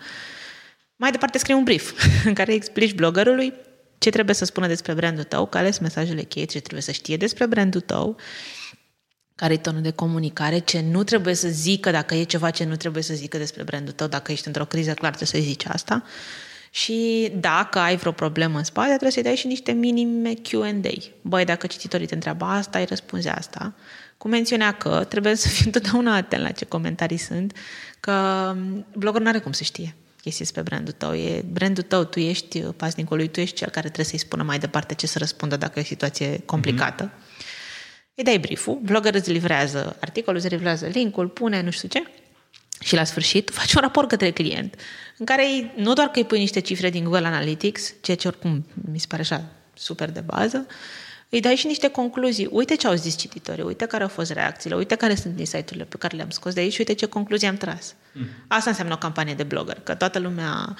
Mai 0.95 1.11
departe 1.11 1.37
scrii 1.37 1.55
un 1.55 1.63
brief 1.63 1.93
în 2.25 2.33
care 2.33 2.53
explici 2.53 2.93
bloggerului 2.93 3.53
ce 3.97 4.09
trebuie 4.09 4.35
să 4.35 4.45
spună 4.45 4.67
despre 4.67 4.93
brandul 4.93 5.23
tău, 5.23 5.45
care 5.45 5.71
sunt 5.71 5.81
mesajele 5.81 6.21
cheie, 6.21 6.45
ce 6.45 6.59
trebuie 6.59 6.81
să 6.81 6.91
știe 6.91 7.17
despre 7.17 7.45
brandul 7.45 7.81
tău, 7.81 8.17
care 9.35 9.53
e 9.53 9.57
tonul 9.57 9.81
de 9.81 9.91
comunicare, 9.91 10.59
ce 10.59 10.81
nu 10.81 11.03
trebuie 11.03 11.33
să 11.33 11.47
zică, 11.47 11.91
dacă 11.91 12.15
e 12.15 12.23
ceva 12.23 12.49
ce 12.49 12.63
nu 12.63 12.75
trebuie 12.75 13.03
să 13.03 13.13
zică 13.13 13.37
despre 13.37 13.63
brandul 13.63 13.93
tău, 13.93 14.07
dacă 14.07 14.31
ești 14.31 14.47
într-o 14.47 14.65
criză, 14.65 14.93
clar 14.93 15.15
trebuie 15.15 15.41
să 15.41 15.47
zici 15.49 15.65
asta. 15.65 16.03
Și 16.69 17.31
dacă 17.39 17.79
ai 17.79 17.95
vreo 17.95 18.11
problemă 18.11 18.57
în 18.57 18.63
spate, 18.63 18.87
trebuie 18.87 19.11
să-i 19.11 19.23
dai 19.23 19.35
și 19.35 19.47
niște 19.47 19.71
minime 19.71 20.33
Q&A. 20.33 21.11
Băi, 21.21 21.45
dacă 21.45 21.67
cititorii 21.67 22.07
te 22.07 22.13
întreabă 22.13 22.45
asta, 22.45 22.79
îi 22.79 22.85
răspunzi 22.85 23.27
asta. 23.27 23.73
Cu 24.17 24.27
mențiunea 24.27 24.71
că 24.71 25.03
trebuie 25.09 25.35
să 25.35 25.47
fii 25.47 25.65
întotdeauna 25.65 26.15
atent 26.15 26.41
la 26.41 26.51
ce 26.51 26.65
comentarii 26.65 27.17
sunt, 27.17 27.57
că 27.99 28.55
bloggerul 28.91 29.21
nu 29.21 29.29
are 29.29 29.39
cum 29.39 29.51
să 29.51 29.63
știe 29.63 29.95
chestii 30.25 30.45
despre 30.45 30.61
brandul 30.61 30.93
tău. 30.93 31.15
E 31.15 31.43
brandul 31.51 31.83
tău, 31.83 32.03
tu 32.03 32.19
ești 32.19 32.59
pasnicul 32.59 33.17
lui, 33.17 33.27
tu 33.27 33.39
ești 33.39 33.55
cel 33.55 33.69
care 33.69 33.85
trebuie 33.85 34.05
să-i 34.05 34.19
spună 34.19 34.43
mai 34.43 34.59
departe 34.59 34.93
ce 34.93 35.07
să 35.07 35.17
răspundă 35.17 35.57
dacă 35.57 35.79
e 35.79 35.81
o 35.81 35.85
situație 35.85 36.41
complicată. 36.45 37.09
Mm-hmm. 37.09 38.15
Îi 38.15 38.23
dai 38.23 38.39
brieful, 38.39 38.79
bloggerul 38.83 39.19
îți 39.19 39.31
livrează 39.31 39.97
articolul, 39.99 40.39
îți 40.39 40.49
livrează 40.49 40.85
linkul, 40.85 41.27
pune 41.27 41.61
nu 41.61 41.69
știu 41.69 41.87
ce 41.87 42.03
și 42.79 42.95
la 42.95 43.03
sfârșit 43.03 43.49
faci 43.49 43.73
un 43.73 43.81
raport 43.81 44.09
către 44.09 44.31
client 44.31 44.75
în 45.17 45.25
care 45.25 45.73
nu 45.75 45.93
doar 45.93 46.07
că 46.07 46.19
îi 46.19 46.25
pui 46.25 46.39
niște 46.39 46.59
cifre 46.59 46.89
din 46.89 47.03
Google 47.03 47.27
Analytics, 47.27 47.93
ceea 48.01 48.17
ce 48.17 48.27
oricum 48.27 48.65
mi 48.91 48.99
se 48.99 49.05
pare 49.09 49.21
așa 49.21 49.43
super 49.73 50.09
de 50.11 50.19
bază, 50.19 50.67
îi 51.35 51.41
dai 51.41 51.55
și 51.55 51.65
niște 51.65 51.87
concluzii. 51.87 52.47
Uite 52.51 52.75
ce 52.75 52.87
au 52.87 52.93
zis 52.93 53.15
cititorii, 53.15 53.63
uite 53.63 53.85
care 53.85 54.03
au 54.03 54.09
fost 54.09 54.31
reacțiile, 54.31 54.75
uite 54.75 54.95
care 54.95 55.15
sunt 55.15 55.39
insight-urile 55.39 55.83
pe 55.85 55.97
care 55.97 56.15
le-am 56.15 56.29
scos 56.29 56.53
de 56.53 56.59
aici, 56.59 56.77
uite 56.77 56.93
ce 56.93 57.05
concluzii 57.05 57.47
am 57.47 57.55
tras. 57.55 57.95
Mm. 58.13 58.25
Asta 58.47 58.69
înseamnă 58.69 58.93
o 58.93 58.97
campanie 58.97 59.33
de 59.33 59.43
blogger, 59.43 59.79
că 59.79 59.95
toată 59.95 60.19
lumea 60.19 60.75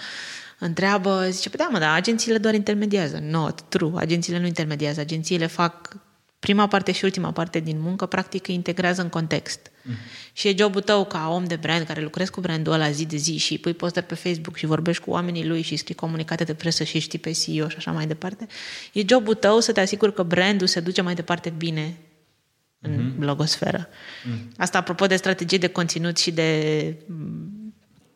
întreabă, 0.60 1.28
zice, 1.30 1.50
păi 1.50 1.60
da, 1.60 1.70
mă, 1.72 1.80
dar 1.80 1.96
agențiile 1.96 2.38
doar 2.38 2.54
intermediază. 2.54 3.20
Not 3.22 3.62
true, 3.62 3.92
agențiile 3.96 4.40
nu 4.40 4.46
intermediază, 4.46 5.00
agențiile 5.00 5.46
fac 5.46 5.96
prima 6.46 6.68
parte 6.68 6.92
și 6.92 7.04
ultima 7.04 7.32
parte 7.32 7.60
din 7.60 7.82
muncă, 7.82 8.06
practic 8.06 8.48
îi 8.48 8.54
integrează 8.54 9.02
în 9.02 9.10
context. 9.10 9.70
Mm-hmm. 9.70 10.34
Și 10.34 10.48
e 10.48 10.56
jobul 10.58 10.82
tău 10.82 11.06
ca 11.06 11.30
om 11.30 11.46
de 11.46 11.56
brand 11.56 11.86
care 11.86 12.02
lucrezi 12.02 12.32
cu 12.32 12.42
brandul 12.42 12.74
ăla 12.74 12.92
zi 12.92 13.06
de 13.06 13.16
zi 13.16 13.38
și 13.38 13.58
pui 13.58 13.74
postări 13.74 14.06
pe 14.06 14.16
Facebook 14.16 14.56
și 14.56 14.66
vorbești 14.66 15.04
cu 15.04 15.10
oamenii 15.10 15.46
lui 15.46 15.62
și 15.62 15.76
scrii 15.76 15.96
comunicate 15.96 16.44
de 16.44 16.54
presă 16.54 16.84
și 16.84 17.00
știi 17.00 17.20
pe 17.20 17.32
CEO 17.32 17.70
și 17.70 17.76
așa 17.78 17.92
mai 17.92 18.08
departe. 18.08 18.48
E 18.94 19.02
jobul 19.08 19.34
tău 19.34 19.60
să 19.60 19.72
te 19.72 19.80
asiguri 19.80 20.14
că 20.14 20.24
brandul 20.24 20.68
se 20.68 20.80
duce 20.80 21.02
mai 21.02 21.16
departe 21.16 21.50
bine 21.50 21.98
în 22.80 22.92
mm-hmm. 22.92 23.18
blogosferă. 23.18 23.90
Mm. 24.24 24.52
Asta 24.58 24.78
apropo 24.78 25.06
de 25.06 25.16
strategii 25.16 25.58
de 25.58 25.68
conținut 25.68 26.18
și 26.18 26.32
de 26.32 26.82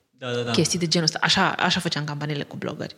da, 0.09 0.31
da, 0.31 0.41
da. 0.41 0.51
chestii 0.51 0.79
de 0.79 0.87
genul 0.87 1.05
ăsta. 1.05 1.19
Așa, 1.21 1.51
așa 1.51 1.79
făceam 1.79 2.03
campaniile 2.03 2.43
cu 2.43 2.55
blogări. 2.55 2.95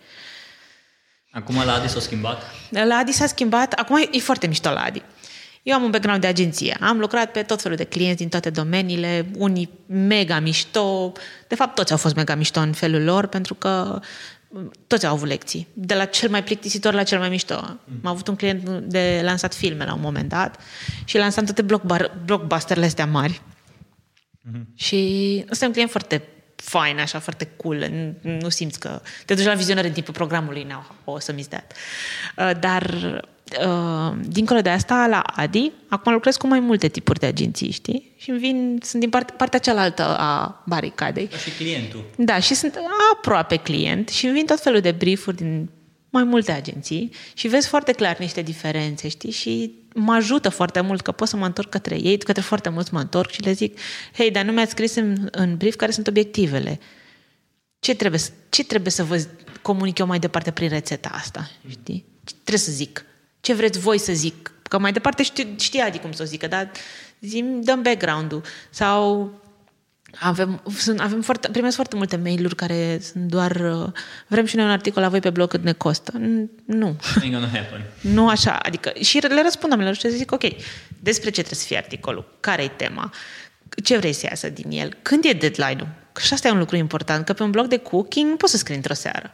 Acum 1.32 1.56
la 1.66 1.74
Adi 1.74 1.88
s-a 1.88 2.00
schimbat? 2.00 2.44
La 2.70 2.96
Adi 2.96 3.12
s-a 3.12 3.26
schimbat. 3.26 3.74
Acum 3.74 3.96
e, 3.96 4.10
e 4.12 4.20
foarte 4.20 4.48
mișto 4.48 4.70
la 4.70 4.82
Adi. 4.84 5.02
Eu 5.64 5.76
am 5.76 5.84
un 5.84 5.92
background 5.92 6.22
de 6.22 6.28
agenție. 6.28 6.78
Am 6.80 7.00
lucrat 7.00 7.32
pe 7.32 7.42
tot 7.42 7.62
felul 7.62 7.78
de 7.78 7.84
clienți 7.84 8.18
din 8.18 8.30
toate 8.30 8.50
domeniile, 8.50 9.26
unii 9.38 9.70
mega 9.86 10.40
mișto. 10.40 11.12
De 11.48 11.56
fapt, 11.56 11.76
toți 11.76 11.92
au 11.92 11.98
fost 11.98 12.16
mega 12.16 12.36
mișto 12.36 12.60
în 12.60 12.74
felul 12.74 13.04
lor, 13.04 13.28
pentru 13.28 13.54
că 13.54 14.00
toți 14.88 15.06
au 15.06 15.14
avut 15.14 15.28
lecții. 15.28 15.68
De 15.74 15.94
la 15.94 16.06
cel 16.06 16.30
mai 16.30 16.44
plictisitor 16.44 16.94
la 16.94 17.04
cel 17.04 17.20
mai 17.20 17.30
mișto. 17.30 17.54
Am 17.54 17.80
avut 18.04 18.28
un 18.28 18.36
client 18.36 18.70
de 18.70 19.22
lansat 19.24 19.54
filme 19.54 19.86
la 19.86 19.94
un 19.94 20.02
moment 20.02 20.30
dat 20.30 20.60
și 21.06 21.18
lansam 21.18 21.46
toate 21.46 21.62
blockbusterele 22.26 22.86
astea 22.86 23.06
mari. 23.06 23.42
Mm-hmm. 23.42 24.64
Și 24.76 25.46
ăsta 25.52 25.64
e 25.64 25.68
un 25.68 25.74
client 25.74 25.92
foarte 25.92 26.24
fain, 26.56 27.00
așa, 27.00 27.20
foarte 27.20 27.50
cool. 27.58 27.88
Nu, 28.22 28.32
nu 28.40 28.50
simți 28.50 28.80
că 28.80 29.02
te 29.26 29.34
duci 29.34 29.46
la 29.46 29.54
vizionare 29.54 29.88
în 29.88 29.94
timpul 29.94 30.14
programului, 30.14 30.64
now, 30.64 30.96
o 31.04 31.20
să 31.20 31.32
mi 31.32 31.44
that. 31.44 31.74
Uh, 32.38 32.52
dar 32.60 33.20
Uh, 33.41 33.41
dincolo 34.22 34.62
de 34.62 34.70
asta, 34.70 35.08
la 35.10 35.20
Adi, 35.20 35.72
acum 35.90 36.14
lucrez 36.14 36.36
cu 36.36 36.48
mai 36.48 36.60
multe 36.60 36.88
tipuri 36.88 37.20
de 37.20 37.26
agenții, 37.26 37.72
știi? 37.72 38.14
Și 38.18 38.32
vin, 38.32 38.80
sunt 38.84 39.02
din 39.02 39.10
part, 39.10 39.32
partea 39.32 39.60
cealaltă 39.60 40.18
a 40.18 40.64
baricadei. 40.66 41.28
Ca 41.28 41.38
și 41.38 41.50
clientul. 41.50 42.04
Da, 42.18 42.40
și 42.40 42.54
sunt 42.54 42.80
aproape 43.14 43.56
client 43.56 44.10
și 44.10 44.26
îmi 44.26 44.34
vin 44.34 44.46
tot 44.46 44.60
felul 44.60 44.80
de 44.80 44.92
briefuri 44.92 45.36
din 45.36 45.70
mai 46.10 46.24
multe 46.24 46.52
agenții 46.52 47.12
și 47.34 47.48
vezi 47.48 47.68
foarte 47.68 47.92
clar 47.92 48.18
niște 48.18 48.42
diferențe, 48.42 49.08
știi? 49.08 49.32
Și 49.32 49.74
mă 49.96 50.14
ajută 50.14 50.50
foarte 50.50 50.82
mult 50.82 51.02
că 51.02 51.12
pot 51.12 51.28
să 51.28 51.36
mă 51.38 51.46
întorc 51.46 51.70
către 51.70 51.96
ei, 52.02 52.18
către 52.18 52.42
foarte 52.42 52.70
mulți 52.70 52.94
mă 52.94 53.00
întorc 53.00 53.30
și 53.32 53.42
le 53.42 53.52
zic, 53.52 53.78
hei, 54.18 54.32
dar 54.32 54.44
nu 54.46 54.52
mi-ați 54.52 54.72
scris 54.72 54.96
în, 54.96 55.28
în 55.32 55.56
brief 55.58 55.76
care 55.76 55.92
sunt 55.92 56.08
obiectivele. 56.08 56.80
Ce 57.80 57.96
trebuie, 57.96 58.20
să- 58.20 58.32
ce 58.50 58.64
trebuie 58.64 58.92
să 58.92 59.04
vă 59.04 59.26
comunic 59.62 59.98
eu 59.98 60.06
mai 60.06 60.20
departe 60.20 60.52
prin 60.52 60.70
rețeta 60.70 61.10
asta, 61.14 61.50
știi? 61.70 62.06
Ce 62.24 62.34
trebuie 62.34 62.58
să 62.58 62.72
zic? 62.72 63.06
Ce 63.42 63.54
vreți 63.54 63.80
voi 63.80 63.98
să 63.98 64.14
zic? 64.14 64.52
Că 64.64 64.80
mai 64.80 64.92
departe 64.92 65.24
știu, 65.24 65.48
știa 65.60 65.86
Adi 65.86 66.00
cum 66.00 66.12
să 66.12 66.22
o 66.22 66.26
zică, 66.26 66.48
dar 66.48 66.72
zim, 67.22 67.62
dăm 67.62 67.82
background-ul. 67.82 68.42
Sau 68.70 69.32
avem, 70.20 70.62
sunt, 70.78 71.00
avem 71.00 71.22
foarte, 71.22 71.48
primesc 71.52 71.76
foarte 71.76 71.96
multe 71.96 72.16
mail-uri 72.16 72.56
care 72.56 73.00
sunt 73.02 73.24
doar 73.24 73.52
uh, 73.56 73.92
vrem 74.28 74.46
și 74.46 74.56
noi 74.56 74.66
un 74.66 74.72
articol 74.72 75.02
la 75.02 75.10
voi 75.10 75.20
pe 75.20 75.30
blog 75.30 75.50
cât 75.50 75.64
ne 75.64 75.74
costă. 75.74 76.12
N- 76.20 76.50
Nu. 76.66 76.96
Ain't 77.20 77.32
gonna 77.32 77.48
happen. 77.54 77.82
Nu 78.14 78.28
așa. 78.30 78.56
Adică, 78.56 78.92
și 79.02 79.20
le 79.20 79.42
răspund 79.42 79.72
oamenilor 79.72 79.96
și 79.98 80.04
le 80.04 80.10
zic, 80.10 80.32
ok, 80.32 80.44
despre 81.00 81.26
ce 81.30 81.42
trebuie 81.42 81.60
să 81.60 81.66
fie 81.66 81.78
articolul? 81.78 82.38
Care 82.40 82.64
e 82.64 82.68
tema? 82.68 83.14
Ce 83.84 83.98
vrei 83.98 84.14
să 84.14 84.26
iasă 84.30 84.50
din 84.50 84.72
el? 84.72 84.98
Când 85.02 85.26
e 85.26 85.32
deadline-ul? 85.34 85.88
Că 86.12 86.22
și 86.22 86.34
asta 86.34 86.48
e 86.48 86.52
un 86.52 86.58
lucru 86.58 86.76
important, 86.76 87.26
că 87.26 87.34
pe 87.34 87.44
un 87.44 87.52
blog 87.52 87.68
de 87.68 87.78
cooking 87.78 88.30
nu 88.30 88.36
poți 88.36 88.52
să 88.52 88.58
scrii 88.58 88.76
într-o 88.76 88.94
seară. 88.94 89.34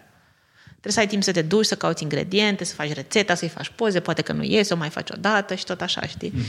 Trebuie 0.87 1.05
să 1.05 1.11
ai 1.11 1.19
timp 1.19 1.35
să 1.35 1.41
te 1.41 1.47
duci, 1.47 1.65
să 1.65 1.75
cauți 1.75 2.03
ingrediente, 2.03 2.63
să 2.63 2.73
faci 2.73 2.93
rețeta, 2.93 3.35
să-i 3.35 3.47
faci 3.47 3.71
poze, 3.75 3.99
poate 3.99 4.21
că 4.21 4.31
nu 4.31 4.43
iese, 4.43 4.73
o 4.73 4.77
mai 4.77 4.89
faci 4.89 5.09
o 5.09 5.15
dată 5.19 5.55
și 5.55 5.63
tot 5.63 5.81
așa, 5.81 6.05
știi? 6.05 6.31
Mm. 6.35 6.41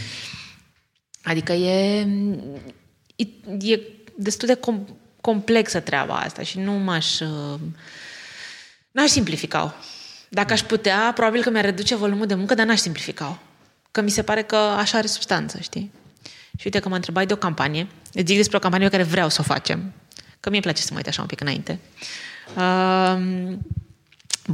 Adică 1.23 1.53
e, 1.53 2.07
e, 3.17 3.27
e 3.61 3.81
destul 4.17 4.49
de 4.49 4.55
com, 4.55 4.87
complexă 5.21 5.81
treaba 5.81 6.15
asta 6.15 6.43
și 6.43 6.59
nu 6.59 6.73
m-aș... 6.73 7.21
uh, 7.21 7.61
N-aș 8.91 9.09
simplifica-o. 9.09 9.71
Dacă 10.29 10.53
aș 10.53 10.61
putea, 10.61 11.13
probabil 11.15 11.43
că 11.43 11.51
mi-ar 11.51 11.65
reduce 11.65 11.95
volumul 11.95 12.27
de 12.27 12.35
muncă, 12.35 12.55
dar 12.55 12.67
n-aș 12.67 12.79
simplifica-o. 12.79 13.37
Că 13.91 14.01
mi 14.01 14.11
se 14.11 14.23
pare 14.23 14.43
că 14.43 14.57
așa 14.57 14.99
are 14.99 15.07
substanță, 15.07 15.59
știi? 15.61 15.93
Și 16.59 16.63
uite 16.65 16.79
că 16.79 16.89
mă 16.89 16.95
întrebai 16.95 17.27
de 17.27 17.33
o 17.33 17.37
campanie. 17.37 17.87
Îți 18.13 18.27
zic 18.27 18.37
despre 18.37 18.57
o 18.57 18.61
campanie 18.61 18.89
pe 18.89 18.97
care 18.97 19.09
vreau 19.09 19.29
să 19.29 19.39
o 19.41 19.45
facem. 19.45 19.93
Că 20.41 20.49
mie 20.49 20.59
îmi 20.59 20.61
place 20.61 20.83
să 20.83 20.89
mă 20.91 20.97
uit 20.97 21.07
așa 21.07 21.21
un 21.21 21.29
pic 21.29 21.41
înainte. 21.41 21.79
Uh, 22.57 23.57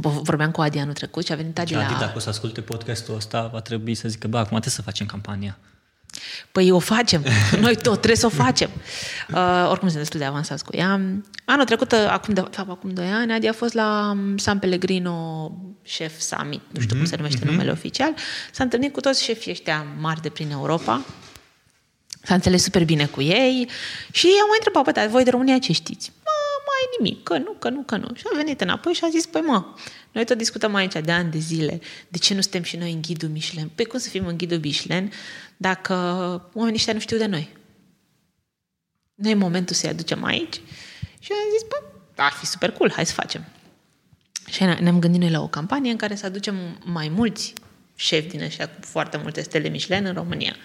vorbeam 0.01 0.51
cu 0.51 0.61
Adi 0.61 0.77
anul 0.77 0.93
trecut 0.93 1.25
și 1.25 1.31
a 1.31 1.35
venit 1.35 1.59
Adi 1.59 1.71
Și 1.71 1.77
Adi, 1.77 1.93
la... 1.93 1.99
dacă 1.99 2.13
o 2.15 2.19
să 2.19 2.29
asculte 2.29 2.61
podcastul 2.61 3.15
ăsta, 3.15 3.49
va 3.53 3.61
trebui 3.61 3.95
să 3.95 4.07
zică, 4.07 4.27
bă, 4.27 4.37
acum 4.37 4.49
trebuie 4.49 4.73
să 4.73 4.81
facem 4.81 5.05
campania. 5.05 5.57
Păi 6.51 6.71
o 6.71 6.79
facem. 6.79 7.23
Noi 7.61 7.75
tot 7.75 7.93
trebuie 7.93 8.15
să 8.15 8.25
o 8.25 8.29
facem. 8.29 8.69
Uh, 9.33 9.67
oricum 9.69 9.87
sunt 9.87 9.99
destul 9.99 10.19
de 10.19 10.25
avansați 10.25 10.63
cu 10.63 10.75
ea. 10.75 11.01
Anul 11.45 11.65
trecut, 11.65 11.91
uh, 11.91 12.07
acum, 12.09 12.33
de 12.33 12.39
fapt, 12.39 12.69
acum 12.69 12.89
2 12.89 13.07
ani, 13.07 13.33
Adi 13.33 13.47
a 13.47 13.53
fost 13.53 13.73
la 13.73 14.11
um, 14.11 14.37
San 14.37 14.59
Pellegrino 14.59 15.51
Chef 15.83 16.19
Summit, 16.19 16.61
nu 16.71 16.81
știu 16.81 16.95
mm-hmm. 16.95 16.97
cum 16.97 17.07
se 17.07 17.15
numește 17.15 17.39
mm-hmm. 17.39 17.49
numele 17.49 17.71
oficial. 17.71 18.13
S-a 18.51 18.63
întâlnit 18.63 18.93
cu 18.93 18.99
toți 18.99 19.23
șefii 19.23 19.51
ăștia 19.51 19.85
mari 19.99 20.21
de 20.21 20.29
prin 20.29 20.51
Europa. 20.51 21.01
S-a 22.21 22.33
înțeles 22.33 22.63
super 22.63 22.83
bine 22.83 23.05
cu 23.05 23.21
ei 23.21 23.69
și 24.11 24.25
i-am 24.25 24.47
mai 24.47 24.57
întrebat, 24.57 24.83
bă, 24.83 24.91
dar 24.91 25.07
voi 25.07 25.23
de 25.23 25.29
România 25.29 25.59
ce 25.59 25.73
știți? 25.73 26.11
Mă, 26.75 26.81
mai 26.81 26.97
nimic, 26.97 27.23
că 27.23 27.37
nu, 27.37 27.51
că 27.59 27.69
nu, 27.69 27.81
că 27.81 27.97
nu. 27.97 28.15
Și 28.15 28.23
a 28.33 28.35
venit 28.35 28.61
înapoi 28.61 28.93
și 28.93 29.03
a 29.03 29.09
zis, 29.09 29.25
păi 29.25 29.41
mă, 29.41 29.65
noi 30.11 30.25
tot 30.25 30.37
discutăm 30.37 30.75
aici 30.75 30.93
de 30.93 31.11
ani 31.11 31.31
de 31.31 31.37
zile, 31.37 31.81
de 32.07 32.17
ce 32.17 32.33
nu 32.33 32.41
suntem 32.41 32.63
și 32.63 32.77
noi 32.77 32.91
în 32.91 33.01
ghidul 33.01 33.29
Michelin? 33.29 33.71
Păi 33.75 33.85
cum 33.85 33.99
să 33.99 34.09
fim 34.09 34.27
în 34.27 34.37
ghidul 34.37 34.59
Michelin 34.59 35.11
dacă 35.57 35.93
oamenii 36.53 36.77
ăștia 36.77 36.93
nu 36.93 36.99
știu 36.99 37.17
de 37.17 37.25
noi? 37.25 37.57
Nu 39.15 39.29
e 39.29 39.33
momentul 39.33 39.75
să-i 39.75 39.89
aducem 39.89 40.23
aici? 40.23 40.61
Și 41.19 41.31
am 41.31 41.49
zis, 41.57 41.67
bă, 41.67 41.81
ar 42.15 42.31
fi 42.31 42.45
super 42.45 42.71
cool, 42.71 42.91
hai 42.91 43.05
să 43.05 43.13
facem. 43.13 43.45
Și 44.49 44.63
ne-am 44.63 44.99
gândit 44.99 45.21
noi 45.21 45.31
la 45.31 45.41
o 45.41 45.47
campanie 45.47 45.91
în 45.91 45.97
care 45.97 46.15
să 46.15 46.25
aducem 46.25 46.55
mai 46.83 47.09
mulți 47.09 47.53
șefi 47.95 48.27
din 48.27 48.43
ăștia 48.43 48.67
cu 48.67 48.75
foarte 48.79 49.17
multe 49.17 49.41
stele 49.41 49.69
Michelin 49.69 50.05
în 50.05 50.13
România. 50.13 50.55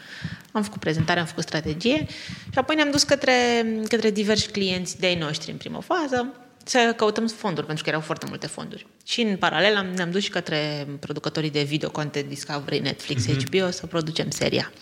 Am 0.53 0.63
făcut 0.63 0.81
prezentare, 0.81 1.21
am 1.21 1.27
făcut 1.27 1.43
strategie 1.43 2.07
și 2.53 2.59
apoi 2.59 2.77
ne-am 2.77 2.91
dus 2.91 3.03
către, 3.03 3.67
către 3.89 4.11
diversi 4.11 4.51
clienți 4.51 4.99
de-ai 4.99 5.15
noștri 5.15 5.51
în 5.51 5.57
primă 5.57 5.81
fază 5.81 6.35
să 6.65 6.93
căutăm 6.97 7.27
fonduri, 7.27 7.67
pentru 7.67 7.85
că 7.85 7.91
erau 7.91 8.03
foarte 8.03 8.27
multe 8.29 8.47
fonduri. 8.47 8.87
Și 9.05 9.21
în 9.21 9.37
paralel 9.37 9.77
am, 9.77 9.87
ne-am 9.87 10.11
dus 10.11 10.23
și 10.23 10.31
către 10.31 10.87
producătorii 11.01 11.51
de 11.51 11.63
video 11.63 11.91
content 11.91 12.29
Discovery, 12.29 12.79
Netflix, 12.79 13.27
mm-hmm. 13.27 13.45
HBO 13.45 13.71
să 13.71 13.87
producem 13.87 14.31
seria. 14.31 14.73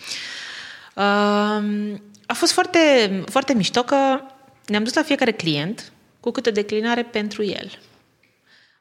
Uh, 0.95 1.03
a 2.25 2.33
fost 2.33 2.51
foarte, 2.51 2.79
foarte 3.25 3.53
mișto 3.53 3.83
că 3.83 4.21
ne-am 4.65 4.83
dus 4.83 4.93
la 4.93 5.03
fiecare 5.03 5.31
client 5.31 5.91
cu 6.19 6.31
câte 6.31 6.51
declinare 6.51 7.03
pentru 7.03 7.43
el. 7.43 7.79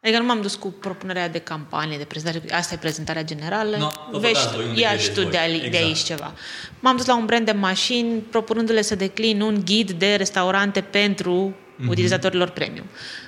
Adică 0.02 0.18
nu 0.18 0.24
m-am 0.26 0.40
dus 0.40 0.54
cu 0.54 0.68
propunerea 0.68 1.28
de 1.28 1.38
campanie, 1.38 1.98
de 1.98 2.04
prezentare, 2.04 2.54
asta 2.54 2.74
e 2.74 2.76
prezentarea 2.76 3.24
generală, 3.24 3.76
No, 3.76 4.18
vezi, 4.18 4.48
voi 4.54 4.64
unde 4.66 4.80
ia 4.80 4.88
credeți 4.88 5.08
și 5.08 5.14
tu 5.14 5.20
voi. 5.22 5.30
de, 5.30 5.38
ali- 5.38 5.58
de 5.60 5.66
Exact. 5.66 5.84
aici 5.84 5.98
ceva. 5.98 6.32
M-am 6.80 6.96
dus 6.96 7.06
la 7.06 7.16
un 7.16 7.24
brand 7.26 7.44
de 7.46 7.52
mașini, 7.52 8.18
propunându-le 8.20 8.82
să 8.82 8.94
declin 8.94 9.40
un 9.40 9.62
ghid 9.64 9.90
de 9.90 10.14
restaurante 10.14 10.80
pentru 10.80 11.32
Mhm. 11.32 11.54
mm-hmm. 11.86 11.90
utilizatorilor 11.90 12.48
premium. 12.48 12.84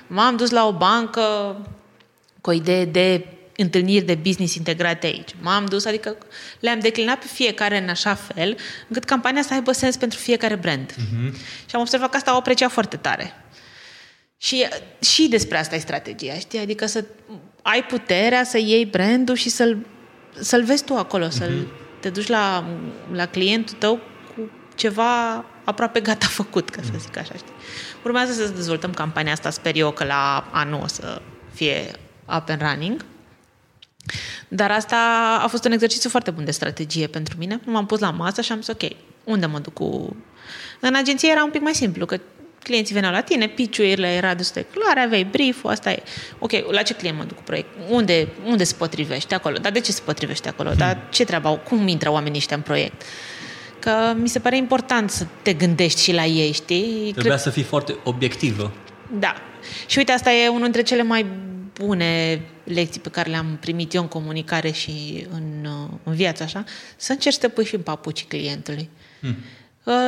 M-am 0.07 0.35
dus 0.35 0.49
la 0.49 0.67
o 0.67 0.73
bancă 0.73 1.21
cu 2.41 2.49
o 2.49 2.53
idee 2.53 2.85
de 2.85 3.25
întâlniri 3.55 4.05
de 4.05 4.15
business 4.15 4.55
integrate 4.55 5.05
aici. 5.07 5.29
M-am 5.41 5.65
dus, 5.65 5.85
adică 5.85 6.17
le-am 6.59 6.79
declinat 6.79 7.19
pe 7.19 7.25
fiecare 7.33 7.77
în 7.77 7.89
așa 7.89 8.13
fel, 8.13 8.57
încât 8.87 9.03
campania 9.03 9.41
să 9.41 9.53
aibă 9.53 9.71
sens 9.71 9.95
pentru 9.97 10.19
fiecare 10.19 10.55
brand. 10.55 10.91
Mm-hmm. 10.93 11.33
Și 11.69 11.75
am 11.75 11.81
observat 11.81 12.09
că 12.09 12.17
asta 12.17 12.33
o 12.33 12.37
aprecia 12.37 12.67
foarte 12.69 12.97
tare. 12.97 13.33
Și, 14.41 14.67
și 14.99 15.27
despre 15.27 15.57
asta 15.57 15.75
e 15.75 15.79
strategia, 15.79 16.33
știi? 16.33 16.59
Adică 16.59 16.85
să 16.85 17.03
ai 17.61 17.83
puterea 17.83 18.43
să 18.43 18.57
iei 18.57 18.85
brandul 18.85 19.35
și 19.35 19.49
să-l, 19.49 19.85
să-l 20.39 20.63
vezi 20.63 20.83
tu 20.83 20.95
acolo, 20.95 21.29
să-l, 21.29 21.67
te 21.99 22.09
duci 22.09 22.27
la, 22.27 22.65
la 23.11 23.25
clientul 23.25 23.75
tău 23.79 23.99
cu 24.35 24.49
ceva 24.75 25.45
aproape 25.63 25.99
gata 25.99 26.25
făcut, 26.25 26.69
ca 26.69 26.81
să 26.81 26.91
zic 26.99 27.17
așa, 27.17 27.33
știi? 27.33 27.53
Urmează 28.03 28.31
să 28.31 28.51
dezvoltăm 28.51 28.93
campania 28.93 29.31
asta, 29.31 29.49
sper 29.49 29.75
eu 29.75 29.91
că 29.91 30.03
la 30.03 30.49
anul 30.51 30.81
o 30.83 30.87
să 30.87 31.21
fie 31.53 31.91
up 32.37 32.49
and 32.49 32.61
running. 32.61 33.05
Dar 34.47 34.71
asta 34.71 34.97
a 35.43 35.47
fost 35.47 35.65
un 35.65 35.71
exercițiu 35.71 36.09
foarte 36.09 36.31
bun 36.31 36.45
de 36.45 36.51
strategie 36.51 37.07
pentru 37.07 37.35
mine. 37.37 37.59
M-am 37.65 37.85
pus 37.85 37.99
la 37.99 38.11
masă 38.11 38.41
și 38.41 38.51
am 38.51 38.57
zis, 38.61 38.67
ok, 38.67 38.91
unde 39.23 39.45
mă 39.45 39.59
duc 39.59 39.73
cu... 39.73 40.15
În 40.79 40.95
agenție 40.95 41.31
era 41.31 41.43
un 41.43 41.51
pic 41.51 41.61
mai 41.61 41.73
simplu, 41.73 42.05
că 42.05 42.19
clienții 42.63 42.93
veneau 42.93 43.11
la 43.11 43.21
tine, 43.21 43.47
pitch-urile 43.47 44.07
era 44.07 44.33
destul 44.33 44.61
de 44.61 44.79
clare, 44.79 44.99
aveai 44.99 45.23
brief 45.23 45.65
asta 45.65 45.91
e. 45.91 46.03
Ok, 46.39 46.51
la 46.71 46.81
ce 46.81 46.93
client 46.93 47.17
mă 47.17 47.23
duc 47.23 47.37
cu 47.37 47.43
proiect? 47.43 47.69
Unde, 47.89 48.27
unde 48.45 48.63
se 48.63 48.75
potrivește 48.77 49.35
acolo? 49.35 49.57
Dar 49.57 49.71
de 49.71 49.79
ce 49.79 49.91
se 49.91 50.01
potrivește 50.05 50.49
acolo? 50.49 50.71
Dar 50.73 51.07
ce 51.09 51.25
treaba 51.25 51.49
au? 51.49 51.57
Cum 51.57 51.87
intră 51.87 52.11
oamenii 52.11 52.37
ăștia 52.37 52.55
în 52.55 52.61
proiect? 52.61 53.01
Că 53.79 54.13
mi 54.15 54.29
se 54.29 54.39
pare 54.39 54.57
important 54.57 55.09
să 55.09 55.25
te 55.41 55.53
gândești 55.53 56.01
și 56.01 56.13
la 56.13 56.25
ei, 56.25 56.51
știi? 56.51 57.11
Trebuia 57.11 57.37
să 57.37 57.49
fii 57.49 57.63
foarte 57.63 57.95
obiectivă. 58.03 58.71
Da. 59.19 59.35
Și 59.87 59.97
uite, 59.97 60.11
asta 60.11 60.31
e 60.31 60.47
unul 60.47 60.61
dintre 60.61 60.81
cele 60.81 61.03
mai 61.03 61.25
bune 61.73 62.41
lecții 62.63 63.01
pe 63.01 63.09
care 63.09 63.29
le-am 63.29 63.57
primit 63.59 63.93
eu 63.93 64.01
în 64.01 64.07
comunicare 64.07 64.71
și 64.71 65.25
în, 65.31 65.65
uh, 65.65 65.89
în 66.03 66.13
viață, 66.13 66.43
așa, 66.43 66.63
să 66.95 67.11
încerci 67.11 67.35
să 67.35 67.39
te 67.41 67.47
pui 67.47 67.65
și 67.65 67.75
în 67.75 67.81
papucii 67.81 68.25
clientului. 68.25 68.89
Hmm. 69.19 69.35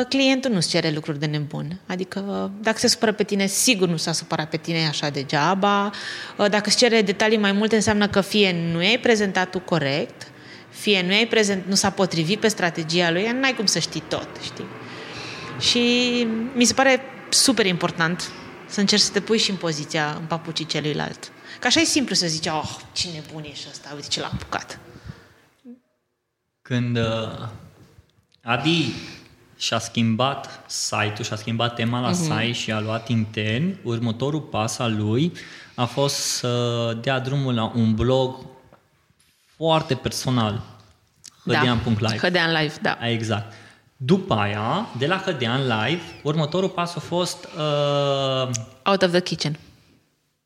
Clientul 0.10 0.52
nu-ți 0.52 0.70
cere 0.70 0.92
lucruri 0.92 1.20
de 1.20 1.26
nebun. 1.26 1.80
Adică 1.86 2.52
dacă 2.62 2.78
se 2.78 2.88
supără 2.88 3.14
pe 3.14 3.24
tine, 3.24 3.46
sigur 3.46 3.88
nu 3.88 3.98
s-a 3.98 4.12
supărat 4.12 4.50
pe 4.50 4.58
tine 4.58 4.88
așa 4.88 5.10
degeaba. 5.10 5.92
Uh, 6.38 6.50
Dacă 6.50 6.64
îți 6.66 6.78
cere 6.78 7.02
detalii 7.02 7.38
mai 7.38 7.52
multe, 7.52 7.76
înseamnă 7.76 8.08
că 8.08 8.22
fie 8.22 8.72
nu 8.72 8.78
ai 8.78 9.00
prezentat 9.02 9.50
tu 9.50 9.60
corect, 9.60 10.32
fie 10.70 11.02
nu, 11.02 11.14
ai 11.14 11.28
prezent, 11.28 11.66
nu 11.68 11.76
s-a 11.76 11.90
potrivit 11.90 12.40
pe 12.40 12.48
strategia 12.48 13.12
lui, 13.12 13.32
n-ai 13.32 13.56
cum 13.56 13.66
să 13.66 13.80
știi 13.80 14.04
tot, 14.08 14.30
știi? 14.42 14.66
Și 15.60 15.80
mi 16.54 16.66
se 16.66 16.74
pare 16.74 17.02
super 17.30 17.66
important 17.66 18.32
să 18.68 18.80
încerci 18.80 19.02
să 19.02 19.12
te 19.12 19.20
pui 19.20 19.38
și 19.38 19.50
în 19.50 19.56
poziția, 19.56 20.16
în 20.20 20.26
papucii 20.26 20.66
celuilalt. 20.66 21.32
Că 21.60 21.68
așa 21.68 21.80
e 21.80 21.84
simplu 21.84 22.16
să 22.16 22.28
zici, 22.28 22.48
oh, 22.48 22.76
ce 22.92 23.08
nebun 23.14 23.44
ești 23.44 23.68
ăsta, 23.70 23.92
uite 23.96 24.08
ce 24.08 24.20
l-a 24.20 24.30
apucat. 24.34 24.80
Când 26.62 26.98
uh, 26.98 27.48
Adi 28.42 28.94
și-a 29.64 29.80
schimbat 29.80 30.64
site-ul, 30.66 31.24
și-a 31.24 31.36
schimbat 31.36 31.76
tema 31.76 32.00
la 32.00 32.10
uh-huh. 32.10 32.14
site 32.14 32.52
și 32.52 32.72
a 32.72 32.80
luat 32.80 33.08
intern, 33.08 33.76
următorul 33.84 34.42
pas 34.42 34.78
al 34.78 34.96
lui 34.98 35.32
a 35.76 35.86
fost 35.86 36.16
să 36.16 36.98
dea 37.02 37.20
drumul 37.20 37.54
la 37.54 37.72
un 37.76 37.96
blog 37.96 38.36
foarte 39.56 39.96
personal, 39.96 40.62
hădean.live. 41.46 42.18
Hădean 42.18 42.52
live, 42.52 42.74
da. 42.82 42.98
Exact. 43.02 43.54
După 43.98 44.34
aia, 44.34 44.88
de 44.98 45.06
la 45.06 45.18
Hădean 45.18 45.62
Live, 45.62 46.02
următorul 46.24 46.70
pas 46.70 46.96
a 46.96 47.00
fost 47.00 47.48
uh, 47.58 48.50
Out 48.84 49.02
of 49.02 49.10
the 49.10 49.22
Kitchen. 49.22 49.60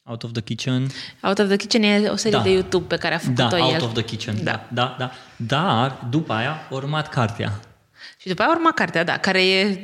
Out 0.03 0.23
of 0.23 0.31
the 0.31 0.41
Kitchen. 0.41 0.87
Out 1.21 1.39
of 1.39 1.47
the 1.47 1.55
Kitchen 1.55 1.83
e 1.83 2.07
o 2.09 2.15
serie 2.15 2.37
Da. 2.37 2.43
de 2.43 2.51
YouTube 2.51 2.85
pe 2.87 2.97
care 2.97 3.15
a 3.15 3.17
făcut-o 3.17 3.47
Da, 3.47 3.57
el. 3.57 3.63
Out 3.63 3.81
of 3.81 3.93
the 3.93 4.03
Kitchen. 4.03 4.43
Da. 4.43 4.51
da, 4.51 4.65
da, 4.69 4.95
da. 4.97 5.11
Dar, 5.35 6.05
după 6.09 6.33
aia, 6.33 6.51
a 6.69 6.73
urmat 6.73 7.09
cartea. 7.09 7.59
Și 8.27 8.33
după 8.33 8.41
aia 8.47 8.55
urma 8.57 8.71
cartea, 8.71 9.03
da, 9.03 9.17
care 9.17 9.45
e, 9.47 9.79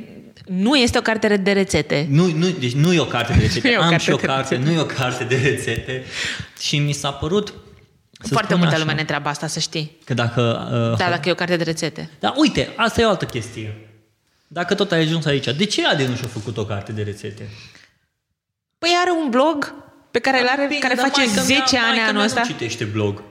nu 0.45 0.75
este 0.75 0.97
o 0.97 1.01
carte 1.01 1.37
de 1.37 1.51
rețete. 1.51 2.07
Nu, 2.09 2.25
nu, 2.31 2.49
deci 2.49 2.73
nu 2.73 2.93
e 2.93 2.99
o 2.99 3.05
carte 3.05 3.33
de 3.33 3.39
rețete. 3.47 3.67
Nu 3.67 3.73
e 3.73 3.77
o 3.77 3.81
Am 3.81 3.89
carte 3.89 4.03
și 4.03 4.11
o 4.11 4.15
de 4.15 4.25
carte, 4.25 4.53
rețete. 4.55 4.69
nu 4.71 4.77
e 4.77 4.81
o 4.81 4.85
carte 4.85 5.23
de 5.23 5.35
rețete. 5.43 6.03
Și 6.59 6.77
mi 6.77 6.91
s-a 6.91 7.11
părut 7.11 7.53
Foarte 8.29 8.45
spun 8.47 8.57
multă 8.57 8.73
așa, 8.73 8.79
lume 8.83 8.93
ne 8.93 8.99
întreabă 9.01 9.29
asta, 9.29 9.47
să 9.47 9.59
știi. 9.59 9.97
Că 10.03 10.13
dacă... 10.13 10.41
Uh, 10.91 10.97
Da, 10.97 11.09
dacă 11.09 11.29
e 11.29 11.31
o 11.31 11.35
carte 11.35 11.55
de 11.57 11.63
rețete. 11.63 12.09
Dar 12.19 12.33
uite, 12.37 12.73
asta 12.75 13.01
e 13.01 13.05
o 13.05 13.09
altă 13.09 13.25
chestie. 13.25 13.87
Dacă 14.47 14.73
tot 14.75 14.91
ai 14.91 14.99
ajuns 15.01 15.25
aici, 15.25 15.45
de 15.57 15.65
ce 15.65 15.87
Adi 15.87 16.03
nu 16.05 16.15
și-a 16.15 16.27
făcut 16.27 16.57
o 16.57 16.65
carte 16.65 16.91
de 16.91 17.01
rețete? 17.01 17.49
Păi 18.77 18.89
are 19.01 19.11
un 19.23 19.29
blog 19.29 19.73
pe 20.11 20.19
care 20.19 20.41
îl 20.41 20.47
are, 20.47 20.65
Bine, 20.67 20.79
care 20.79 20.93
dar 20.93 21.05
face 21.05 21.25
maică 21.25 21.41
10 21.41 21.53
mea- 21.53 21.63
ani 21.71 21.87
maică 21.87 22.01
anul 22.03 22.13
mea 22.15 22.25
ăsta. 22.25 22.39
Nu 22.39 22.45
citește 22.47 22.83
blog. 22.83 23.23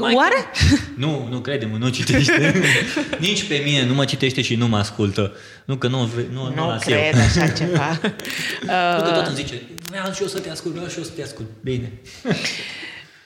Oare? 0.00 0.44
Nu, 0.96 1.26
nu 1.30 1.38
credem, 1.40 1.70
nu 1.70 1.88
citește. 1.88 2.54
Nici 3.18 3.44
pe 3.48 3.60
mine 3.64 3.84
nu 3.84 3.94
mă 3.94 4.04
citește 4.04 4.42
și 4.42 4.54
nu 4.54 4.68
mă 4.68 4.76
ascultă. 4.76 5.32
Nu 5.64 5.76
că 5.76 5.88
nu, 5.88 6.04
vre- 6.04 6.26
nu, 6.32 6.42
nu, 6.42 6.54
Nu 6.54 6.66
las 6.68 6.82
cred 6.84 7.14
eu. 7.14 7.20
așa 7.20 7.48
ceva. 7.48 7.88
Nu 8.96 9.02
că 9.02 9.10
tot 9.14 9.20
Uh, 9.22 9.26
îmi 9.26 9.36
zice, 9.36 9.62
vreau 9.90 10.12
și 10.12 10.22
eu 10.22 10.28
să 10.28 10.38
te 10.38 10.50
ascult, 10.50 10.74
vreau 10.74 10.88
și 10.88 10.98
eu 10.98 11.04
să 11.04 11.10
te 11.16 11.22
ascult. 11.22 11.46
Bine. 11.60 11.92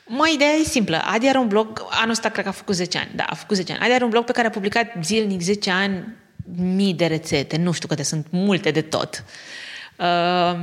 Mă, 0.07 0.31
ideea 0.35 0.51
e 0.51 0.65
simplă. 0.65 1.03
Adi 1.05 1.27
are 1.29 1.39
un 1.39 1.49
blog, 1.49 1.87
anul 1.91 2.11
ăsta 2.11 2.29
cred 2.29 2.45
că 2.45 2.51
a 2.51 2.53
făcut 2.55 2.75
10 2.75 2.99
ani. 2.99 3.11
Da, 3.15 3.23
a 3.29 3.35
făcut 3.35 3.57
10 3.57 3.73
ani. 3.73 3.81
Adi 3.83 3.93
are 3.93 4.05
un 4.05 4.11
blog 4.11 4.25
pe 4.25 4.33
care 4.33 4.47
a 4.47 4.51
publicat 4.51 4.87
zilnic 5.03 5.41
10 5.41 5.71
ani 5.71 6.05
mii 6.57 6.95
de 6.95 7.07
rețete. 7.07 7.57
Nu 7.57 7.73
știu 7.73 7.89
câte 7.89 8.03
sunt, 8.03 8.27
multe 8.31 8.71
de 8.71 8.81
tot. 8.81 9.25
Uh, 9.99 10.59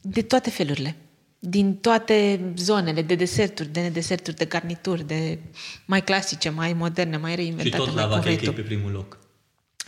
De 0.00 0.22
toate 0.22 0.50
felurile. 0.50 0.94
Din 1.38 1.76
toate 1.76 2.40
zonele, 2.56 3.02
de 3.02 3.14
deserturi, 3.14 3.68
de 3.68 3.80
nedeserturi, 3.80 4.36
de 4.36 4.44
garnituri, 4.44 5.06
de 5.06 5.38
mai 5.86 6.02
clasice, 6.04 6.48
mai 6.48 6.72
moderne, 6.72 7.16
mai 7.16 7.30
Și 7.30 7.36
reinventate, 7.36 7.76
tot 7.76 7.94
mai 7.94 8.04
la 8.04 8.08
cum 8.10 8.20
vrei 8.20 8.32
Vachechei 8.34 8.54
tu. 8.54 8.60
pe 8.60 8.60
primul 8.68 8.90
loc. 8.92 9.18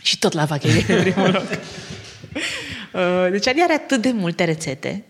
Și 0.01 0.19
tot 0.19 0.33
la 0.33 0.45
vachei 0.45 0.85
în 0.87 1.01
primul 1.11 1.31
loc. 1.31 1.47
Uh, 2.93 3.31
Deci 3.31 3.47
Adi 3.47 3.61
are 3.61 3.73
atât 3.73 4.01
de 4.01 4.11
multe 4.11 4.43
rețete 4.43 5.03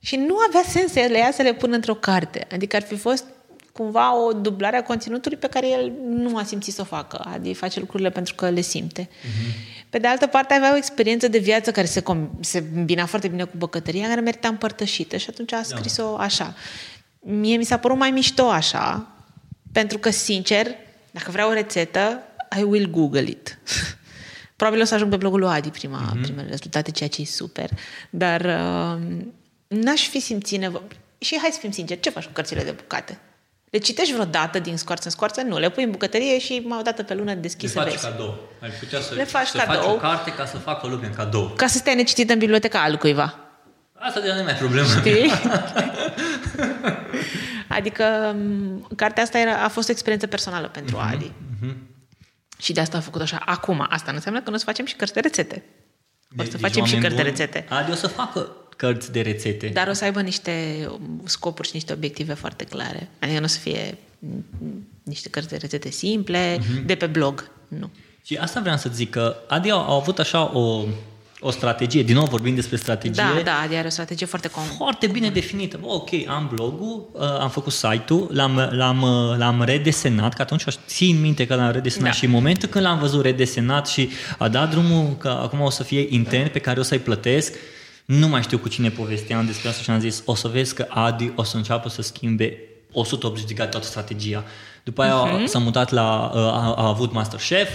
și 0.00 0.16
nu 0.16 0.36
avea 0.48 0.62
sens 0.68 0.92
să 0.92 1.06
le 1.10 1.18
ia 1.18 1.30
să 1.32 1.42
le 1.42 1.54
pună 1.54 1.74
într-o 1.74 1.94
carte. 1.94 2.46
Adică 2.52 2.76
ar 2.76 2.82
fi 2.82 2.96
fost 2.96 3.24
cumva 3.76 4.16
o 4.16 4.32
dublare 4.32 4.76
a 4.76 4.82
conținutului 4.82 5.38
pe 5.38 5.46
care 5.46 5.68
el 5.68 5.92
nu 6.06 6.36
a 6.36 6.42
simțit 6.44 6.74
să 6.74 6.80
o 6.80 6.84
facă. 6.84 7.24
Adi 7.32 7.54
face 7.54 7.80
lucrurile 7.80 8.10
pentru 8.10 8.34
că 8.34 8.50
le 8.50 8.60
simte. 8.60 9.08
Pe 9.90 9.98
de 9.98 10.06
altă 10.06 10.26
parte, 10.26 10.54
avea 10.54 10.72
o 10.72 10.76
experiență 10.76 11.28
de 11.28 11.38
viață 11.38 11.70
care 11.70 11.86
se, 11.86 12.00
com- 12.02 12.40
se 12.40 12.64
îmbina 12.74 13.06
foarte 13.06 13.28
bine 13.28 13.44
cu 13.44 13.56
băcătăria, 13.56 14.08
care 14.08 14.20
merita 14.20 14.48
împărtășită 14.48 15.16
și 15.16 15.26
atunci 15.30 15.52
a 15.52 15.62
scris-o 15.62 16.16
așa. 16.16 16.54
Mie 17.20 17.56
mi 17.56 17.64
s-a 17.64 17.76
părut 17.78 17.98
mai 17.98 18.10
mișto 18.10 18.48
așa, 18.48 19.06
pentru 19.72 19.98
că, 19.98 20.10
sincer, 20.10 20.66
dacă 21.10 21.30
vreau 21.30 21.50
o 21.50 21.52
rețetă, 21.52 22.22
I 22.58 22.62
will 22.62 22.90
Google 22.90 23.28
it. 23.28 23.58
Probabil 24.56 24.80
o 24.80 24.84
să 24.84 24.94
ajung 24.94 25.10
pe 25.10 25.16
blogul 25.16 25.40
lui 25.40 25.48
Adi 25.48 25.70
prima, 25.70 26.12
mm-hmm. 26.12 26.22
primele 26.22 26.48
rezultate, 26.48 26.90
ceea 26.90 27.08
ce 27.08 27.20
e 27.20 27.24
super. 27.24 27.70
Dar 28.10 28.40
uh, 28.40 29.02
n-aș 29.66 30.08
fi 30.08 30.20
simțit 30.20 30.60
nevoie. 30.60 30.82
Și 31.18 31.38
hai 31.40 31.50
să 31.52 31.58
fim 31.58 31.70
sinceri, 31.70 32.00
ce 32.00 32.10
faci 32.10 32.24
cu 32.24 32.32
cărțile 32.32 32.62
de 32.62 32.70
bucate? 32.70 33.18
Le 33.70 33.78
citești 33.78 34.12
vreodată 34.12 34.58
din 34.58 34.76
scoarță 34.76 35.04
în 35.06 35.10
scoarță? 35.10 35.42
Nu, 35.42 35.58
le 35.58 35.70
pui 35.70 35.82
în 35.84 35.90
bucătărie 35.90 36.38
și 36.38 36.62
mai 36.64 36.78
o 36.78 36.82
dată 36.82 37.02
pe 37.02 37.14
lună 37.14 37.32
Le 37.32 37.38
deschis 37.38 37.72
să 37.72 37.78
faci 37.78 37.90
vezi. 37.90 38.04
cadou. 38.04 38.38
Ai 38.62 38.70
putea 38.70 39.00
să, 39.00 39.14
Le 39.14 39.24
faci 39.24 39.46
să 39.46 39.58
faci 39.58 39.66
cadou. 39.76 39.90
o 39.90 39.96
carte 39.96 40.30
ca 40.32 40.46
să 40.46 40.56
facă 40.56 40.86
lumea 40.86 41.10
cadou. 41.10 41.48
Ca 41.56 41.66
să 41.66 41.78
stai 41.78 41.94
necitită 41.94 42.32
în 42.32 42.38
biblioteca 42.38 42.82
al 42.82 42.96
cuiva. 42.96 43.38
Asta 43.98 44.20
deja 44.20 44.34
nu 44.34 44.40
e 44.40 44.42
mai 44.44 44.54
problemă. 44.54 44.86
Știi? 44.88 45.30
adică 47.68 48.34
m, 48.38 48.86
cartea 48.96 49.22
asta 49.22 49.38
era, 49.38 49.62
a 49.64 49.68
fost 49.68 49.88
o 49.88 49.90
experiență 49.92 50.26
personală 50.26 50.68
pentru 50.68 50.96
Mhm, 50.96 51.06
Adi. 51.12 51.32
Și 52.58 52.72
de 52.72 52.80
asta 52.80 52.96
a 52.96 53.00
făcut 53.00 53.20
așa. 53.20 53.42
Acum, 53.44 53.86
asta 53.90 54.10
nu 54.10 54.16
înseamnă 54.16 54.40
că 54.40 54.48
nu 54.48 54.54
o 54.54 54.58
să 54.58 54.64
facem 54.64 54.86
și 54.86 54.94
cărți 54.94 55.14
de 55.14 55.20
rețete. 55.20 55.64
O 56.38 56.42
să 56.42 56.50
Deci, 56.50 56.60
facem 56.60 56.84
și 56.84 56.94
oameni 56.94 57.00
cărți 57.00 57.16
de 57.16 57.22
buni, 57.22 57.36
rețete. 57.36 57.66
Adi 57.68 57.90
o 57.90 57.94
să 57.94 58.06
facă 58.06 58.50
cărți 58.76 59.12
de 59.12 59.20
rețete. 59.20 59.66
Dar 59.66 59.88
o 59.88 59.92
să 59.92 60.04
aibă 60.04 60.20
niște 60.20 60.52
scopuri 61.24 61.66
și 61.68 61.74
niște 61.74 61.92
obiective 61.92 62.34
foarte 62.34 62.64
clare. 62.64 63.08
Adică 63.18 63.38
nu 63.38 63.44
o 63.44 63.48
să 63.48 63.58
fie 63.58 63.98
m, 64.18 64.44
niște 65.02 65.28
cărți 65.28 65.48
de 65.48 65.56
rețete 65.56 65.90
simple, 65.90 66.58
Mhm. 66.60 66.86
de 66.86 66.94
pe 66.94 67.06
blog. 67.06 67.50
Nu. 67.68 67.90
Și 68.24 68.36
asta 68.36 68.60
vreau 68.60 68.76
să 68.76 68.90
zic, 68.94 69.10
că 69.10 69.36
Adi 69.48 69.70
a, 69.70 69.74
a 69.74 69.94
avut 69.94 70.18
așa 70.18 70.56
o, 70.56 70.84
o 71.40 71.50
strategie, 71.50 72.02
din 72.02 72.14
nou 72.14 72.24
vorbim 72.26 72.54
despre 72.54 72.76
strategie, 72.76 73.22
Da, 73.34 73.40
da, 73.44 73.60
Adi 73.64 73.74
are 73.74 73.86
o 73.86 73.90
strategie 73.90 74.26
foarte 74.26 74.48
com- 74.48 74.76
foarte 74.76 75.06
bine 75.06 75.30
definită. 75.30 75.78
Bă, 75.80 75.86
ok, 75.88 76.08
am 76.28 76.50
blogul, 76.54 77.08
uh, 77.12 77.22
am 77.22 77.50
făcut 77.50 77.72
site-ul, 77.72 78.28
l-am, 78.32 78.68
l-am, 78.72 79.02
uh, 79.02 79.36
l-am 79.38 79.62
redesenat, 79.62 80.34
că 80.34 80.42
atunci 80.42 80.64
țin 80.86 81.20
minte 81.20 81.46
că 81.46 81.54
l-am 81.54 81.70
redesenat 81.70 82.08
Da. 82.10 82.12
și 82.16 82.24
în 82.24 82.30
momentul 82.30 82.68
când 82.68 82.84
l-am 82.84 82.98
văzut 82.98 83.22
redesenat 83.22 83.86
și 83.88 84.08
a 84.38 84.48
dat 84.48 84.70
drumul 84.70 85.16
că 85.18 85.28
acum 85.28 85.60
o 85.60 85.70
să 85.70 85.82
fie 85.82 86.06
intern 86.08 86.50
pe 86.50 86.58
care 86.58 86.80
o 86.80 86.82
să-i 86.82 86.98
plătesc, 86.98 87.54
nu 88.06 88.28
mai 88.28 88.42
știu 88.42 88.58
cu 88.58 88.68
cine 88.68 88.88
povesteam 88.90 89.46
despre 89.46 89.68
asta 89.68 89.82
și 89.82 89.90
am 89.90 90.00
zis, 90.00 90.22
o 90.24 90.34
să 90.34 90.48
vezi 90.48 90.74
că 90.74 90.86
Adi 90.88 91.32
o 91.36 91.42
să 91.42 91.56
înceapă 91.56 91.88
să 91.88 92.02
schimbe 92.02 92.58
180 92.92 93.44
de 93.46 93.54
grade 93.54 93.70
toată 93.70 93.86
strategia. 93.86 94.44
După 94.84 95.02
aia 95.02 95.14
Mhm. 95.14 95.42
uh-huh. 95.42 95.46
s-a 95.46 95.58
mutat 95.58 95.90
la, 95.90 96.30
uh, 96.34 96.40
a, 96.40 96.74
a 96.76 96.86
avut 96.88 97.12
Masterchef, 97.12 97.68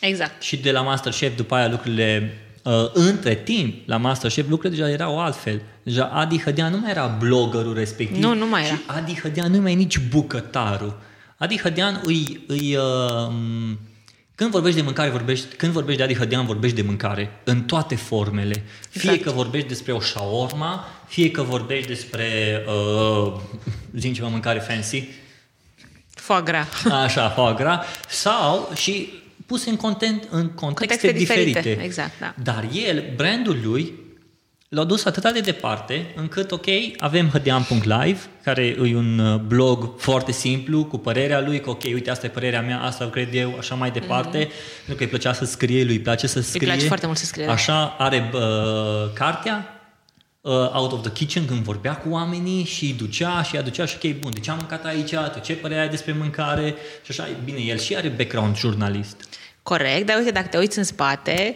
Exact. 0.00 0.42
și 0.42 0.56
de 0.56 0.70
la 0.70 0.80
Masterchef 0.82 1.36
după 1.36 1.54
aia 1.54 1.68
lucrurile 1.68 2.32
uh, 2.62 2.72
între 2.92 3.34
timp 3.34 3.88
la 3.88 3.96
Masterchef 3.96 4.48
lucrurile 4.48 4.80
deja 4.80 4.92
erau 4.94 5.20
altfel. 5.20 5.62
Deja 5.82 6.04
Adi 6.04 6.40
Hădea 6.42 6.68
nu 6.68 6.78
mai 6.78 6.90
era 6.90 7.06
bloggerul 7.06 7.74
respectiv. 7.74 8.22
Nu, 8.22 8.34
nu 8.34 8.46
mai 8.46 8.64
era. 8.64 8.74
Și 8.74 8.80
Adi 8.86 9.20
Hădea 9.22 9.46
nu 9.46 9.60
mai 9.60 9.72
e 9.72 9.74
nici 9.74 9.98
bucătarul. 9.98 10.98
Adi 11.36 11.58
Hădean 11.60 12.00
îi, 12.04 12.44
îi 12.46 12.76
uh, 12.76 13.32
când 14.42 14.54
vorbești 14.54 14.78
de 14.78 14.84
mâncare, 14.84 15.10
vorbești, 15.10 15.54
când 15.56 15.72
vorbești 15.72 15.98
de 15.98 16.04
Adi 16.04 16.14
Hădean, 16.18 16.46
vorbești 16.46 16.76
de 16.76 16.82
mâncare, 16.82 17.30
în 17.44 17.62
toate 17.62 17.94
formele. 17.94 18.64
Fie 18.88 19.10
Exact. 19.10 19.22
că 19.22 19.30
vorbești 19.30 19.68
despre 19.68 19.92
o 19.92 20.00
shawarma, 20.00 20.88
fie 21.06 21.30
că 21.30 21.42
vorbești 21.42 21.86
despre, 21.88 22.26
uh, 22.66 23.32
zic 23.96 24.14
ceva, 24.14 24.28
mâncare 24.28 24.58
fancy, 24.58 25.08
Foie 26.14 26.40
gras. 26.44 26.84
Așa, 27.04 27.28
foie 27.28 27.54
gras, 27.54 27.86
sau 28.08 28.70
și 28.74 29.12
pus 29.46 29.64
în, 29.64 29.76
content, 29.76 30.28
în 30.30 30.48
contexte, 30.48 31.06
Contexte 31.06 31.12
diferite, 31.12 31.60
diferite. 31.60 31.82
exact, 31.82 32.12
da. 32.20 32.34
Dar 32.42 32.68
el, 32.86 33.04
brandul 33.16 33.58
lui, 33.64 33.92
l-a 34.74 34.84
dus 34.84 35.04
atât 35.04 35.32
de 35.32 35.40
departe 35.40 36.12
încât, 36.16 36.52
ok, 36.52 36.66
avem 36.98 37.28
hădean.live, 37.28 38.18
care 38.42 38.64
e 38.66 38.96
un 38.96 39.18
uh, 39.18 39.40
blog 39.40 40.00
foarte 40.00 40.32
simplu, 40.32 40.84
cu 40.84 40.98
părerea 40.98 41.40
lui, 41.40 41.60
că 41.60 41.70
ok, 41.70 41.82
uite, 41.82 42.10
asta 42.10 42.26
e 42.26 42.28
părerea 42.28 42.60
mea, 42.60 42.80
asta 42.80 43.10
cred 43.10 43.34
eu, 43.34 43.54
așa 43.58 43.74
mai 43.74 43.90
departe, 43.90 44.44
mm-hmm. 44.44 44.76
pentru 44.76 44.94
că 44.94 45.02
îi 45.02 45.08
plăcea 45.08 45.32
să 45.32 45.44
scrie, 45.44 45.84
lui 45.84 45.94
îi 45.94 46.00
place 46.00 46.26
să 46.26 46.40
scrie. 46.40 46.66
place 46.66 46.86
foarte 46.86 47.06
mult 47.06 47.18
să 47.18 47.24
scrie, 47.24 47.46
da. 47.46 47.52
Așa, 47.52 47.96
are 47.98 48.30
uh, 48.34 48.40
cartea, 49.14 49.82
uh, 50.40 50.52
Out 50.52 50.92
of 50.92 51.02
the 51.02 51.12
Kitchen, 51.12 51.44
când 51.44 51.60
vorbea 51.60 51.96
cu 51.96 52.08
oamenii 52.10 52.64
și 52.64 52.94
ducea 52.98 53.42
și 53.42 53.56
aducea 53.56 53.84
și 53.84 53.96
ok, 54.02 54.14
bun, 54.18 54.30
de 54.34 54.40
ce 54.40 54.50
am 54.50 54.56
mâncat 54.56 54.84
aici, 54.84 55.10
tu 55.10 55.40
ce 55.42 55.54
părere 55.54 55.80
ai 55.80 55.88
despre 55.88 56.12
mâncare 56.12 56.74
și 57.04 57.20
așa, 57.20 57.28
bine, 57.44 57.58
el 57.58 57.78
și 57.78 57.96
are 57.96 58.08
background 58.08 58.56
jurnalist. 58.56 59.16
Corect, 59.62 60.06
dar 60.06 60.16
uite, 60.16 60.30
dacă 60.30 60.46
te 60.46 60.58
uiți 60.58 60.78
în 60.78 60.84
spate, 60.84 61.54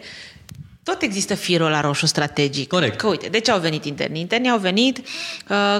tot 0.87 1.01
există 1.01 1.35
firul 1.35 1.69
la 1.69 1.81
roșu 1.81 2.05
strategic. 2.05 2.67
Corect. 2.67 2.97
Că 2.97 3.07
uite, 3.07 3.27
de 3.27 3.39
ce 3.39 3.51
au 3.51 3.59
venit 3.59 3.85
interni? 3.85 4.19
Internii 4.19 4.49
au 4.49 4.57
venit 4.57 4.97
uh, 4.97 5.03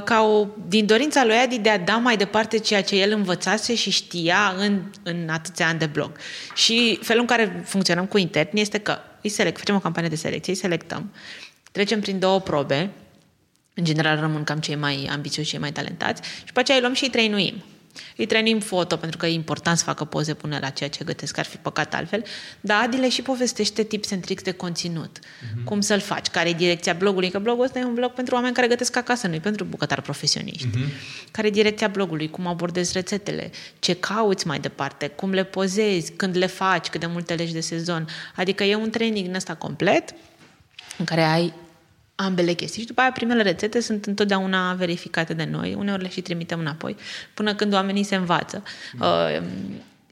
ca 0.04 0.22
o, 0.22 0.48
din 0.68 0.86
dorința 0.86 1.26
lui 1.26 1.36
Adi 1.36 1.58
de 1.58 1.70
a 1.70 1.78
da 1.78 1.98
mai 1.98 2.18
departe 2.18 2.58
ceea 2.58 2.84
ce 2.84 2.96
el 2.96 3.12
învățase 3.12 3.76
și 3.76 3.90
știa 3.90 4.54
în, 4.58 4.82
în 5.04 5.30
atâția 5.30 5.68
ani 5.68 5.80
de 5.80 5.86
blog. 5.86 6.12
Și 6.56 7.00
felul 7.02 7.22
în 7.22 7.28
care 7.28 7.64
funcționăm 7.66 8.06
cu 8.06 8.18
interni 8.18 8.62
este 8.62 8.78
că 8.78 8.98
îi 9.22 9.30
select, 9.30 9.58
facem 9.58 9.76
o 9.76 9.80
campanie 9.80 10.10
de 10.10 10.16
selecție, 10.16 10.54
îi 10.54 10.60
selectăm, 10.60 11.12
trecem 11.72 12.00
prin 12.00 12.20
două 12.20 12.40
probe, 12.40 12.90
în 13.74 13.84
general 13.84 14.20
rămân 14.20 14.44
cam 14.44 14.60
cei 14.60 14.76
mai 14.76 15.08
ambițioși, 15.12 15.50
cei 15.50 15.60
mai 15.60 15.72
talentați 15.72 16.22
și 16.38 16.46
după 16.46 16.60
aceea 16.60 16.78
îi 16.78 16.84
luăm 16.84 16.96
și 16.96 17.04
îi 17.04 17.10
trainuim. 17.10 17.64
Îi 18.16 18.26
trainuim 18.26 18.60
foto 18.60 18.96
pentru 18.96 19.18
că 19.18 19.26
e 19.26 19.34
important 19.34 19.78
să 19.78 19.84
facă 19.84 20.06
poze 20.06 20.34
până 20.34 20.58
la 20.62 20.70
ceea 20.70 20.90
ce 20.90 21.04
gătesc, 21.04 21.38
ar 21.38 21.46
fi 21.46 21.58
păcat 21.58 21.94
altfel, 21.94 22.24
dar 22.62 22.84
Adi 22.84 22.98
le 22.98 23.10
și 23.10 23.22
povestește 23.22 23.84
tips 23.84 24.12
and 24.12 24.22
tricks 24.22 24.44
de 24.44 24.52
conținut. 24.52 25.20
Uh-huh. 25.20 25.64
Cum 25.64 25.82
să-l 25.82 26.00
faci, 26.00 26.28
care 26.28 26.50
e 26.50 26.54
direcția 26.54 26.94
blogului, 26.94 27.30
că 27.30 27.40
blogul 27.40 27.64
ăsta 27.64 27.80
e 27.80 27.84
un 27.84 27.94
blog 27.94 28.12
pentru 28.12 28.36
oameni 28.36 28.54
care 28.54 28.68
gătesc 28.68 28.96
acasă, 28.96 29.28
nu 29.28 29.34
e 29.34 29.40
pentru 29.40 29.64
bucătari 29.64 30.02
profesioniști. 30.02 30.68
Uh-huh. 30.68 31.32
Care 31.32 31.48
e 31.48 31.52
direcția 31.52 31.88
blogului, 31.88 32.30
cum 32.30 32.48
abordezi 32.48 32.94
rețetele, 32.94 33.52
ce 33.80 33.94
cauți 33.94 34.48
mai 34.48 34.60
departe, 34.60 35.08
cum 35.08 35.32
le 35.32 35.44
pozezi, 35.44 36.12
când 36.12 36.38
le 36.38 36.46
faci, 36.46 36.88
cât 36.88 37.00
de 37.00 37.06
multe 37.06 37.34
legi 37.34 37.54
de 37.54 37.60
sezon. 37.60 38.08
Adică 38.36 38.64
e 38.64 38.76
un 38.76 38.90
training 38.90 39.26
din 39.26 39.36
ăsta 39.36 39.56
complet 39.56 40.14
în 40.98 41.06
care 41.06 41.22
ai 41.22 41.54
ambele 42.20 42.54
chestii. 42.54 42.82
Și 42.82 42.88
după 42.88 43.02
aia 43.02 43.12
primele 43.12 43.42
rețete 43.42 43.80
sunt 43.80 44.06
întotdeauna 44.06 44.74
verificate 44.74 45.34
de 45.34 45.44
noi, 45.44 45.74
uneori 45.74 46.02
le 46.02 46.10
și 46.10 46.22
trimitem 46.22 46.60
înapoi, 46.60 46.96
până 47.34 47.56
când 47.56 47.74
oamenii 47.74 48.04
se 48.04 48.16
învață. 48.16 48.64
Uh, 49.00 49.42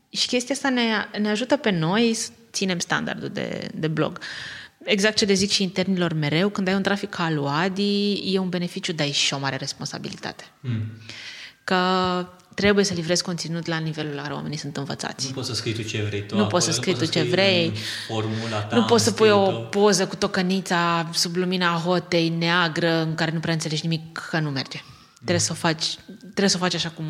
și 0.09 0.27
chestia 0.27 0.55
asta 0.55 0.69
ne, 0.69 1.19
ne 1.19 1.29
ajută 1.29 1.57
pe 1.57 1.69
noi 1.69 2.13
să 2.13 2.29
ținem 2.51 2.79
standardul 2.79 3.29
de, 3.29 3.67
de 3.73 3.87
blog. 3.87 4.19
Exact 4.83 5.15
ce 5.15 5.25
le 5.25 5.33
zic 5.33 5.51
și 5.51 5.63
internilor 5.63 6.13
mereu, 6.13 6.49
când 6.49 6.67
ai 6.67 6.73
un 6.73 6.81
trafic 6.81 7.09
ca 7.09 7.23
al 7.23 7.33
lui 7.33 7.47
Adi, 7.47 8.33
e 8.33 8.39
un 8.39 8.49
beneficiu, 8.49 8.93
dar 8.93 9.07
e 9.07 9.11
și 9.11 9.33
o 9.33 9.39
mare 9.39 9.55
responsabilitate. 9.55 10.43
Mm. 10.59 10.81
Că 11.63 11.75
trebuie 12.55 12.85
să 12.85 12.93
livrezi 12.93 13.23
conținut 13.23 13.65
la 13.65 13.77
nivelul 13.77 14.13
la 14.13 14.21
care 14.21 14.33
oamenii 14.33 14.57
sunt 14.57 14.77
învățați. 14.77 15.27
Nu 15.27 15.33
poți 15.33 15.47
să 15.47 15.53
scrii 15.55 15.73
tu 15.73 15.81
ce 15.81 16.01
vrei 16.07 16.19
tu 16.25 16.25
Nu 16.35 16.41
acolo, 16.41 16.47
poți 16.47 16.65
să 16.65 16.71
scrii 16.71 16.95
tu 16.95 17.05
ce 17.05 17.21
vrei. 17.23 17.65
în 17.65 17.73
Formula 18.07 18.57
ta, 18.61 18.75
Nu 18.75 18.83
poți 18.83 19.03
să 19.03 19.09
în 19.09 19.15
pui 19.15 19.29
o 19.29 19.43
stilul 19.45 19.67
tău. 19.71 19.81
poză 19.81 20.07
cu 20.07 20.15
tocănița 20.15 21.09
sub 21.13 21.35
lumina 21.35 21.67
hotei 21.85 22.29
neagră 22.29 23.01
în 23.01 23.15
care 23.15 23.31
nu 23.31 23.39
prea 23.39 23.53
înțelegi 23.53 23.81
nimic 23.87 24.17
că 24.29 24.39
nu 24.39 24.49
merge. 24.49 24.79
Trebuie 25.15 25.39
să 25.39 25.51
o 25.51 25.55
faci, 25.55 25.85
trebuie 26.19 26.49
să 26.49 26.55
o 26.59 26.63
faci 26.63 26.73
așa 26.75 26.89
cum 26.89 27.05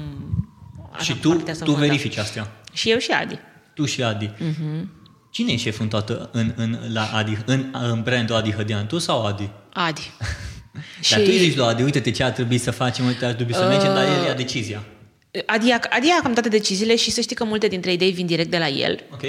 așa, 0.92 1.04
Și 1.04 1.20
tu, 1.20 1.30
partea 1.30 1.54
asta 1.54 1.66
tu 1.66 1.72
vândă. 1.72 1.86
verifici 1.86 2.18
astea. 2.18 2.52
Și 2.74 2.90
eu 2.92 2.98
și 2.98 3.12
Adi. 3.12 3.40
Tu 3.74 3.86
și 3.86 4.04
Adi. 4.04 4.32
Mhm. 4.40 4.92
Cine 5.30 5.52
e 5.52 5.58
șef 5.58 5.80
în 5.80 5.88
toată, 5.88 6.30
în, 6.34 6.54
în, 6.56 6.80
la 6.94 7.10
Adi, 7.14 7.38
în, 7.46 7.66
în 7.74 8.02
brandul 8.04 8.36
Adi 8.36 8.52
Hădean? 8.52 8.88
Tu 8.88 8.98
sau 8.98 9.26
Adi? 9.26 9.50
Adi. 9.74 10.12
Dar 11.10 11.20
tu 11.20 11.26
îi 11.28 11.38
zici 11.38 11.56
lui 11.56 11.66
Adi, 11.66 11.84
uite-te 11.84 12.12
ce 12.12 12.24
ar 12.24 12.32
trebui 12.32 12.58
să 12.58 12.72
facem, 12.72 13.06
uite, 13.06 13.26
ar 13.26 13.34
trebui 13.34 13.54
să 13.54 13.66
mergem, 13.68 13.94
dar 13.94 14.04
el 14.04 14.24
ia 14.24 14.30
Uh, 14.32 14.36
decizia. 14.36 14.84
Adi 15.46 15.68
ia, 15.68 15.82
Adi 15.90 16.08
ia 16.08 16.20
cam 16.22 16.34
toate 16.34 16.50
deciziile 16.50 16.96
și 16.96 17.12
să 17.12 17.22
știi 17.22 17.36
că 17.36 17.44
multe 17.44 17.68
dintre 17.68 17.92
idei 17.92 18.12
vin 18.12 18.26
direct 18.26 18.50
de 18.50 18.58
la 18.58 18.68
el. 18.68 19.04
Ok? 19.12 19.22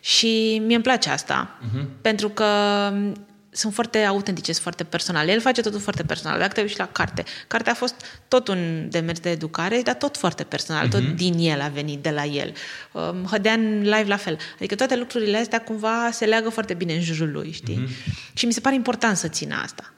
Și 0.00 0.60
mie 0.64 0.74
îmi 0.74 0.84
place 0.84 1.10
asta, 1.10 1.58
uh-huh. 1.58 1.84
pentru 2.00 2.28
că 2.28 2.44
m, 2.92 3.26
sunt 3.50 3.74
foarte 3.74 3.98
autentice, 3.98 4.50
sunt 4.50 4.62
foarte 4.62 4.84
personale. 4.84 5.32
El 5.32 5.40
face 5.40 5.60
totul 5.60 5.80
foarte 5.80 6.02
personal. 6.02 6.38
Dacă 6.38 6.52
te 6.52 6.60
uiți 6.60 6.78
la 6.78 6.86
carte, 6.86 7.24
cartea 7.46 7.72
a 7.72 7.74
fost 7.74 7.94
tot 8.28 8.48
un 8.48 8.88
demers 8.90 9.20
de 9.20 9.30
educare, 9.30 9.80
dar 9.84 9.94
tot 9.94 10.16
foarte 10.16 10.44
personal, 10.44 10.86
uh-huh. 10.86 10.90
tot 10.90 11.16
din 11.16 11.34
el 11.38 11.60
a 11.60 11.68
venit, 11.68 12.02
de 12.02 12.10
la 12.10 12.24
el. 12.24 12.52
Um, 12.92 13.26
Hădean 13.30 13.80
live 13.80 14.04
la 14.06 14.16
fel. 14.16 14.38
Adică 14.54 14.74
toate 14.74 14.96
lucrurile 14.96 15.36
astea 15.36 15.62
cumva 15.62 16.08
se 16.12 16.24
leagă 16.24 16.48
foarte 16.48 16.74
bine 16.74 16.94
în 16.94 17.00
jurul 17.00 17.32
lui, 17.32 17.52
știi? 17.52 17.84
Uh-huh. 17.84 18.32
Și 18.32 18.46
mi 18.46 18.52
se 18.52 18.60
pare 18.60 18.74
important 18.74 19.16
să 19.16 19.28
țină 19.28 19.60
asta. 19.64 19.92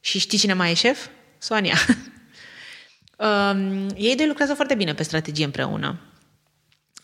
Și 0.00 0.18
știi 0.18 0.38
cine 0.38 0.52
mai 0.52 0.70
e 0.70 0.74
șef? 0.74 1.06
Soania. 1.38 1.76
um, 3.16 3.88
ei 3.96 4.16
doi 4.16 4.26
lucrează 4.26 4.54
foarte 4.54 4.74
bine 4.74 4.94
pe 4.94 5.02
strategie 5.02 5.44
împreună. 5.44 5.98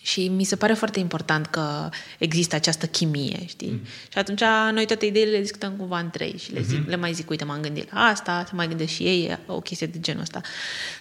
Și 0.05 0.29
mi 0.29 0.45
se 0.45 0.57
pare 0.57 0.73
foarte 0.73 0.99
important 0.99 1.47
că 1.47 1.89
există 2.19 2.55
această 2.55 2.87
chimie, 2.87 3.47
știi? 3.47 3.71
Mm. 3.71 3.85
Și 3.85 4.19
atunci 4.19 4.43
noi 4.73 4.87
toate 4.87 5.07
ideile 5.07 5.31
le 5.31 5.41
discutăm 5.41 5.73
cumva 5.73 5.99
între 5.99 6.25
ei 6.25 6.39
și 6.39 6.53
le, 6.53 6.63
zic, 6.63 6.85
mm-hmm. 6.85 6.89
le 6.89 6.97
mai 6.97 7.13
zic, 7.13 7.31
uite, 7.31 7.45
m-am 7.45 7.61
gândit 7.61 7.93
la 7.93 8.01
asta, 8.01 8.45
să 8.49 8.53
mai 8.55 8.69
gândesc 8.69 8.93
și 8.93 9.03
ei, 9.03 9.39
o 9.47 9.61
chestie 9.61 9.87
de 9.87 10.01
genul 10.01 10.23
ăsta. 10.23 10.41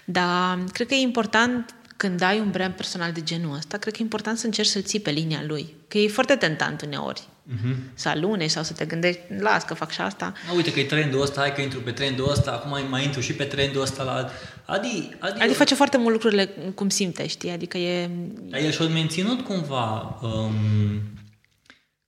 Dar 0.06 0.64
cred 0.72 0.88
că 0.88 0.94
e 0.94 1.02
important 1.02 1.76
când 1.98 2.22
ai 2.22 2.40
un 2.40 2.50
brand 2.52 2.74
personal 2.74 3.12
de 3.12 3.22
genul 3.22 3.56
ăsta, 3.56 3.78
cred 3.78 3.94
că 3.94 4.00
e 4.00 4.04
important 4.04 4.38
să 4.38 4.46
încerci 4.46 4.68
să-l 4.68 4.82
ții 4.82 5.00
pe 5.00 5.10
linia 5.10 5.44
lui. 5.48 5.74
Că 5.88 5.98
e 5.98 6.08
foarte 6.08 6.36
tentant 6.36 6.82
uneori. 6.82 7.22
Mm-hmm. 7.22 7.76
Să 7.94 8.10
alunești 8.10 8.54
sau 8.54 8.64
să 8.64 8.74
te 8.74 8.86
gândești, 8.86 9.20
las 9.40 9.64
că 9.64 9.74
fac 9.74 9.92
și 9.92 10.02
asta. 10.02 10.34
A, 10.50 10.54
uite 10.54 10.72
că 10.72 10.80
e 10.80 10.84
trendul 10.84 11.22
ăsta, 11.22 11.40
hai 11.40 11.54
că 11.54 11.62
intru 11.62 11.80
pe 11.80 11.92
trendul 11.92 12.30
ăsta, 12.32 12.52
acum 12.52 12.70
mai, 12.70 12.86
mai 12.90 13.04
intru 13.04 13.22
și 13.22 13.34
pe 13.34 13.44
trendul 13.44 13.82
ăsta 13.82 14.04
la... 14.04 14.30
Adi, 14.72 15.10
Adi, 15.20 15.40
Adică 15.40 15.58
face 15.58 15.76
foarte 15.76 15.98
mult 15.98 16.12
lucrurile 16.12 16.46
cum 16.76 16.90
simte, 16.90 17.28
știi? 17.28 17.52
Adică 17.52 17.78
e... 17.78 18.10
Dar 18.40 18.60
el 18.60 18.72
și-a 18.72 18.86
menținut 18.86 19.42
cumva 19.42 20.20
um, 20.22 20.52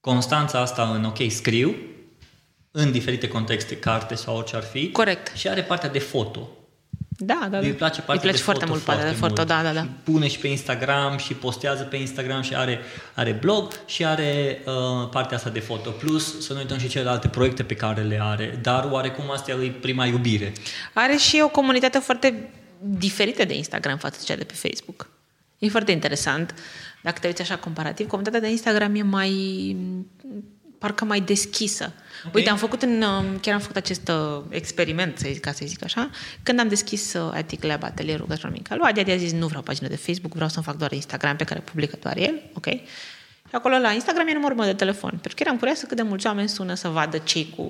constanța 0.00 0.60
asta 0.60 0.90
în, 0.94 1.04
ok, 1.04 1.30
scriu, 1.30 1.74
în 2.70 2.92
diferite 2.92 3.28
contexte, 3.28 3.76
carte 3.76 4.14
sau 4.14 4.36
orice 4.36 4.56
ar 4.56 4.62
fi. 4.62 4.90
Corect. 4.90 5.36
Și 5.36 5.48
are 5.48 5.62
partea 5.62 5.88
de 5.88 5.98
foto. 5.98 6.48
Da, 7.16 7.38
da, 7.40 7.48
da. 7.48 7.58
Îi 7.58 7.72
place 7.72 8.00
partea 8.00 8.14
Îi 8.14 8.20
place 8.20 8.36
de 8.36 8.42
foarte 8.42 8.64
foto 8.64 8.72
mult 8.72 8.84
partea 8.84 9.08
de 9.10 9.16
foto, 9.16 9.32
mult. 9.36 9.48
da, 9.48 9.62
da, 9.62 9.72
da. 9.72 9.80
Și 9.80 9.88
pune 10.02 10.28
și 10.28 10.38
pe 10.38 10.48
Instagram 10.48 11.16
și 11.16 11.34
postează 11.34 11.82
pe 11.82 11.96
Instagram 11.96 12.42
și 12.42 12.54
are, 12.54 12.78
are 13.14 13.32
blog 13.32 13.72
și 13.86 14.04
are 14.04 14.58
uh, 14.66 15.08
partea 15.10 15.36
asta 15.36 15.50
de 15.50 15.60
foto. 15.60 15.90
Plus, 15.90 16.40
să 16.40 16.52
nu 16.52 16.58
uităm 16.58 16.78
și 16.78 16.88
celelalte 16.88 17.28
proiecte 17.28 17.62
pe 17.62 17.74
care 17.74 18.02
le 18.02 18.18
are. 18.22 18.58
Dar 18.62 18.88
oarecum 18.90 19.30
asta 19.30 19.52
e 19.52 19.70
prima 19.80 20.06
iubire. 20.06 20.52
Are 20.92 21.16
și 21.16 21.40
o 21.44 21.48
comunitate 21.48 21.98
foarte 21.98 22.50
diferită 22.78 23.44
de 23.44 23.54
Instagram 23.54 23.98
față 23.98 24.16
de 24.18 24.24
cea 24.24 24.36
de 24.36 24.44
pe 24.44 24.54
Facebook. 24.54 25.08
E 25.58 25.68
foarte 25.68 25.92
interesant. 25.92 26.54
Dacă 27.02 27.18
te 27.20 27.26
uiți 27.26 27.40
așa 27.40 27.56
comparativ, 27.56 28.06
comunitatea 28.06 28.40
de 28.40 28.50
Instagram 28.50 28.94
e 28.94 29.02
mai 29.02 29.30
parcă 30.84 31.04
mai 31.04 31.20
deschisă. 31.20 31.92
Ok. 32.26 32.34
Uite, 32.34 32.50
am 32.50 32.56
făcut 32.56 32.82
în, 32.82 33.02
um, 33.02 33.38
chiar 33.40 33.54
am 33.54 33.60
făcut 33.60 33.76
acest 33.76 34.08
uh, 34.08 34.42
experiment, 34.48 35.18
să 35.18 35.28
zic, 35.32 35.40
ca 35.40 35.52
să 35.52 35.64
zic 35.66 35.84
așa, 35.84 36.10
când 36.42 36.60
am 36.60 36.68
deschis 36.68 37.12
uh, 37.12 37.30
Attic 37.34 37.62
Lab, 37.62 37.82
atelierul 37.82 38.26
gastronomic 38.26 38.70
al 38.70 38.78
lui 38.78 38.88
Adi, 38.88 39.00
Adi 39.00 39.10
a 39.10 39.16
zis, 39.16 39.32
nu 39.32 39.46
vreau 39.46 39.62
pagină 39.62 39.88
de 39.88 39.96
Facebook, 39.96 40.32
vreau 40.34 40.48
să-mi 40.48 40.64
fac 40.64 40.76
doar 40.76 40.92
Instagram 40.92 41.36
pe 41.36 41.44
care 41.44 41.60
publică 41.60 41.96
doar 42.02 42.16
el, 42.16 42.40
ok? 42.54 42.66
Și 43.48 43.54
acolo 43.54 43.78
la 43.78 43.92
Instagram 43.92 44.26
e 44.26 44.32
numărul 44.32 44.56
meu 44.56 44.66
de 44.66 44.74
telefon, 44.74 45.10
pentru 45.10 45.34
că 45.34 45.42
eram 45.42 45.56
curioasă 45.56 45.86
cât 45.86 45.96
de 45.96 46.02
mulți 46.02 46.26
oameni 46.26 46.48
sună 46.48 46.74
să 46.74 46.88
vadă 46.88 47.18
cei 47.18 47.52
cu... 47.56 47.64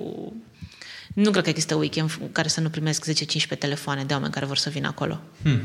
Nu 1.13 1.31
cred 1.31 1.43
că 1.43 1.49
există 1.49 1.75
weekend 1.75 2.17
în 2.21 2.31
care 2.31 2.47
să 2.47 2.61
nu 2.61 2.69
primesc 2.69 3.05
10-15 3.55 3.57
telefoane 3.59 4.03
de 4.03 4.13
oameni 4.13 4.33
care 4.33 4.45
vor 4.45 4.57
să 4.57 4.69
vină 4.69 4.87
acolo. 4.87 5.21
Hmm. 5.41 5.61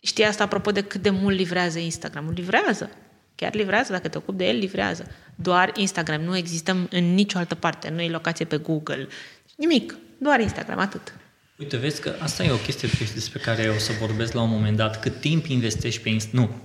Știi 0.00 0.24
asta 0.24 0.44
apropo 0.44 0.70
de 0.70 0.82
cât 0.82 1.02
de 1.02 1.10
mult 1.10 1.36
livrează 1.36 1.78
Instagramul? 1.78 2.32
Livrează. 2.32 2.90
Chiar 3.34 3.54
livrează, 3.54 3.92
dacă 3.92 4.08
te 4.08 4.18
ocupi 4.18 4.36
de 4.36 4.44
el, 4.48 4.56
livrează. 4.56 5.06
Doar 5.42 5.72
Instagram. 5.76 6.20
Nu 6.20 6.36
există 6.36 6.88
în 6.90 7.14
nicio 7.14 7.38
altă 7.38 7.54
parte. 7.54 7.90
Nu 7.90 8.00
e 8.00 8.08
locație 8.08 8.44
pe 8.44 8.56
Google. 8.56 9.08
Nimic. 9.56 9.96
Doar 10.18 10.40
Instagram, 10.40 10.78
atât. 10.78 11.14
Uite, 11.58 11.76
vezi 11.76 12.00
că 12.00 12.14
asta 12.18 12.44
e 12.44 12.50
o 12.50 12.56
chestie 12.56 12.88
despre 13.14 13.38
care 13.38 13.72
o 13.76 13.78
să 13.78 13.92
vorbesc 14.00 14.32
la 14.32 14.42
un 14.42 14.50
moment 14.50 14.76
dat. 14.76 15.00
Cât 15.00 15.20
timp 15.20 15.46
investești 15.46 16.00
pe 16.00 16.08
Instagram? 16.08 16.48
Nu. 16.48 16.60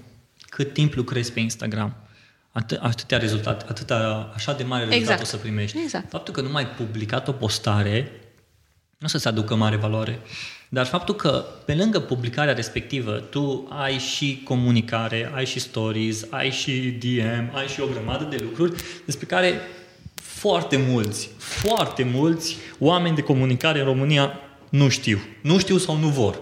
Cât 0.49 0.73
timp 0.73 0.93
lucrezi 0.93 1.31
pe 1.31 1.39
Instagram? 1.39 1.95
Atât, 2.51 2.79
atâtea 2.81 3.17
rezultate, 3.17 3.65
atâta, 3.69 4.31
așa 4.35 4.53
de 4.53 4.63
mare 4.63 4.83
rezultat 4.83 5.01
Exact. 5.01 5.21
o 5.21 5.25
să 5.25 5.37
primești. 5.37 5.77
Exact. 5.79 6.09
Faptul 6.09 6.33
că 6.33 6.41
nu 6.41 6.49
mai 6.49 6.63
ai 6.63 6.69
publicat 6.69 7.27
o 7.27 7.31
postare 7.31 8.11
nu 8.97 9.05
o 9.05 9.09
să-ți 9.09 9.27
aducă 9.27 9.55
mare 9.55 9.75
valoare. 9.75 10.19
Dar 10.69 10.85
faptul 10.85 11.15
că 11.15 11.45
pe 11.65 11.75
lângă 11.75 11.99
publicarea 11.99 12.53
respectivă 12.53 13.11
tu 13.11 13.67
ai 13.69 13.97
și 13.97 14.41
comunicare, 14.43 15.31
ai 15.35 15.45
și 15.45 15.59
stories, 15.59 16.25
ai 16.29 16.51
și 16.51 16.71
DM, 16.99 17.55
ai 17.55 17.67
și 17.67 17.81
o 17.81 17.85
grămadă 17.87 18.23
de 18.23 18.37
lucruri 18.43 18.83
despre 19.05 19.25
care 19.25 19.59
foarte 20.15 20.77
mulți, 20.89 21.29
foarte 21.37 22.03
mulți 22.03 22.57
oameni 22.79 23.15
de 23.15 23.21
comunicare 23.21 23.79
în 23.79 23.85
România 23.85 24.39
nu 24.69 24.89
știu. 24.89 25.19
Nu 25.41 25.59
știu 25.59 25.77
sau 25.77 25.97
nu 25.97 26.07
vor. 26.07 26.39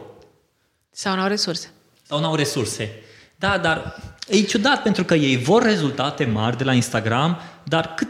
Sau 0.91 1.15
nu 1.15 1.21
au 1.21 1.27
resurse. 1.27 1.69
Sau 2.07 2.19
nu 2.19 2.25
au 2.25 2.35
resurse. 2.35 2.91
Da, 3.35 3.57
dar 3.57 3.95
e 4.27 4.41
ciudat 4.41 4.81
pentru 4.81 5.03
că 5.03 5.15
ei 5.15 5.37
vor 5.37 5.63
rezultate 5.63 6.25
mari 6.25 6.57
de 6.57 6.63
la 6.63 6.73
Instagram, 6.73 7.39
dar 7.63 7.93
cât 7.93 8.07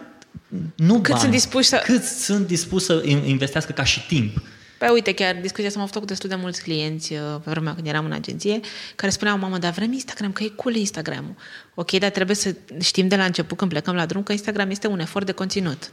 nu 0.75 0.93
Cât 0.93 1.07
bani, 1.09 1.19
sunt 1.19 1.31
dispuși 1.31 1.67
să- 1.67 1.81
cât 1.85 2.03
sunt 2.03 2.47
dispuși 2.47 2.85
să 2.85 3.03
in- 3.05 3.23
investească 3.25 3.71
ca 3.71 3.83
și 3.83 4.05
timp. 4.07 4.41
Păi 4.77 4.89
uite, 4.91 5.13
chiar 5.13 5.35
discuția 5.35 5.67
asta 5.67 5.79
m-a 5.79 5.85
făcut 5.85 6.01
cu 6.01 6.07
destul 6.07 6.29
de 6.29 6.35
mulți 6.35 6.61
clienți 6.63 7.13
uh, 7.13 7.19
pe 7.43 7.51
vremea 7.51 7.73
când 7.75 7.87
eram 7.87 8.05
în 8.05 8.11
agenție, 8.11 8.59
care 8.95 9.11
spuneau, 9.11 9.37
mamă, 9.37 9.57
dar 9.57 9.71
vrem 9.71 9.91
Instagram, 9.91 10.31
că 10.31 10.43
e 10.43 10.47
cool 10.47 10.75
Instagram-ul. 10.75 11.35
Ok, 11.73 11.91
dar 11.91 12.09
trebuie 12.09 12.35
să 12.35 12.55
știm 12.79 13.07
de 13.07 13.15
la 13.15 13.25
început 13.25 13.57
când 13.57 13.71
plecăm 13.71 13.95
la 13.95 14.05
drum 14.05 14.23
că 14.23 14.31
Instagram 14.31 14.69
este 14.69 14.87
un 14.87 14.99
efort 14.99 15.25
de 15.25 15.31
conținut. 15.31 15.91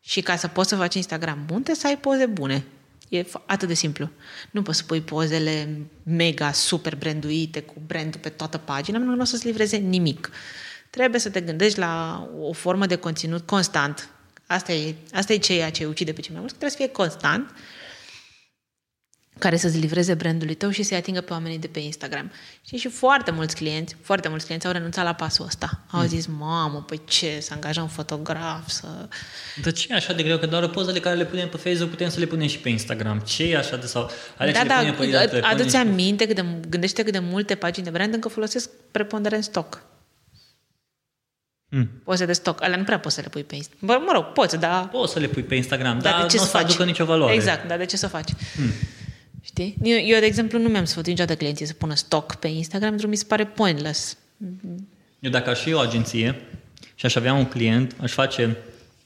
Și 0.00 0.20
ca 0.20 0.36
să 0.36 0.48
poți 0.48 0.68
să 0.68 0.76
faci 0.76 0.94
Instagram 0.94 1.38
bun, 1.38 1.62
trebuie 1.62 1.74
să 1.74 1.86
ai 1.86 1.98
poze 1.98 2.26
bune. 2.26 2.64
E 3.08 3.22
f- 3.22 3.44
atât 3.46 3.68
de 3.68 3.74
simplu. 3.74 4.10
Nu 4.50 4.62
poți 4.62 4.78
să 4.78 4.84
pui 4.84 5.00
pozele 5.00 5.78
mega 6.02 6.52
super 6.52 6.96
branduite 6.96 7.60
cu 7.60 7.74
brandul 7.86 8.20
pe 8.20 8.28
toată 8.28 8.58
pagina, 8.58 8.98
nu, 8.98 9.14
nu 9.14 9.20
o 9.20 9.24
să-ți 9.24 9.46
livreze 9.46 9.76
nimic. 9.76 10.30
Trebuie 10.90 11.20
să 11.20 11.30
te 11.30 11.40
gândești 11.40 11.78
la 11.78 12.26
o 12.40 12.52
formă 12.52 12.86
de 12.86 12.96
conținut 12.96 13.46
constant. 13.46 14.08
Asta 14.46 14.72
e, 14.72 14.94
asta 15.12 15.32
e 15.32 15.38
ceea 15.38 15.70
ce 15.70 15.84
ucide 15.84 16.12
pe 16.12 16.20
cei 16.20 16.30
mai 16.30 16.40
mulți, 16.40 16.54
că 16.54 16.58
trebuie 16.58 16.88
să 16.88 16.94
fie 16.94 17.04
constant 17.04 17.50
care 19.40 19.56
să-ți 19.56 19.78
livreze 19.78 20.14
brandului 20.14 20.54
tău 20.54 20.70
și 20.70 20.82
să-i 20.82 20.96
atingă 20.96 21.20
pe 21.20 21.32
oamenii 21.32 21.58
de 21.58 21.66
pe 21.66 21.78
Instagram. 21.78 22.30
Și 22.66 22.76
și 22.76 22.88
foarte 22.88 23.30
mulți 23.30 23.54
clienți, 23.54 23.96
foarte 24.02 24.28
mulți 24.28 24.44
clienți 24.44 24.66
au 24.66 24.72
renunțat 24.72 25.04
la 25.04 25.12
pasul 25.12 25.44
ăsta. 25.44 25.80
Au 25.90 26.02
zis, 26.02 26.26
mamă, 26.26 26.82
păi 26.86 27.00
ce, 27.04 27.38
să 27.40 27.52
angajăm 27.54 27.86
fotograf, 27.88 28.68
să... 28.68 28.86
Dar 29.62 29.72
ce 29.72 29.86
e 29.90 29.94
așa 29.94 30.12
de 30.12 30.22
greu? 30.22 30.38
Că 30.38 30.46
doar 30.46 30.68
pozele 30.68 31.00
care 31.00 31.16
le 31.16 31.24
punem 31.24 31.48
pe 31.48 31.56
Facebook 31.56 31.90
putem 31.90 32.08
să 32.08 32.18
le 32.18 32.26
punem 32.26 32.46
și 32.48 32.58
pe 32.58 32.68
Instagram. 32.68 33.18
Ce 33.18 33.44
e 33.44 33.56
așa 33.56 33.76
de 33.76 33.86
sau... 33.86 34.10
Alex, 34.36 34.56
da, 34.56 34.62
le 34.62 34.68
da, 34.68 34.74
punem 34.74 34.94
pe 34.94 35.26
telefon 35.26 35.50
adu-ți 35.50 35.70
și- 35.70 35.76
aminte, 35.76 36.26
cât 36.26 36.34
de, 36.36 36.44
gândește 36.68 37.02
cât 37.02 37.12
de 37.12 37.18
multe 37.18 37.54
pagini 37.54 37.84
de 37.84 37.90
brand 37.90 38.14
încă 38.14 38.28
folosesc 38.28 38.70
preponderent 38.90 39.44
stock. 39.44 39.82
Hmm. 41.68 41.90
Poze 42.04 42.24
de 42.24 42.32
stock. 42.32 42.62
Alea 42.62 42.76
nu 42.76 42.84
prea 42.84 42.98
poți 42.98 43.14
să 43.14 43.20
le 43.20 43.28
pui 43.28 43.44
pe 43.44 43.54
Instagram. 43.54 43.86
Bă, 43.86 44.02
mă 44.06 44.12
rog, 44.14 44.24
poți, 44.24 44.56
dar... 44.58 44.88
Poți 44.88 45.12
să 45.12 45.18
le 45.18 45.26
pui 45.26 45.42
pe 45.42 45.54
Instagram, 45.54 45.98
Dar 45.98 46.12
dar 46.12 46.22
de 46.22 46.28
ce 46.28 46.36
nu 46.36 46.42
o 46.42 46.44
să 46.44 46.50
să 46.50 46.56
faci? 46.56 46.68
aducă 46.68 46.84
nicio 46.84 47.04
valoare. 47.04 47.34
Exact, 47.34 47.68
dar 47.68 47.78
de 47.78 47.84
ce 47.84 47.96
să 47.96 48.06
faci? 48.06 48.30
Hmm. 48.54 48.72
Știi? 49.50 49.76
Eu, 49.82 49.98
eu, 50.06 50.20
de 50.20 50.26
exemplu, 50.26 50.58
nu 50.58 50.68
mi-am 50.68 50.84
sfătuit 50.84 51.06
niciodată 51.06 51.38
clienții 51.38 51.66
să 51.66 51.72
pună 51.72 51.94
stock 51.94 52.34
pe 52.34 52.48
Instagram, 52.48 52.88
pentru 52.88 53.06
că 53.06 53.12
mi 53.12 53.18
se 53.18 53.24
pare 53.28 53.46
pointless. 53.46 54.16
Eu 55.20 55.30
dacă 55.30 55.50
aș 55.50 55.60
fi 55.60 55.72
o 55.72 55.78
agenție 55.78 56.40
și 56.94 57.06
aș 57.06 57.14
avea 57.14 57.32
un 57.32 57.44
client, 57.44 57.94
aș 58.00 58.12
face 58.12 58.56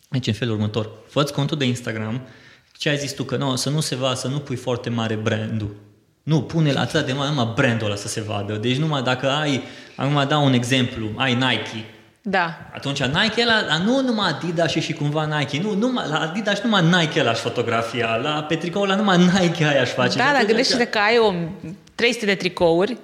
aici 0.09 0.27
în 0.27 0.33
felul 0.33 0.55
următor. 0.55 0.91
Fă-ți 1.09 1.33
contul 1.33 1.59
de 1.59 1.65
Instagram, 1.65 2.21
ce 2.77 2.89
ai 2.89 2.99
zis 2.99 3.13
tu, 3.13 3.25
că 3.25 3.37
nu, 3.37 3.57
să 3.57 3.71
nu 3.71 3.81
se 3.81 3.95
vadă, 3.95 4.15
să 4.15 4.29
nu 4.29 4.39
pui 4.39 4.57
foarte 4.57 4.91
mare 4.91 5.15
brandul. 5.15 5.77
Nu, 6.23 6.43
pune 6.43 6.73
la 6.73 6.81
atât 6.81 7.07
de 7.07 7.13
mare, 7.13 7.29
numai 7.29 7.53
brandul 7.55 7.87
ăla 7.87 7.97
să 7.97 8.09
se 8.09 8.21
vadă. 8.21 8.57
Deci 8.57 8.77
numai 8.77 9.03
dacă 9.03 9.31
ai, 9.31 9.63
acum 9.97 10.29
dau 10.29 10.45
un 10.45 10.53
exemplu, 10.53 11.11
ai 11.17 11.35
Nike, 11.35 11.85
Da. 12.27 12.59
atunci 12.75 13.03
Nike 13.03 13.43
ăla, 13.43 13.63
dar 13.69 13.79
nu 13.85 14.01
numai 14.01 14.29
Adidas 14.31 14.71
și, 14.71 14.81
și 14.81 14.93
cumva 14.93 15.39
Nike, 15.39 15.61
nu, 15.63 15.75
numai, 15.75 16.05
la 16.09 16.19
Adidas 16.19 16.61
numai 16.61 16.83
Nike 16.83 17.21
ăla 17.21 17.31
aș 17.31 17.39
fotografia, 17.39 18.15
la 18.23 18.43
pe 18.49 18.55
tricoul 18.57 18.85
ăla 18.91 18.99
numai 18.99 19.19
Nike 19.19 19.65
aia 19.65 19.81
aș 19.81 19.91
face. 19.91 20.09
Da, 20.09 20.09
Și 20.09 20.17
dar 20.17 20.27
atunci- 20.35 20.47
gândește-te 20.47 20.85
că 20.87 20.99
ai 20.99 21.19
o 21.19 21.33
300 21.95 22.25
de 22.27 22.35
tricouri 22.35 22.97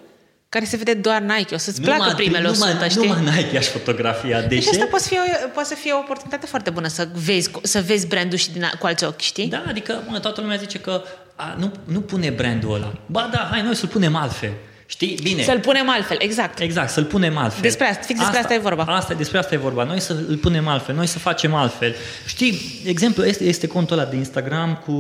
care 0.49 0.65
se 0.65 0.77
vede 0.77 0.95
doar 0.95 1.21
Nike. 1.21 1.55
O 1.55 1.59
să-ți 1.59 1.81
placă 1.81 1.99
numai, 1.99 2.15
primele 2.15 2.49
100, 2.49 2.69
numai, 2.73 2.91
știi? 2.91 3.07
numai 3.07 3.23
Nike 3.37 3.57
aș 3.59 3.67
fotografia. 3.67 4.41
De 4.41 4.47
Deci 4.47 4.63
ce? 4.65 4.71
asta 4.71 4.87
poate, 4.91 5.05
fi 5.09 5.15
o, 5.17 5.49
poate 5.53 5.69
să 5.69 5.75
fie 5.75 5.93
o 5.93 5.99
oportunitate 5.99 6.47
foarte 6.47 6.71
bună 6.71 6.89
să 6.89 7.09
vezi, 7.25 7.51
să 7.63 7.81
vezi 7.81 8.07
brandul 8.07 8.39
și 8.39 8.51
din, 8.53 8.65
a- 8.65 8.73
cu 8.79 8.87
alți 8.87 9.05
ochi, 9.05 9.21
știi? 9.21 9.47
Da, 9.47 9.63
adică 9.69 10.03
mă, 10.09 10.19
toată 10.19 10.41
lumea 10.41 10.57
zice 10.57 10.79
că 10.79 11.03
a, 11.37 11.55
nu, 11.59 11.73
nu 11.85 12.01
pune 12.01 12.31
brandul 12.31 12.75
ăla. 12.75 12.93
Ba 13.07 13.29
da, 13.33 13.49
hai 13.51 13.63
noi 13.63 13.75
să-l 13.77 13.89
punem 13.89 14.17
altfel. 14.17 14.51
Știi? 14.91 15.19
Bine. 15.23 15.43
Să-l 15.43 15.61
punem 15.61 15.89
altfel, 15.89 16.17
exact. 16.21 16.59
Exact, 16.59 16.91
să-l 16.91 17.05
punem 17.05 17.37
altfel. 17.37 17.63
Despre 17.63 17.87
asta, 17.87 18.03
fix 18.03 18.19
despre 18.19 18.39
asta 18.39 18.55
e 18.55 18.59
vorba. 18.59 18.83
Asta, 18.83 19.15
despre 19.15 19.39
asta 19.39 19.55
e 19.55 19.59
vorba. 19.59 19.85
Noi 19.85 20.01
să 20.01 20.17
îl 20.29 20.37
punem 20.37 20.69
altfel, 20.69 20.95
noi 20.95 21.07
să 21.07 21.19
facem 21.19 21.55
altfel. 21.55 21.95
Știi, 22.27 22.81
exemplu 22.85 23.25
este, 23.25 23.45
este 23.45 23.67
contul 23.67 23.99
ăla 23.99 24.09
de 24.09 24.17
Instagram 24.17 24.75
cu 24.75 24.93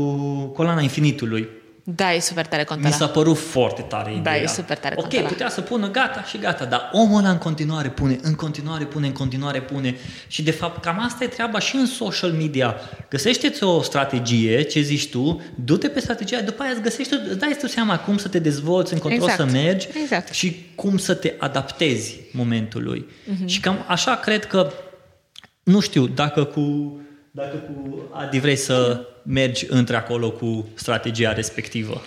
colana 0.54 0.80
infinitului. 0.80 1.48
Da, 1.84 2.12
e 2.12 2.20
super 2.20 2.46
tare 2.46 2.64
contul 2.64 2.86
Mi 2.86 2.94
ăla. 2.96 3.06
s-a 3.06 3.12
părut 3.12 3.38
foarte 3.38 3.82
tare 3.82 4.14
ideea. 4.14 4.36
e 4.36 4.46
super 4.46 4.78
tare 4.78 4.94
Ok, 4.94 5.00
contul 5.02 5.18
ăla. 5.18 5.28
putea 5.28 5.48
să 5.48 5.60
pună 5.60 5.90
gata 5.90 6.22
și 6.24 6.38
gata, 6.38 6.64
dar 6.64 6.88
omul 6.92 7.18
ăla 7.18 7.30
în 7.30 7.38
continuare 7.38 7.88
pune, 7.88 8.18
în 8.22 8.34
continuare 8.34 8.84
pune, 8.84 9.06
în 9.06 9.12
continuare 9.12 9.60
pune. 9.62 9.94
Și 10.26 10.42
de 10.42 10.50
fapt 10.50 10.82
cam 10.84 11.00
asta 11.04 11.24
e 11.24 11.26
treaba 11.26 11.58
și 11.58 11.76
în 11.76 11.86
social 11.86 12.30
media. 12.30 12.74
Găsește-ți 13.10 13.62
o 13.64 13.82
strategie, 13.82 14.62
ce 14.62 14.80
zici 14.80 15.08
tu, 15.10 15.42
du-te 15.64 15.88
pe 15.88 16.00
strategia, 16.00 16.40
după 16.40 16.62
aia 16.62 16.70
îți 16.72 16.80
găsești, 16.82 17.14
îți 17.28 17.38
dai 17.38 17.56
tu 17.60 17.66
seama 17.66 17.98
cum 17.98 18.16
să 18.18 18.28
te 18.28 18.38
dezvolți, 18.38 18.92
încotro 18.92 19.14
Exact. 19.16 19.36
să 19.36 19.44
mergi 19.44 19.88
Exact. 20.02 20.32
și 20.32 20.66
cum 20.74 20.98
să 20.98 21.14
te 21.14 21.34
adaptezi 21.38 22.18
momentului. 22.32 23.06
Mhm. 23.24 23.46
Și 23.46 23.60
cam 23.60 23.84
așa 23.86 24.16
cred 24.16 24.44
că, 24.44 24.72
nu 25.62 25.80
știu, 25.80 26.06
dacă 26.06 26.44
cu, 26.44 26.96
dacă 27.30 27.56
cu 27.56 28.02
Adi 28.12 28.38
vrei 28.38 28.56
să 28.56 29.06
mergi 29.22 29.66
între 29.68 29.96
acolo 29.96 30.30
cu 30.30 30.68
strategia 30.74 31.32
respectivă. 31.32 32.02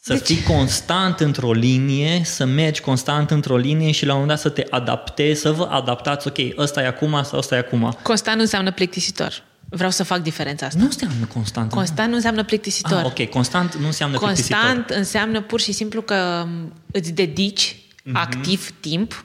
Să 0.00 0.12
Deci- 0.12 0.22
fii 0.26 0.42
constant 0.42 1.20
într-o 1.20 1.52
linie, 1.52 2.20
să 2.24 2.44
mergi 2.44 2.80
constant 2.80 3.30
într-o 3.30 3.56
linie 3.56 3.90
și 3.90 4.06
la 4.06 4.14
un 4.14 4.20
moment 4.20 4.36
dat 4.42 4.52
să 4.52 4.60
te 4.60 4.66
adaptezi, 4.70 5.40
să 5.40 5.52
vă 5.52 5.62
adaptați, 5.64 6.26
ok, 6.26 6.36
ăsta 6.58 6.82
e 6.82 6.86
acum 6.86 7.22
sau 7.22 7.38
ăsta 7.38 7.54
e 7.54 7.58
acum. 7.58 7.96
Constant 8.02 8.36
nu 8.36 8.42
înseamnă 8.42 8.72
plictisitor. 8.72 9.42
Vreau 9.68 9.90
să 9.90 10.02
fac 10.02 10.22
diferența 10.22 10.66
asta. 10.66 10.78
Nu 10.78 10.84
înseamnă 10.84 11.26
constant. 11.26 11.70
Constant 11.70 12.08
nu 12.08 12.14
înseamnă 12.14 12.44
plictisitor. 12.44 12.98
Ah, 12.98 13.04
ok, 13.04 13.28
constant 13.28 13.74
nu 13.74 13.86
înseamnă 13.86 14.18
Constant 14.18 14.72
plictisitor. 14.72 14.96
înseamnă 14.96 15.40
pur 15.42 15.60
și 15.60 15.72
simplu 15.72 16.02
că 16.02 16.46
îți 16.92 17.12
dedici 17.12 17.76
Mhm. 18.04 18.16
activ 18.16 18.70
timp 18.80 19.24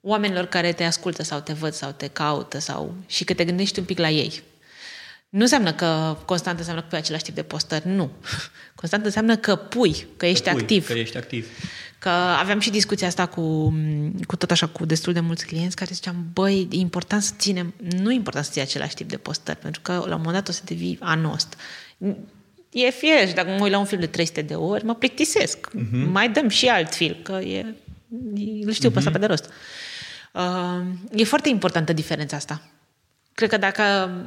oamenilor 0.00 0.44
care 0.44 0.72
te 0.72 0.84
ascultă 0.84 1.22
sau 1.22 1.40
te 1.40 1.52
văd 1.52 1.72
sau 1.72 1.90
te 1.90 2.06
caută 2.06 2.58
sau 2.58 2.94
și 3.06 3.24
că 3.24 3.34
te 3.34 3.44
gândești 3.44 3.78
un 3.78 3.84
pic 3.84 3.98
la 3.98 4.10
ei. 4.10 4.42
Nu 5.28 5.40
înseamnă 5.40 5.72
că 5.72 6.16
constant 6.24 6.58
înseamnă 6.58 6.82
că 6.82 6.88
pui 6.88 6.98
același 6.98 7.24
tip 7.24 7.34
de 7.34 7.42
postări, 7.42 7.88
nu. 7.88 8.10
Constant 8.80 9.04
înseamnă 9.04 9.36
că 9.36 9.56
pui, 9.56 10.06
că 10.16 10.26
ești 10.26 10.44
Că 10.44 10.50
pui, 10.50 10.60
activ. 10.60 10.86
Că 10.86 10.92
ești 10.92 11.16
activ. 11.16 11.46
Că 11.98 12.08
aveam 12.08 12.60
și 12.60 12.70
discuția 12.70 13.06
asta 13.06 13.26
cu, 13.26 13.74
cu 14.26 14.36
tot 14.36 14.50
așa, 14.50 14.66
cu 14.66 14.84
destul 14.84 15.12
de 15.12 15.20
mulți 15.20 15.46
clienți 15.46 15.76
care 15.76 15.90
ziceam, 15.92 16.26
băi, 16.32 16.68
e 16.70 16.76
important 16.76 17.22
să 17.22 17.32
ținem, 17.38 17.74
nu 17.98 18.12
e 18.12 18.14
important 18.14 18.44
să 18.44 18.50
ții 18.50 18.60
același 18.60 18.94
tip 18.94 19.08
de 19.08 19.16
postări, 19.16 19.58
pentru 19.58 19.80
că 19.80 19.92
la 19.92 20.14
un 20.14 20.22
moment 20.22 20.32
dat 20.32 20.48
o 20.48 20.52
să 20.52 20.62
devii 20.64 20.98
anost. 21.00 21.56
E 22.70 22.90
firesc, 22.90 23.34
dacă 23.34 23.48
mă 23.48 23.62
uit 23.62 23.72
la 23.72 23.78
un 23.78 23.84
film 23.84 24.00
de 24.00 24.06
300 24.06 24.42
de 24.42 24.54
ori, 24.54 24.84
mă 24.84 24.94
plictisesc. 24.94 25.68
Uh-huh. 25.68 26.10
Mai 26.10 26.28
dăm 26.28 26.48
și 26.48 26.66
alt 26.68 26.94
film, 26.94 27.16
că 27.22 27.32
e, 27.32 27.74
îl 28.64 28.72
știu 28.72 28.90
uh-huh. 28.90 28.92
pe 28.92 28.98
asta 28.98 29.10
pe 29.10 29.18
de 29.18 29.26
rost. 29.26 29.50
Uh, 30.32 30.86
e 31.14 31.24
foarte 31.24 31.48
importantă 31.48 31.92
diferența 31.92 32.36
asta. 32.36 32.62
Cred 33.34 33.50
că 33.50 33.56
dacă 33.56 33.82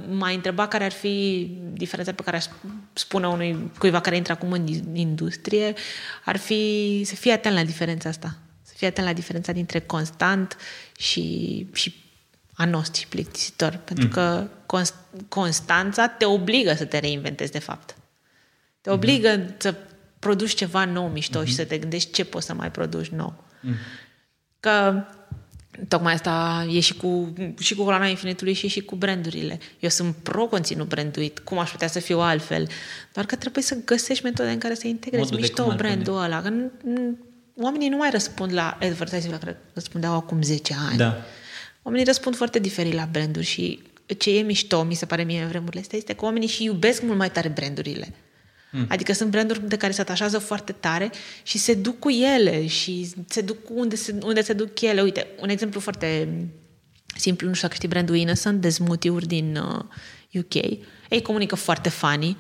m-ai 0.10 0.36
întrebat 0.36 0.68
care 0.68 0.84
ar 0.84 0.92
fi 0.92 1.48
diferența 1.74 2.14
pe 2.14 2.24
care 2.24 2.38
aș 2.38 2.46
spune 2.94 3.28
unui 3.28 3.72
cuiva 3.78 4.02
care 4.02 4.16
intră 4.16 4.34
acum 4.34 4.52
în 4.52 4.68
industrie, 4.94 5.74
ar 6.26 6.38
fi 6.38 7.02
să 7.06 7.16
fie 7.16 7.32
atent 7.32 7.56
la 7.56 7.64
diferența 7.64 8.10
asta. 8.10 8.38
Să 8.62 8.74
fie 8.76 8.88
atent 8.88 9.08
la 9.08 9.14
diferența 9.14 9.52
dintre 9.52 9.80
constant 9.80 10.58
și, 10.98 11.68
și 11.74 11.96
anost 12.54 12.94
și 12.96 13.08
plictisitor. 13.08 13.80
Pentru 13.84 14.08
că 14.08 14.48
const, 14.66 14.96
constanța 15.30 16.08
te 16.08 16.26
obligă 16.26 16.74
să 16.74 16.86
te 16.86 17.00
reinventezi, 17.00 17.52
de 17.52 17.60
fapt. 17.60 17.96
Te 18.82 18.90
obligă 18.90 19.38
mm-hmm. 19.38 19.58
să 19.58 19.76
produci 20.20 20.54
ceva 20.54 20.86
nou, 20.86 21.08
mișto, 21.08 21.42
mm-hmm. 21.42 21.48
și 21.48 21.56
să 21.56 21.66
te 21.66 21.78
gândești 21.78 22.12
ce 22.12 22.26
poți 22.26 22.46
să 22.46 22.54
mai 22.54 22.72
produci 22.72 23.08
nou. 23.08 23.44
Mm-hmm. 23.62 24.10
Că 24.60 25.04
Tocmai 25.88 26.14
asta 26.14 26.66
e 26.70 26.80
și 26.80 26.94
cu, 26.94 27.34
și 27.60 27.76
cu 27.76 27.84
coloana 27.84 28.08
infinitului 28.08 28.54
și 28.54 28.68
și 28.68 28.82
cu 28.82 28.96
brandurile. 28.96 29.60
Eu 29.80 29.90
sunt 29.90 30.16
pro 30.16 30.46
conținut 30.46 30.88
branduit, 30.88 31.40
cum 31.40 31.58
aș 31.58 31.72
putea 31.72 31.88
să 31.88 32.00
fiu 32.00 32.20
altfel, 32.20 32.68
doar 33.14 33.26
că 33.26 33.36
trebuie 33.36 33.64
să 33.64 33.78
găsești 33.86 34.24
metode 34.24 34.50
în 34.50 34.58
care 34.58 34.74
să 34.74 34.88
integrezi 34.88 35.24
Modul 35.24 35.36
de 35.36 35.42
mișto 35.42 35.64
cum 35.64 35.72
ar 35.72 35.78
brandul 35.78 36.24
ăla. 36.24 36.42
Că 36.42 36.50
nu, 36.50 36.72
nu, 36.84 37.18
oamenii 37.56 37.90
nu 37.90 37.98
mai 37.98 38.10
răspund 38.10 38.54
la 38.54 38.78
advertising 38.82 39.32
la 39.32 39.38
care 39.38 39.58
răspundeau 39.74 40.16
acum 40.16 40.42
10 40.42 40.76
ani. 40.90 40.98
Da. 40.98 41.22
Oamenii 41.82 42.06
răspund 42.06 42.36
foarte 42.36 42.60
diferit 42.60 42.94
la 42.94 43.08
branduri 43.12 43.46
și 43.46 43.82
ce 44.18 44.38
e 44.38 44.42
mișto, 44.42 44.84
mi 44.84 44.94
se 44.94 45.06
pare 45.06 45.24
mie 45.24 45.42
în 45.42 45.48
vremurile 45.48 45.82
astea, 45.82 45.98
este 45.98 46.14
că 46.14 46.26
oamenii 46.26 46.48
și 46.48 46.64
iubesc 46.64 47.02
mult 47.02 47.18
mai 47.18 47.32
tare 47.32 47.50
brandurile. 47.50 48.14
Mm. 48.72 48.86
Adică 48.90 49.14
sunt 49.14 49.30
branduri 49.30 49.68
de 49.68 49.78
care 49.78 49.92
se 49.92 50.02
atașează 50.02 50.38
foarte 50.38 50.72
tare 50.72 51.12
și 51.44 51.58
se 51.58 51.74
duc 51.74 52.00
cu 52.00 52.10
ele 52.10 52.68
și 52.68 53.10
se 53.28 53.42
duc 53.42 53.58
unde 53.70 53.96
se, 53.96 54.16
unde 54.24 54.42
se 54.42 54.54
duc 54.54 54.82
ele. 54.82 55.02
Uite, 55.02 55.28
un 55.40 55.50
exemplu 55.50 55.80
foarte 55.80 56.28
simplu, 57.16 57.48
nu 57.48 57.54
știu 57.54 57.68
dacă 57.68 57.80
știi 57.80 57.90
brandul 57.90 58.16
Innocent, 58.16 58.62
de 58.62 58.70
smoothie-uri 58.70 59.28
din 59.28 59.56
uh, 59.56 59.84
UK. 60.34 60.54
Ei 61.10 61.22
comunică 61.22 61.56
foarte 61.56 61.90
funny 61.90 62.38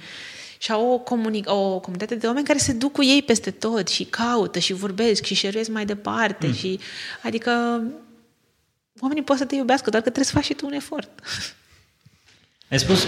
și 0.58 0.72
au 0.72 0.92
o, 0.94 0.98
comuni- 0.98 1.46
o 1.46 1.80
comunitate 1.80 2.16
de 2.16 2.28
oameni 2.28 2.46
care 2.46 2.60
se 2.60 2.74
duc 2.74 2.92
cu 2.92 3.04
ei 3.04 3.22
peste 3.22 3.52
tot 3.52 3.88
și 3.88 4.04
caută 4.04 4.60
și 4.60 4.74
vorbesc 4.74 5.24
și 5.24 5.34
șeruiesc 5.34 5.70
mai 5.70 5.86
departe. 5.86 6.48
Mm. 6.48 6.54
Și, 6.54 6.80
adică 7.24 7.52
oamenii 9.00 9.24
pot 9.24 9.38
să 9.38 9.46
te 9.46 9.56
iubească, 9.56 9.90
doar 9.90 10.04
că 10.04 10.10
trebuie 10.10 10.32
să 10.32 10.38
faci 10.38 10.46
și 10.46 10.54
tu 10.54 10.66
un 10.66 10.74
efort. 10.74 11.10
Ai 12.70 12.80
spus 12.80 13.08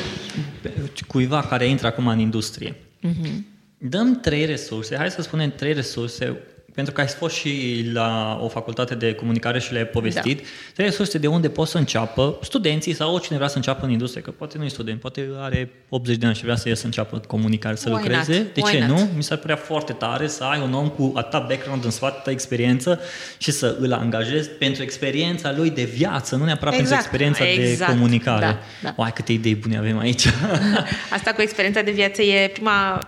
cuiva 1.08 1.42
care 1.42 1.68
intră 1.68 1.88
acum 1.88 2.08
în 2.08 2.20
industrie. 2.20 2.76
Uh-huh. 3.04 3.44
Dăm 3.78 4.20
trei 4.20 4.46
resurse, 4.46 4.96
hai 4.98 5.12
să 5.12 5.22
spunem 5.22 5.52
trei 5.52 5.74
resurse, 5.74 6.44
pentru 6.74 6.94
că 6.94 7.02
ai 7.02 7.08
fost 7.08 7.36
și 7.36 7.86
la 7.94 8.40
o 8.42 8.48
facultate 8.48 8.96
de 8.96 9.14
comunicare 9.14 9.60
și 9.60 9.72
le-ai 9.72 9.86
povestit, 9.86 10.38
da. 10.38 10.44
trei 10.74 10.86
resurse 10.86 11.18
de 11.18 11.28
unde 11.28 11.50
pot 11.50 11.68
să 11.68 11.78
înceapă 11.78 12.40
studenții 12.42 12.94
sau 12.94 13.14
oricine 13.14 13.38
vrea 13.38 13.50
să 13.50 13.56
înceapă 13.56 13.86
în 13.86 13.92
industrie, 13.92 14.22
că 14.22 14.32
poate 14.32 14.58
nu 14.58 14.64
e 14.64 14.68
student, 14.68 15.00
poate 15.00 15.30
are 15.40 15.72
80 15.90 16.18
de 16.18 16.26
ani 16.26 16.36
și 16.36 16.44
vrea 16.44 16.56
să 16.56 16.68
iasă 16.68 16.80
să 16.80 16.86
înceapă 16.86 17.20
comunicare, 17.28 17.76
să 17.76 17.90
Why 17.90 17.98
lucreze. 17.98 18.38
not? 18.38 18.54
De 18.54 18.62
Why 18.64 18.72
ce 18.72 18.86
not? 18.86 18.98
nu? 18.98 19.10
Mi 19.16 19.24
s-ar 19.24 19.38
părea 19.38 19.56
foarte 19.56 19.94
tare 19.94 20.28
să 20.28 20.44
ai 20.44 20.62
un 20.62 20.74
om 20.74 20.90
cu 20.90 21.12
atâta 21.16 21.40
background 21.40 21.84
în 21.84 21.92
spate, 21.92 22.16
atâta 22.16 22.32
experiență 22.32 23.00
și 23.38 23.52
să 23.52 23.78
îl 23.80 23.94
angajezi 23.94 24.50
pentru 24.50 24.84
experiența 24.84 25.54
lui 25.58 25.70
de 25.70 25.84
viață, 25.84 26.36
nu 26.36 26.44
neapărat 26.44 26.74
Exact. 26.74 26.90
pentru 26.90 27.26
experiența 27.26 27.64
Exact. 27.64 27.92
de 27.92 27.98
comunicare. 27.98 28.46
Da, 28.46 28.60
da. 28.82 28.94
Oai, 28.96 29.14
câte 29.14 29.32
idei 29.32 29.56
bune 29.56 29.78
avem 29.78 29.98
aici. 29.98 30.26
Asta 31.18 31.32
cu 31.32 31.42
experiența 31.42 31.82
de 31.82 31.92
viață 31.92 32.22
e 32.22 32.48
prima, 32.48 33.08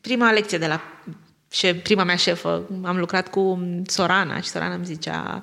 prima 0.00 0.30
lecție 0.30 0.58
de 0.58 0.66
la 0.66 0.80
șef, 1.50 1.82
prima 1.82 2.04
mea 2.04 2.16
șefă. 2.16 2.68
Am 2.84 2.98
lucrat 2.98 3.28
cu 3.28 3.58
Sorana 3.86 4.40
și 4.40 4.48
Sorana 4.48 4.74
îmi 4.74 4.84
zicea 4.84 5.42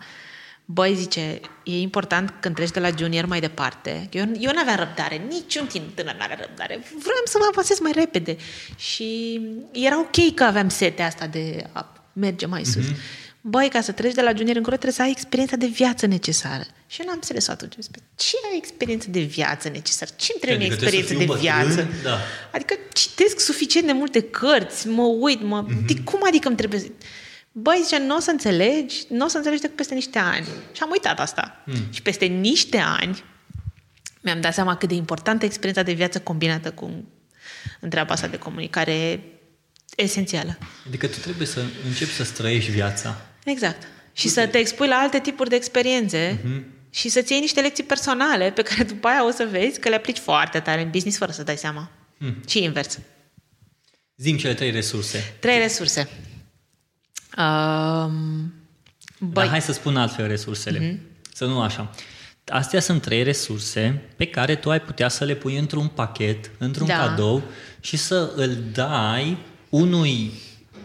Băi, 0.65 0.95
zice, 0.95 1.39
e 1.63 1.79
important 1.79 2.33
când 2.39 2.55
treci 2.55 2.71
de 2.71 2.79
la 2.79 2.89
junior 2.97 3.25
mai 3.25 3.39
departe. 3.39 4.09
Eu, 4.11 4.23
eu 4.39 4.51
nu 4.53 4.59
aveam 4.59 4.77
răbdare, 4.77 5.21
niciun 5.29 5.65
timp 5.65 5.95
tânăr 5.95 6.15
nu 6.15 6.23
avea 6.23 6.37
răbdare. 6.39 6.83
Vreau 6.89 7.21
să 7.25 7.37
mă 7.39 7.45
avansez 7.51 7.79
mai 7.79 7.91
repede. 7.91 8.37
Și 8.75 9.41
era 9.71 9.99
ok 9.99 10.33
că 10.33 10.43
aveam 10.43 10.69
setea 10.69 11.05
asta 11.05 11.27
de 11.27 11.69
a 11.71 12.03
merge 12.13 12.45
mai 12.45 12.63
sus. 12.63 12.83
Mm-hmm. 12.85 13.25
Băi, 13.41 13.69
ca 13.69 13.81
să 13.81 13.91
treci 13.91 14.13
de 14.13 14.21
la 14.21 14.33
junior 14.35 14.55
încolo 14.55 14.75
trebuie 14.75 14.93
să 14.93 15.01
ai 15.01 15.11
experiența 15.11 15.55
de 15.55 15.65
viață 15.65 16.05
necesară. 16.05 16.63
Și 16.95 17.01
eu 17.01 17.07
n-am 17.07 17.15
înțeles 17.15 17.47
atunci. 17.47 17.75
Ce 18.15 18.35
ai 18.51 18.57
experiență 18.57 19.09
de 19.09 19.19
viață 19.19 19.69
necesară? 19.69 20.11
Ce 20.15 20.31
îmi 20.33 20.41
trebuie 20.41 20.67
Adică 20.67 20.73
experiență 20.73 21.13
de 21.13 21.23
trebuie 21.23 21.33
să 21.33 21.39
fiu 21.39 21.49
viață? 21.49 21.81
bătrân? 21.81 22.03
Da. 22.03 22.19
Adică 22.51 22.73
citesc 22.93 23.39
suficient 23.39 23.85
de 23.87 23.93
multe 23.93 24.21
cărți, 24.21 24.87
mă 24.87 25.03
uit, 25.03 25.41
mă... 25.41 25.65
Mm-hmm. 25.65 25.85
De 25.85 25.99
cum 26.03 26.19
adică 26.27 26.47
îmi 26.47 26.57
trebuie 26.57 26.79
să... 26.79 26.87
Băi, 27.51 27.79
zice, 27.83 27.97
nu 27.97 28.15
o 28.15 28.19
să 28.19 28.31
înțelegi, 28.31 28.95
nu 29.09 29.25
o 29.25 29.27
să 29.27 29.37
înțelegi 29.37 29.61
decât 29.61 29.75
peste 29.75 29.93
niște 29.93 30.17
ani. 30.19 30.45
Și 30.71 30.81
am 30.81 30.89
uitat 30.91 31.19
asta. 31.19 31.63
Mm. 31.65 31.87
Și 31.89 32.01
peste 32.01 32.25
niște 32.25 32.77
ani 32.77 33.23
mi-am 34.21 34.41
dat 34.41 34.53
seama 34.53 34.77
cât 34.77 34.89
de 34.89 34.95
importantă 34.95 35.43
e 35.43 35.47
experiența 35.47 35.83
de 35.83 35.93
viață 35.93 36.19
combinată 36.19 36.71
cu 36.71 37.05
întreaba 37.79 38.13
asta 38.13 38.27
de 38.27 38.37
comunicare 38.37 39.23
esențială. 39.95 40.57
Adică 40.87 41.07
tu 41.07 41.19
trebuie 41.19 41.47
să 41.47 41.63
începi 41.85 42.11
să 42.11 42.23
trăiești 42.23 42.71
viața. 42.71 43.21
Exact. 43.45 43.87
Și 44.13 44.27
să 44.27 44.47
te 44.47 44.57
expui 44.57 44.87
la 44.87 44.95
alte 44.95 45.19
tipuri 45.19 45.49
de 45.49 45.55
experiențe 45.55 46.39
uh-huh. 46.39 46.74
Și 46.95 47.09
să-ți 47.09 47.31
iei 47.31 47.41
niște 47.41 47.61
lecții 47.61 47.83
personale 47.83 48.51
pe 48.51 48.61
care 48.61 48.83
după 48.83 49.07
aia 49.07 49.25
o 49.25 49.31
să 49.31 49.47
vezi 49.51 49.79
că 49.79 49.89
le 49.89 49.95
aplici 49.95 50.17
foarte 50.17 50.59
tare 50.59 50.81
în 50.81 50.89
business 50.89 51.17
fără 51.17 51.31
să 51.31 51.43
dai 51.43 51.57
seama. 51.57 51.91
Hmm. 52.17 52.43
Și 52.47 52.63
invers. 52.63 52.99
Zim 54.17 54.37
cele 54.37 54.53
trei 54.53 54.71
resurse. 54.71 55.35
Trei 55.39 55.57
resurse. 55.57 56.09
Um, 57.37 58.53
Băi. 59.19 59.33
Dar 59.33 59.47
hai 59.47 59.61
să 59.61 59.71
spun 59.71 59.97
altfel 59.97 60.27
resursele. 60.27 60.79
Mm-hmm. 60.79 60.97
Să 61.33 61.45
nu 61.45 61.61
așa. 61.61 61.91
Astea 62.47 62.79
sunt 62.79 63.01
trei 63.01 63.23
resurse 63.23 64.01
pe 64.15 64.27
care 64.27 64.55
tu 64.55 64.71
ai 64.71 64.81
putea 64.81 65.07
să 65.07 65.23
le 65.23 65.35
pui 65.35 65.57
într-un 65.57 65.87
pachet, 65.87 66.51
într-un 66.57 66.87
Da. 66.87 66.97
cadou 66.97 67.43
și 67.79 67.97
să 67.97 68.31
îl 68.35 68.57
dai 68.73 69.37
unui 69.69 70.31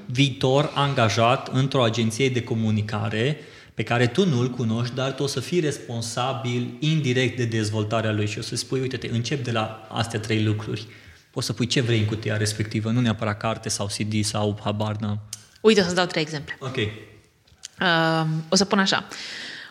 viitor 0.06 0.72
angajat 0.74 1.48
într-o 1.48 1.82
agenție 1.82 2.28
de 2.28 2.42
comunicare 2.42 3.38
pe 3.74 3.82
care 3.82 4.06
tu 4.06 4.26
nu-l 4.26 4.50
cunoști, 4.50 4.94
dar 4.94 5.12
tu 5.12 5.22
o 5.22 5.26
să 5.26 5.40
fii 5.40 5.60
responsabil 5.60 6.76
indirect 6.78 7.36
de 7.36 7.44
dezvoltarea 7.44 8.12
lui 8.12 8.26
și 8.26 8.38
o 8.38 8.42
să 8.42 8.56
spui, 8.56 8.80
uite-te, 8.80 9.08
încep 9.12 9.44
de 9.44 9.50
la 9.50 9.88
astea 9.90 10.20
trei 10.20 10.42
lucruri. 10.42 10.86
Poți 11.30 11.46
să 11.46 11.52
pui 11.52 11.66
ce 11.66 11.80
vrei 11.80 11.98
în 11.98 12.04
cutia 12.04 12.36
respectivă, 12.36 12.90
nu 12.90 13.00
neapărat 13.00 13.38
carte 13.38 13.68
sau 13.68 13.86
CD 13.86 14.24
sau 14.24 14.60
habar 14.64 14.96
n-am. 14.96 15.20
Uite, 15.60 15.80
o 15.80 15.82
să-ți 15.82 15.94
dau 15.94 16.06
trei 16.06 16.22
exemple. 16.22 16.56
Ok. 16.60 16.76
Uh, 16.76 18.26
o 18.48 18.56
să 18.56 18.64
pun 18.64 18.78
așa. 18.78 19.08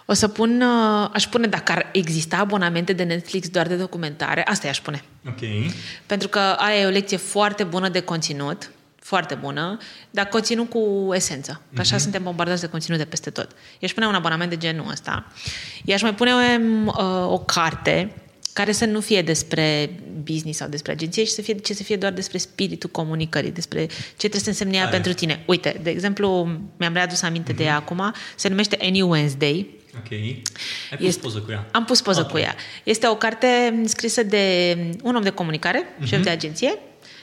O 0.05 0.13
să 0.13 0.27
pun, 0.27 0.61
uh, 0.61 1.09
aș 1.13 1.27
pune 1.27 1.47
dacă 1.47 1.71
ar 1.71 1.89
exista 1.91 2.37
abonamente 2.37 2.93
de 2.93 3.03
Netflix 3.03 3.49
doar 3.49 3.67
de 3.67 3.75
documentare, 3.75 4.43
asta 4.43 4.67
i-aș 4.67 4.79
pune. 4.79 5.03
Ok. 5.27 5.39
Pentru 6.05 6.27
că 6.27 6.39
aia 6.39 6.79
e 6.79 6.85
o 6.85 6.89
lecție 6.89 7.17
foarte 7.17 7.63
bună 7.63 7.89
de 7.89 7.99
conținut, 7.99 8.71
foarte 9.01 9.35
bună, 9.35 9.77
dar 10.11 10.25
conținut 10.25 10.69
cu 10.69 11.09
esență. 11.13 11.61
Că 11.73 11.81
așa 11.81 11.97
suntem 11.97 12.23
bombardați 12.23 12.61
de 12.61 12.67
conținut 12.67 12.97
de 12.99 13.05
peste 13.05 13.29
tot. 13.29 13.51
I-aș 13.79 13.93
pune 13.93 14.07
un 14.07 14.13
abonament 14.13 14.49
de 14.49 14.57
genul 14.57 14.89
ăsta. 14.91 15.25
I-aș 15.85 16.01
mai 16.01 16.13
pune 16.15 16.31
um, 16.33 16.87
uh, 16.87 17.31
o 17.31 17.37
carte 17.39 18.11
care 18.53 18.71
să 18.71 18.85
nu 18.85 18.99
fie 18.99 19.21
despre 19.21 19.89
business 20.23 20.57
sau 20.57 20.67
despre 20.67 20.91
agenție, 20.91 21.23
ci 21.23 21.27
să 21.27 21.41
fie, 21.41 21.53
ce 21.53 21.73
să 21.73 21.83
fie 21.83 21.95
doar 21.95 22.11
despre 22.11 22.37
spiritul 22.37 22.89
comunicării, 22.89 23.51
despre 23.51 23.85
ce 23.85 23.93
trebuie 24.17 24.41
să 24.41 24.49
însemne 24.49 24.75
ea 24.75 24.83
Tare. 24.83 24.93
pentru 24.95 25.13
tine. 25.13 25.43
Uite, 25.45 25.79
de 25.83 25.89
exemplu, 25.89 26.49
mi-am 26.77 26.93
readus 26.93 27.21
aminte 27.21 27.53
de 27.53 27.63
ea 27.63 27.75
acum, 27.75 28.13
se 28.35 28.47
numește 28.47 28.77
Any 28.81 29.01
Wednesday, 29.01 29.67
Ok. 29.97 30.11
Ai 30.11 30.41
pus 30.97 31.07
Este- 31.07 31.21
poză 31.21 31.39
cu 31.39 31.51
ea. 31.51 31.65
am 31.71 31.85
pus 31.85 32.01
poză 32.01 32.19
Ok. 32.21 32.29
cu 32.29 32.37
ea. 32.37 32.55
Este 32.83 33.07
o 33.07 33.15
carte 33.15 33.81
scrisă 33.85 34.23
de 34.23 34.75
un 35.03 35.15
om 35.15 35.21
de 35.21 35.29
comunicare, 35.29 35.83
Mhm. 35.97 36.07
șef 36.07 36.23
de 36.23 36.29
agenție, 36.29 36.79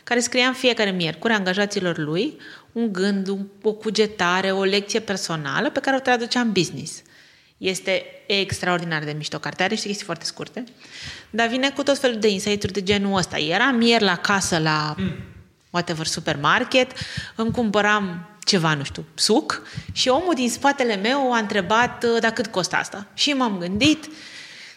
care 0.07 0.21
scria 0.21 0.47
în 0.47 0.53
fiecare 0.53 0.91
miercuri 0.91 1.33
angajaților 1.33 1.99
lui 1.99 2.37
un 2.73 2.93
gând, 2.93 3.29
un- 3.29 3.47
o 3.63 3.73
cugetare, 3.73 4.51
o 4.53 4.63
lecție 4.65 5.01
personală 5.01 5.71
pe 5.71 5.81
care 5.81 5.97
o 5.97 6.01
traducea 6.01 6.41
în 6.41 6.53
business. 6.53 7.03
Este 7.57 8.05
extraordinar 8.27 9.05
de 9.05 9.13
mișto. 9.13 9.39
Cartea 9.39 9.65
are 9.65 9.73
niște 9.73 9.87
chestii 9.87 10.07
foarte 10.07 10.25
scurte, 10.25 10.65
dar 11.31 11.49
vine 11.49 11.71
cu 11.71 11.83
tot 11.83 11.99
felul 11.99 12.19
de 12.19 12.29
insight-uri 12.29 12.73
de 12.73 12.83
genul 12.83 13.17
ăsta. 13.17 13.39
Eram 13.39 13.81
ieri 13.81 14.05
la 14.05 14.17
casă 14.17 14.59
la 14.59 14.95
whatever 15.71 16.07
supermarket, 16.07 16.93
îmi 17.35 17.51
cumpăram 17.53 18.29
ceva, 18.45 18.75
nu 18.75 18.85
știu, 18.85 19.05
suc 19.15 19.63
și 19.93 20.09
omul 20.09 20.35
din 20.35 20.51
spatele 20.51 20.97
meu 20.97 21.33
a 21.33 21.39
întrebat 21.39 22.05
uh, 22.05 22.21
dar 22.21 22.31
cât 22.31 22.47
costă 22.47 22.77
asta. 22.77 23.07
Și 23.15 23.33
m-am 23.33 23.59
gândit 23.59 24.09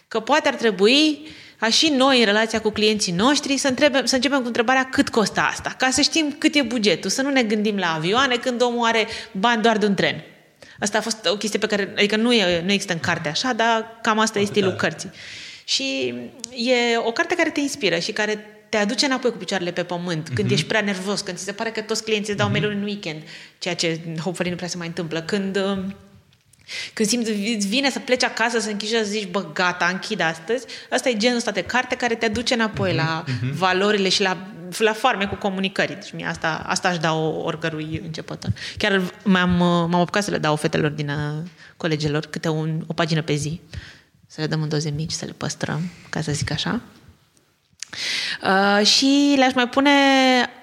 că 0.08 0.20
poate 0.20 0.48
ar 0.48 0.56
trebui 0.56 1.28
ca 1.60 1.70
și 1.70 1.90
noi 1.90 2.20
în 2.20 2.26
relația 2.26 2.62
cu 2.62 2.70
clienții 2.70 3.12
noștri 3.12 3.58
să, 3.58 3.68
întrebe, 3.68 4.02
să 4.04 4.16
începem 4.16 4.40
cu 4.40 4.48
întrebarea 4.48 4.90
cât 4.90 5.10
costă 5.10 5.40
asta, 5.40 5.76
ca 5.78 5.90
să 5.90 6.02
știm 6.02 6.36
cât 6.38 6.56
e 6.56 6.62
bugetul, 6.62 7.10
să 7.10 7.22
nu 7.22 7.30
ne 7.30 7.44
gândim 7.44 7.78
la 7.78 7.94
avioane 7.94 8.36
când 8.36 8.62
omul 8.62 8.86
are 8.86 9.08
bani 9.32 9.62
doar 9.62 9.78
de 9.78 9.86
un 9.86 9.94
tren. 9.94 10.24
Asta 10.80 10.98
a 10.98 11.02
fost 11.02 11.26
o 11.26 11.38
chestie 11.38 11.60
pe 11.60 11.68
care, 11.68 11.94
adică 11.98 12.16
nu, 12.16 12.34
e, 12.34 12.62
nu 12.62 12.72
există 12.72 12.94
în 12.94 13.00
carte 13.00 13.30
așa, 13.30 13.54
dar 13.54 14.00
cam 14.02 14.20
asta 14.20 14.40
e 14.40 14.46
stilul 14.46 14.72
cărții. 14.72 15.10
Și 15.64 16.14
e 16.56 16.98
o 16.98 17.12
carte 17.12 17.36
care 17.36 17.50
te 17.50 17.60
inspiră 17.60 18.00
și 18.00 18.12
care 18.12 18.60
te 18.70 18.78
aduce 18.78 19.06
înapoi 19.06 19.32
cu 19.32 19.38
picioarele 19.38 19.72
pe 19.72 19.84
pământ, 19.84 20.30
când 20.34 20.52
ești 20.52 20.66
prea 20.66 20.82
nervos, 20.82 21.22
când 21.22 21.38
ți 21.38 21.44
se 21.44 21.52
pare 21.52 21.70
că 21.70 21.82
toți 21.82 22.04
clienții 22.04 22.34
îți 22.34 22.42
dau 22.42 22.50
mail 22.50 22.70
în 22.70 22.84
weekend, 22.84 23.22
ceea 23.58 23.76
ce 23.76 24.00
hopefully 24.20 24.50
nu 24.50 24.56
prea 24.56 24.68
se 24.68 24.78
mai 24.78 24.88
întâmplă, 24.88 25.22
când 25.22 25.58
uh, 25.58 25.78
când 26.94 27.10
simți, 27.10 27.32
îți 27.32 27.68
vine 27.68 27.90
să 27.90 28.00
pleci 28.00 28.24
acasă, 28.24 28.60
să 28.60 28.70
închizi 28.70 28.94
și 28.94 29.00
să 29.00 29.06
zici, 29.10 29.28
bă, 29.28 29.46
gata, 29.54 29.90
închid 29.92 30.22
astăzi, 30.22 30.66
asta 30.90 31.10
e 31.10 31.18
genul 31.18 31.38
ăsta 31.38 31.52
de 31.52 31.62
carte 31.62 31.96
care 31.96 32.16
te 32.16 32.26
aduce 32.26 32.54
înapoi 32.54 32.94
la 32.94 33.24
valorile 33.54 34.10
și 34.10 34.22
la, 34.22 34.48
la 34.78 34.94
farme 34.94 35.26
cu 35.26 35.36
comunicării. 35.36 35.96
Deci 35.96 36.12
mie 36.12 36.26
asta, 36.26 36.64
asta 36.66 36.88
aș 36.88 36.98
da 36.98 37.14
oricărui 37.14 38.02
începător. 38.04 38.52
Chiar 38.78 39.02
m-am, 39.24 39.50
m-am 39.50 39.96
apucat 39.96 40.24
să 40.24 40.32
le 40.32 40.38
dau 40.38 40.56
fetelor 40.56 40.92
din 40.92 41.10
uh, 41.10 41.48
colegilor 41.78 42.26
câte 42.26 42.50
un, 42.50 42.84
o 42.88 42.94
pagină 42.94 43.22
pe 43.22 43.34
zi, 43.34 43.62
să 44.28 44.42
le 44.42 44.48
dăm 44.48 44.62
în 44.62 44.70
doze 44.70 44.90
mici, 44.90 45.12
să 45.12 45.26
le 45.26 45.34
păstrăm, 45.38 45.82
ca 46.10 46.22
să 46.22 46.32
zic 46.32 46.52
așa. 46.52 46.82
Uh, 48.44 48.86
și 48.86 49.34
le-aș 49.38 49.54
mai 49.54 49.68
pune, 49.68 49.92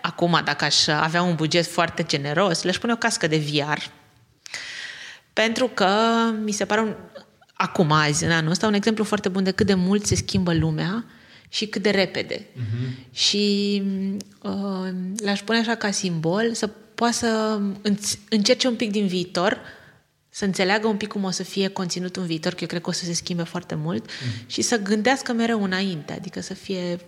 acum, 0.03 0.41
dacă 0.45 0.65
aș 0.65 0.87
avea 0.87 1.23
un 1.23 1.35
buget 1.35 1.67
foarte 1.67 2.03
generos, 2.03 2.63
le-aș 2.63 2.77
pune 2.77 2.93
o 2.93 2.97
cască 2.97 3.27
de 3.27 3.37
VR, 3.37 3.79
pentru 5.43 5.70
că 5.74 5.89
mi 6.45 6.53
se 6.53 6.64
pare 6.64 6.80
un, 6.80 6.95
acum, 7.53 7.93
azi, 7.93 8.24
în 8.24 8.30
anul 8.30 8.51
ăsta, 8.51 8.66
un 8.66 8.74
exemplu 8.74 9.05
foarte 9.05 9.28
bun 9.28 9.45
de 9.45 9.51
cât 9.51 9.66
de 9.66 9.74
mult 9.74 10.07
se 10.07 10.14
schimbă 10.14 10.55
lumea 10.55 11.05
și 11.49 11.66
cât 11.66 11.82
de 11.82 11.91
repede. 11.91 12.41
Uh-huh. 12.41 13.12
Și 13.12 13.82
uh, 14.43 14.89
le-aș 15.16 15.43
pune 15.43 15.59
așa 15.59 15.74
ca 15.74 15.91
simbol 15.91 16.55
să 16.55 16.66
poată 16.95 17.14
să 17.14 17.61
înț- 17.89 18.18
încerce 18.28 18.68
un 18.68 18.74
pic 18.74 18.91
din 18.91 19.07
viitor, 19.07 19.61
să 20.28 20.45
înțeleagă 20.45 20.87
un 20.87 20.97
pic 20.97 21.09
cum 21.09 21.24
o 21.24 21.30
să 21.30 21.43
fie 21.43 21.68
conținutul 21.68 22.22
în 22.22 22.28
viitor, 22.28 22.53
că 22.53 22.59
eu 22.61 22.66
cred 22.66 22.82
că 22.82 22.89
o 22.89 22.93
să 22.93 23.05
se 23.05 23.12
schimbe 23.12 23.43
foarte 23.43 23.74
mult, 23.74 24.11
uh-huh. 24.11 24.47
și 24.47 24.62
să 24.62 24.82
gândească 24.82 25.32
mereu 25.32 25.62
înainte, 25.62 26.12
adică 26.12 26.41
să 26.41 26.55
fie 26.55 26.99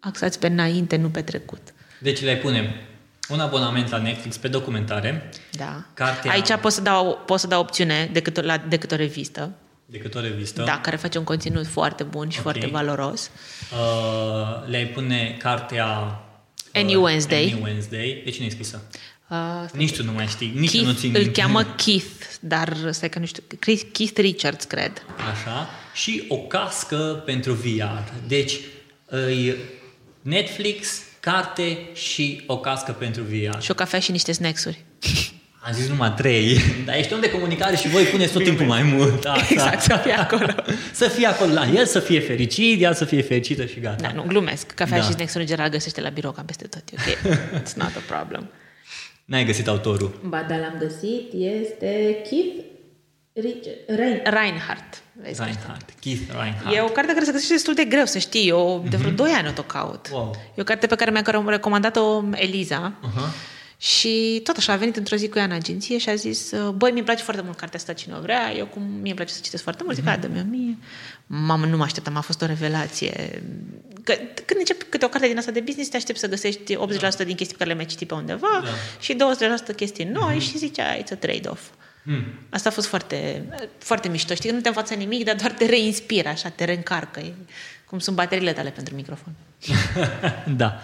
axați 0.00 0.38
pe 0.38 0.46
înainte, 0.46 0.96
nu 0.96 1.08
pe 1.08 1.22
trecut. 1.22 1.62
Deci 2.00 2.22
le 2.22 2.36
punem 2.36 2.64
un 3.32 3.40
abonament 3.40 3.90
la 3.90 3.98
Netflix 3.98 4.36
pe 4.36 4.48
documentare, 4.48 5.30
Da. 5.50 5.84
Cartea- 5.94 6.30
Aici 6.30 6.56
pot 6.60 6.72
să 6.72 6.80
dau, 6.80 7.22
pot 7.26 7.40
să 7.40 7.46
dau 7.46 7.60
opțiune 7.60 8.08
decât 8.12 8.36
o, 8.36 8.40
la, 8.40 8.56
decât 8.58 8.92
o 8.92 8.96
revistă, 8.96 9.50
decât 9.86 10.14
o 10.14 10.20
revistă. 10.20 10.62
da, 10.62 10.78
care 10.82 10.96
face 10.96 11.18
un 11.18 11.24
conținut 11.24 11.66
foarte 11.66 12.02
bun 12.02 12.28
și 12.28 12.36
Ok. 12.36 12.42
foarte 12.42 12.66
valoros. 12.66 13.30
Uh, 13.72 14.68
le-ai 14.68 14.86
pune 14.86 15.36
cartea 15.38 15.86
uh, 16.74 16.80
Any 16.80 16.94
Wednesday. 16.94 17.50
Any 17.52 17.62
Wednesday. 17.62 18.20
De 18.24 18.30
cine 18.30 18.46
e 18.46 18.50
scrisă? 18.50 18.82
Uh, 19.28 19.38
Nici 19.72 19.96
tu 19.96 20.04
nu 20.04 20.12
mai 20.12 20.26
știi, 20.26 20.52
nici 20.56 20.70
tu 20.70 20.76
nu 20.78 20.82
Keith, 20.84 20.98
țin 21.00 21.10
îl 21.14 21.20
minte. 21.22 21.40
cheamă 21.40 21.62
Keith, 21.62 22.24
dar 22.40 22.76
stai 22.90 23.08
că 23.08 23.18
nu 23.18 23.26
știu, 23.26 23.42
Chris- 23.58 23.86
Keith 23.92 24.16
Richards, 24.18 24.64
cred. 24.64 24.92
Așa. 25.32 25.68
Și 25.94 26.24
o 26.28 26.36
cască 26.36 27.22
pentru 27.24 27.52
VR. 27.52 28.10
Deci, 28.26 28.60
îi 29.06 29.56
Netflix, 30.22 31.02
carte 31.30 31.78
și 31.94 32.42
o 32.46 32.58
cască 32.58 32.92
pentru 32.92 33.22
VR. 33.22 33.60
Și 33.60 33.70
o 33.70 33.74
cafea 33.74 33.98
și 33.98 34.10
niște 34.10 34.32
snacks-uri. 34.32 34.84
Am 35.64 35.72
zis 35.72 35.88
numai 35.88 36.12
trei, 36.16 36.58
dar 36.86 36.96
ești 36.96 37.12
om 37.12 37.20
de 37.20 37.30
comunicare 37.30 37.76
și 37.76 37.88
voi 37.88 38.02
puneți 38.04 38.32
tot 38.32 38.44
timpul 38.44 38.66
mai 38.66 38.82
mult. 38.82 39.24
Asta. 39.24 39.46
Exact, 39.54 39.80
să 39.80 40.00
fie 40.02 40.12
acolo. 40.12 40.46
să 40.92 41.08
fie 41.08 41.26
acolo 41.26 41.52
la 41.52 41.66
el, 41.66 41.86
să 41.86 42.00
fie 42.00 42.20
fericit, 42.20 42.80
ea 42.82 42.92
să 42.92 43.04
fie 43.04 43.22
fericită 43.22 43.64
și 43.66 43.80
gata. 43.80 44.02
Da, 44.02 44.12
nu, 44.12 44.22
glumesc. 44.26 44.66
Cafea 44.66 44.98
Da. 44.98 45.04
și 45.04 45.12
snacks-uri 45.12 45.42
în 45.42 45.46
general 45.48 45.70
găsește 45.70 46.00
la 46.00 46.08
birou 46.08 46.32
cam 46.32 46.44
peste 46.44 46.66
tot. 46.66 46.82
E 46.92 46.96
ok. 47.28 47.36
It's 47.62 47.72
not 47.74 47.92
a 47.96 48.14
problem. 48.14 48.50
N-ai 49.24 49.44
găsit 49.44 49.68
autorul. 49.68 50.20
Ba, 50.24 50.46
da, 50.48 50.56
l-am 50.56 50.76
găsit. 50.78 51.32
Este 51.32 52.16
Keith 52.30 52.54
Richard, 52.54 52.71
Rein, 53.86 54.20
Reinhardt. 54.24 55.02
Vezi 55.12 55.38
că 55.38 55.44
Reinhardt, 55.44 55.90
Keith 56.00 56.22
Reinhardt. 56.30 56.76
E 56.76 56.80
o 56.80 56.86
carte 56.86 57.12
care 57.12 57.24
se 57.24 57.32
găsește 57.32 57.52
destul 57.52 57.74
de 57.74 57.84
greu, 57.84 58.04
să 58.04 58.18
știi. 58.18 58.48
Eu 58.48 58.84
de 58.90 58.96
vreo 58.96 59.10
2 59.10 59.30
ani 59.30 59.48
o 59.48 59.50
tot 59.50 59.66
caut. 59.66 60.08
Wow. 60.10 60.36
E 60.54 60.60
o 60.60 60.64
carte 60.64 60.86
pe 60.86 60.94
care 60.94 61.10
mi-a 61.10 61.42
recomandat-o 61.46 62.22
Eliza. 62.32 62.92
Aha. 63.02 63.34
Și 63.76 64.40
tot 64.44 64.56
așa 64.56 64.72
a 64.72 64.76
venit 64.76 64.96
într-o 64.96 65.16
zi 65.16 65.28
cu 65.28 65.38
ea 65.38 65.44
în 65.44 65.50
agenție 65.50 65.98
și 65.98 66.08
a 66.08 66.14
zis 66.14 66.52
băi, 66.74 66.90
mi-e 66.90 67.02
place 67.02 67.22
foarte 67.22 67.42
mult 67.44 67.56
cartea 67.56 67.78
asta, 67.78 67.92
cine 67.92 68.14
o 68.18 68.20
vrea, 68.20 68.54
eu 68.56 68.66
cum 68.66 68.82
mie 68.82 69.00
îmi 69.02 69.14
place 69.14 69.32
să 69.32 69.40
citesc 69.42 69.62
foarte 69.62 69.82
mult, 69.84 69.96
zic, 69.96 70.04
mm-hmm. 70.04 70.20
dă-mi 70.20 70.46
mie. 70.50 70.76
Mamă, 71.26 71.66
nu 71.66 71.76
mă 71.76 71.82
așteptam, 71.82 72.16
a 72.16 72.20
fost 72.20 72.42
o 72.42 72.46
revelație. 72.46 73.42
Că, 74.04 74.12
când 74.44 74.58
începi 74.58 74.84
câte 74.88 75.04
o 75.04 75.08
carte 75.08 75.26
din 75.26 75.38
asta 75.38 75.50
de 75.50 75.60
business, 75.60 75.90
te 75.90 75.96
aștepți 75.96 76.20
să 76.20 76.28
găsești 76.28 76.76
80% 76.76 76.78
din 77.24 77.34
chestii 77.34 77.56
pe 77.56 77.56
care 77.56 77.70
le 77.70 77.74
mai 77.74 77.86
citit 77.86 78.08
pe 78.08 78.14
undeva 78.14 78.60
Da. 78.64 78.70
și 79.00 79.16
20% 79.72 79.74
chestii 79.76 80.04
noi 80.04 80.38
și 80.38 80.58
zicea, 80.58 80.96
it's 80.96 81.12
a 81.12 81.16
trade-off. 81.16 81.62
Hmm. 82.04 82.24
Asta 82.50 82.68
a 82.68 82.72
fost 82.72 82.86
foarte, 82.86 83.44
foarte 83.78 84.08
mișto. 84.08 84.34
Știi 84.34 84.48
că 84.48 84.54
nu 84.54 84.60
te 84.60 84.68
învață 84.68 84.94
nimic, 84.94 85.24
dar 85.24 85.34
doar 85.34 85.50
te 85.50 85.66
reinspiră, 85.66 86.28
așa, 86.28 86.48
te 86.48 86.64
reîncarcă. 86.64 87.20
E 87.20 87.32
cum 87.84 87.98
sunt 87.98 88.16
bateriile 88.16 88.52
tale 88.52 88.70
pentru 88.70 88.94
microfon. 88.94 89.32
da. 90.56 90.80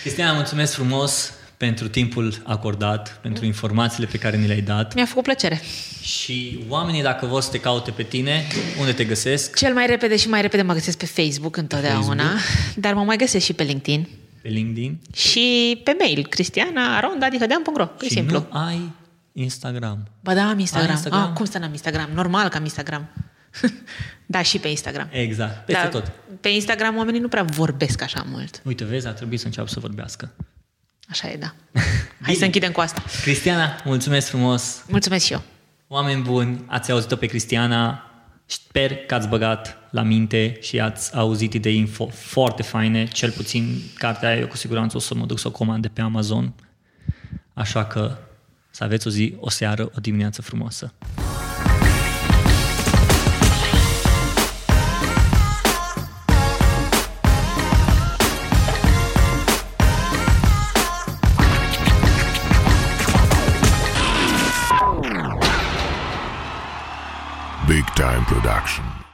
Cristiana, 0.00 0.32
mulțumesc 0.32 0.74
frumos 0.74 1.32
pentru 1.56 1.88
timpul 1.88 2.34
acordat, 2.44 3.18
pentru 3.22 3.44
informațiile 3.44 4.06
pe 4.10 4.18
care 4.18 4.36
ni 4.36 4.46
le-ai 4.46 4.60
dat 4.60 4.94
Mi-a 4.94 5.04
făcut 5.04 5.22
plăcere. 5.22 5.60
și 6.02 6.64
oamenii 6.68 7.02
dacă 7.02 7.26
vor 7.26 7.40
să 7.42 7.50
te 7.50 7.60
caute 7.60 7.90
pe 7.90 8.02
tine, 8.02 8.46
unde 8.80 8.92
te 8.92 9.04
găsesc? 9.04 9.56
Cel 9.56 9.74
mai 9.74 9.86
repede 9.86 10.16
și 10.16 10.28
mai 10.28 10.40
repede 10.40 10.62
mă 10.62 10.72
găsesc 10.72 10.98
pe 10.98 11.06
Facebook 11.06 11.56
întotdeauna, 11.56 12.22
Facebook. 12.24 12.74
dar 12.76 12.94
mă 12.94 13.02
mai 13.02 13.16
găsesc 13.16 13.44
și 13.44 13.52
pe 13.52 13.62
LinkedIn 13.62 14.08
Pe 14.42 14.48
LinkedIn? 14.48 14.98
și 15.14 15.80
pe 15.84 15.96
mail, 15.98 16.26
cristiana.ronda.ro, 16.26 17.88
e 18.00 18.04
și 18.04 18.10
simplu. 18.10 18.46
nu 18.52 18.58
ai 18.58 18.80
Instagram. 19.38 20.08
Ba 20.20 20.34
da, 20.34 20.48
am 20.48 20.58
Instagram. 20.58 20.88
Ai 20.88 20.94
Instagram? 20.94 21.22
Ah, 21.22 21.32
cum 21.32 21.44
să 21.44 21.58
n-am 21.58 21.70
Instagram? 21.70 22.10
Normal 22.14 22.48
că 22.48 22.56
am 22.56 22.62
Instagram. 22.62 23.08
da, 24.26 24.42
și 24.42 24.58
pe 24.58 24.68
Instagram. 24.68 25.08
Exact, 25.10 25.64
peste 25.64 25.82
Dar 25.82 25.90
tot. 25.90 26.12
Pe 26.40 26.48
Instagram 26.48 26.96
oamenii 26.96 27.20
nu 27.20 27.28
prea 27.28 27.42
vorbesc 27.42 28.02
așa 28.02 28.26
mult. 28.30 28.60
Uite, 28.64 28.84
vezi, 28.84 29.06
ar 29.06 29.12
trebui 29.12 29.36
să 29.36 29.46
înceapă 29.46 29.68
să 29.68 29.80
vorbească. 29.80 30.34
Așa 31.08 31.28
e, 31.28 31.36
da. 31.36 31.54
Hai 32.22 32.34
să 32.34 32.44
închidem 32.44 32.72
cu 32.72 32.80
asta. 32.80 33.02
Cristiana, 33.22 33.80
mulțumesc 33.84 34.28
frumos! 34.28 34.84
Mulțumesc 34.88 35.24
și 35.24 35.32
eu. 35.32 35.42
Oameni 35.88 36.22
buni, 36.22 36.64
ați 36.66 36.90
auzit-o 36.90 37.16
pe 37.16 37.26
Cristiana, 37.26 38.10
sper 38.44 38.96
că 38.96 39.14
ați 39.14 39.28
băgat 39.28 39.76
la 39.90 40.02
minte 40.02 40.58
și 40.60 40.80
ați 40.80 41.16
auzit 41.16 41.52
idei 41.54 41.76
info 41.76 42.06
foarte 42.06 42.62
faine, 42.62 43.06
cel 43.06 43.30
puțin 43.30 43.82
cartea 43.94 44.28
aia 44.28 44.38
eu 44.38 44.46
cu 44.46 44.56
siguranță 44.56 44.96
o 44.96 45.00
să 45.00 45.14
mă 45.14 45.26
duc 45.26 45.38
să 45.38 45.48
o 45.48 45.50
comand 45.50 45.82
de 45.82 45.88
pe 45.88 46.00
Amazon, 46.00 46.54
așa 47.54 47.84
că 47.84 48.18
să 48.76 48.84
aveți 48.84 49.06
o 49.06 49.10
zi, 49.10 49.36
o 49.40 49.50
seară, 49.50 49.84
o 49.84 50.00
dimineață 50.00 50.42
frumoasă. 50.42 50.92
Big 67.66 67.84
Time 67.94 68.24
Production. 68.26 69.05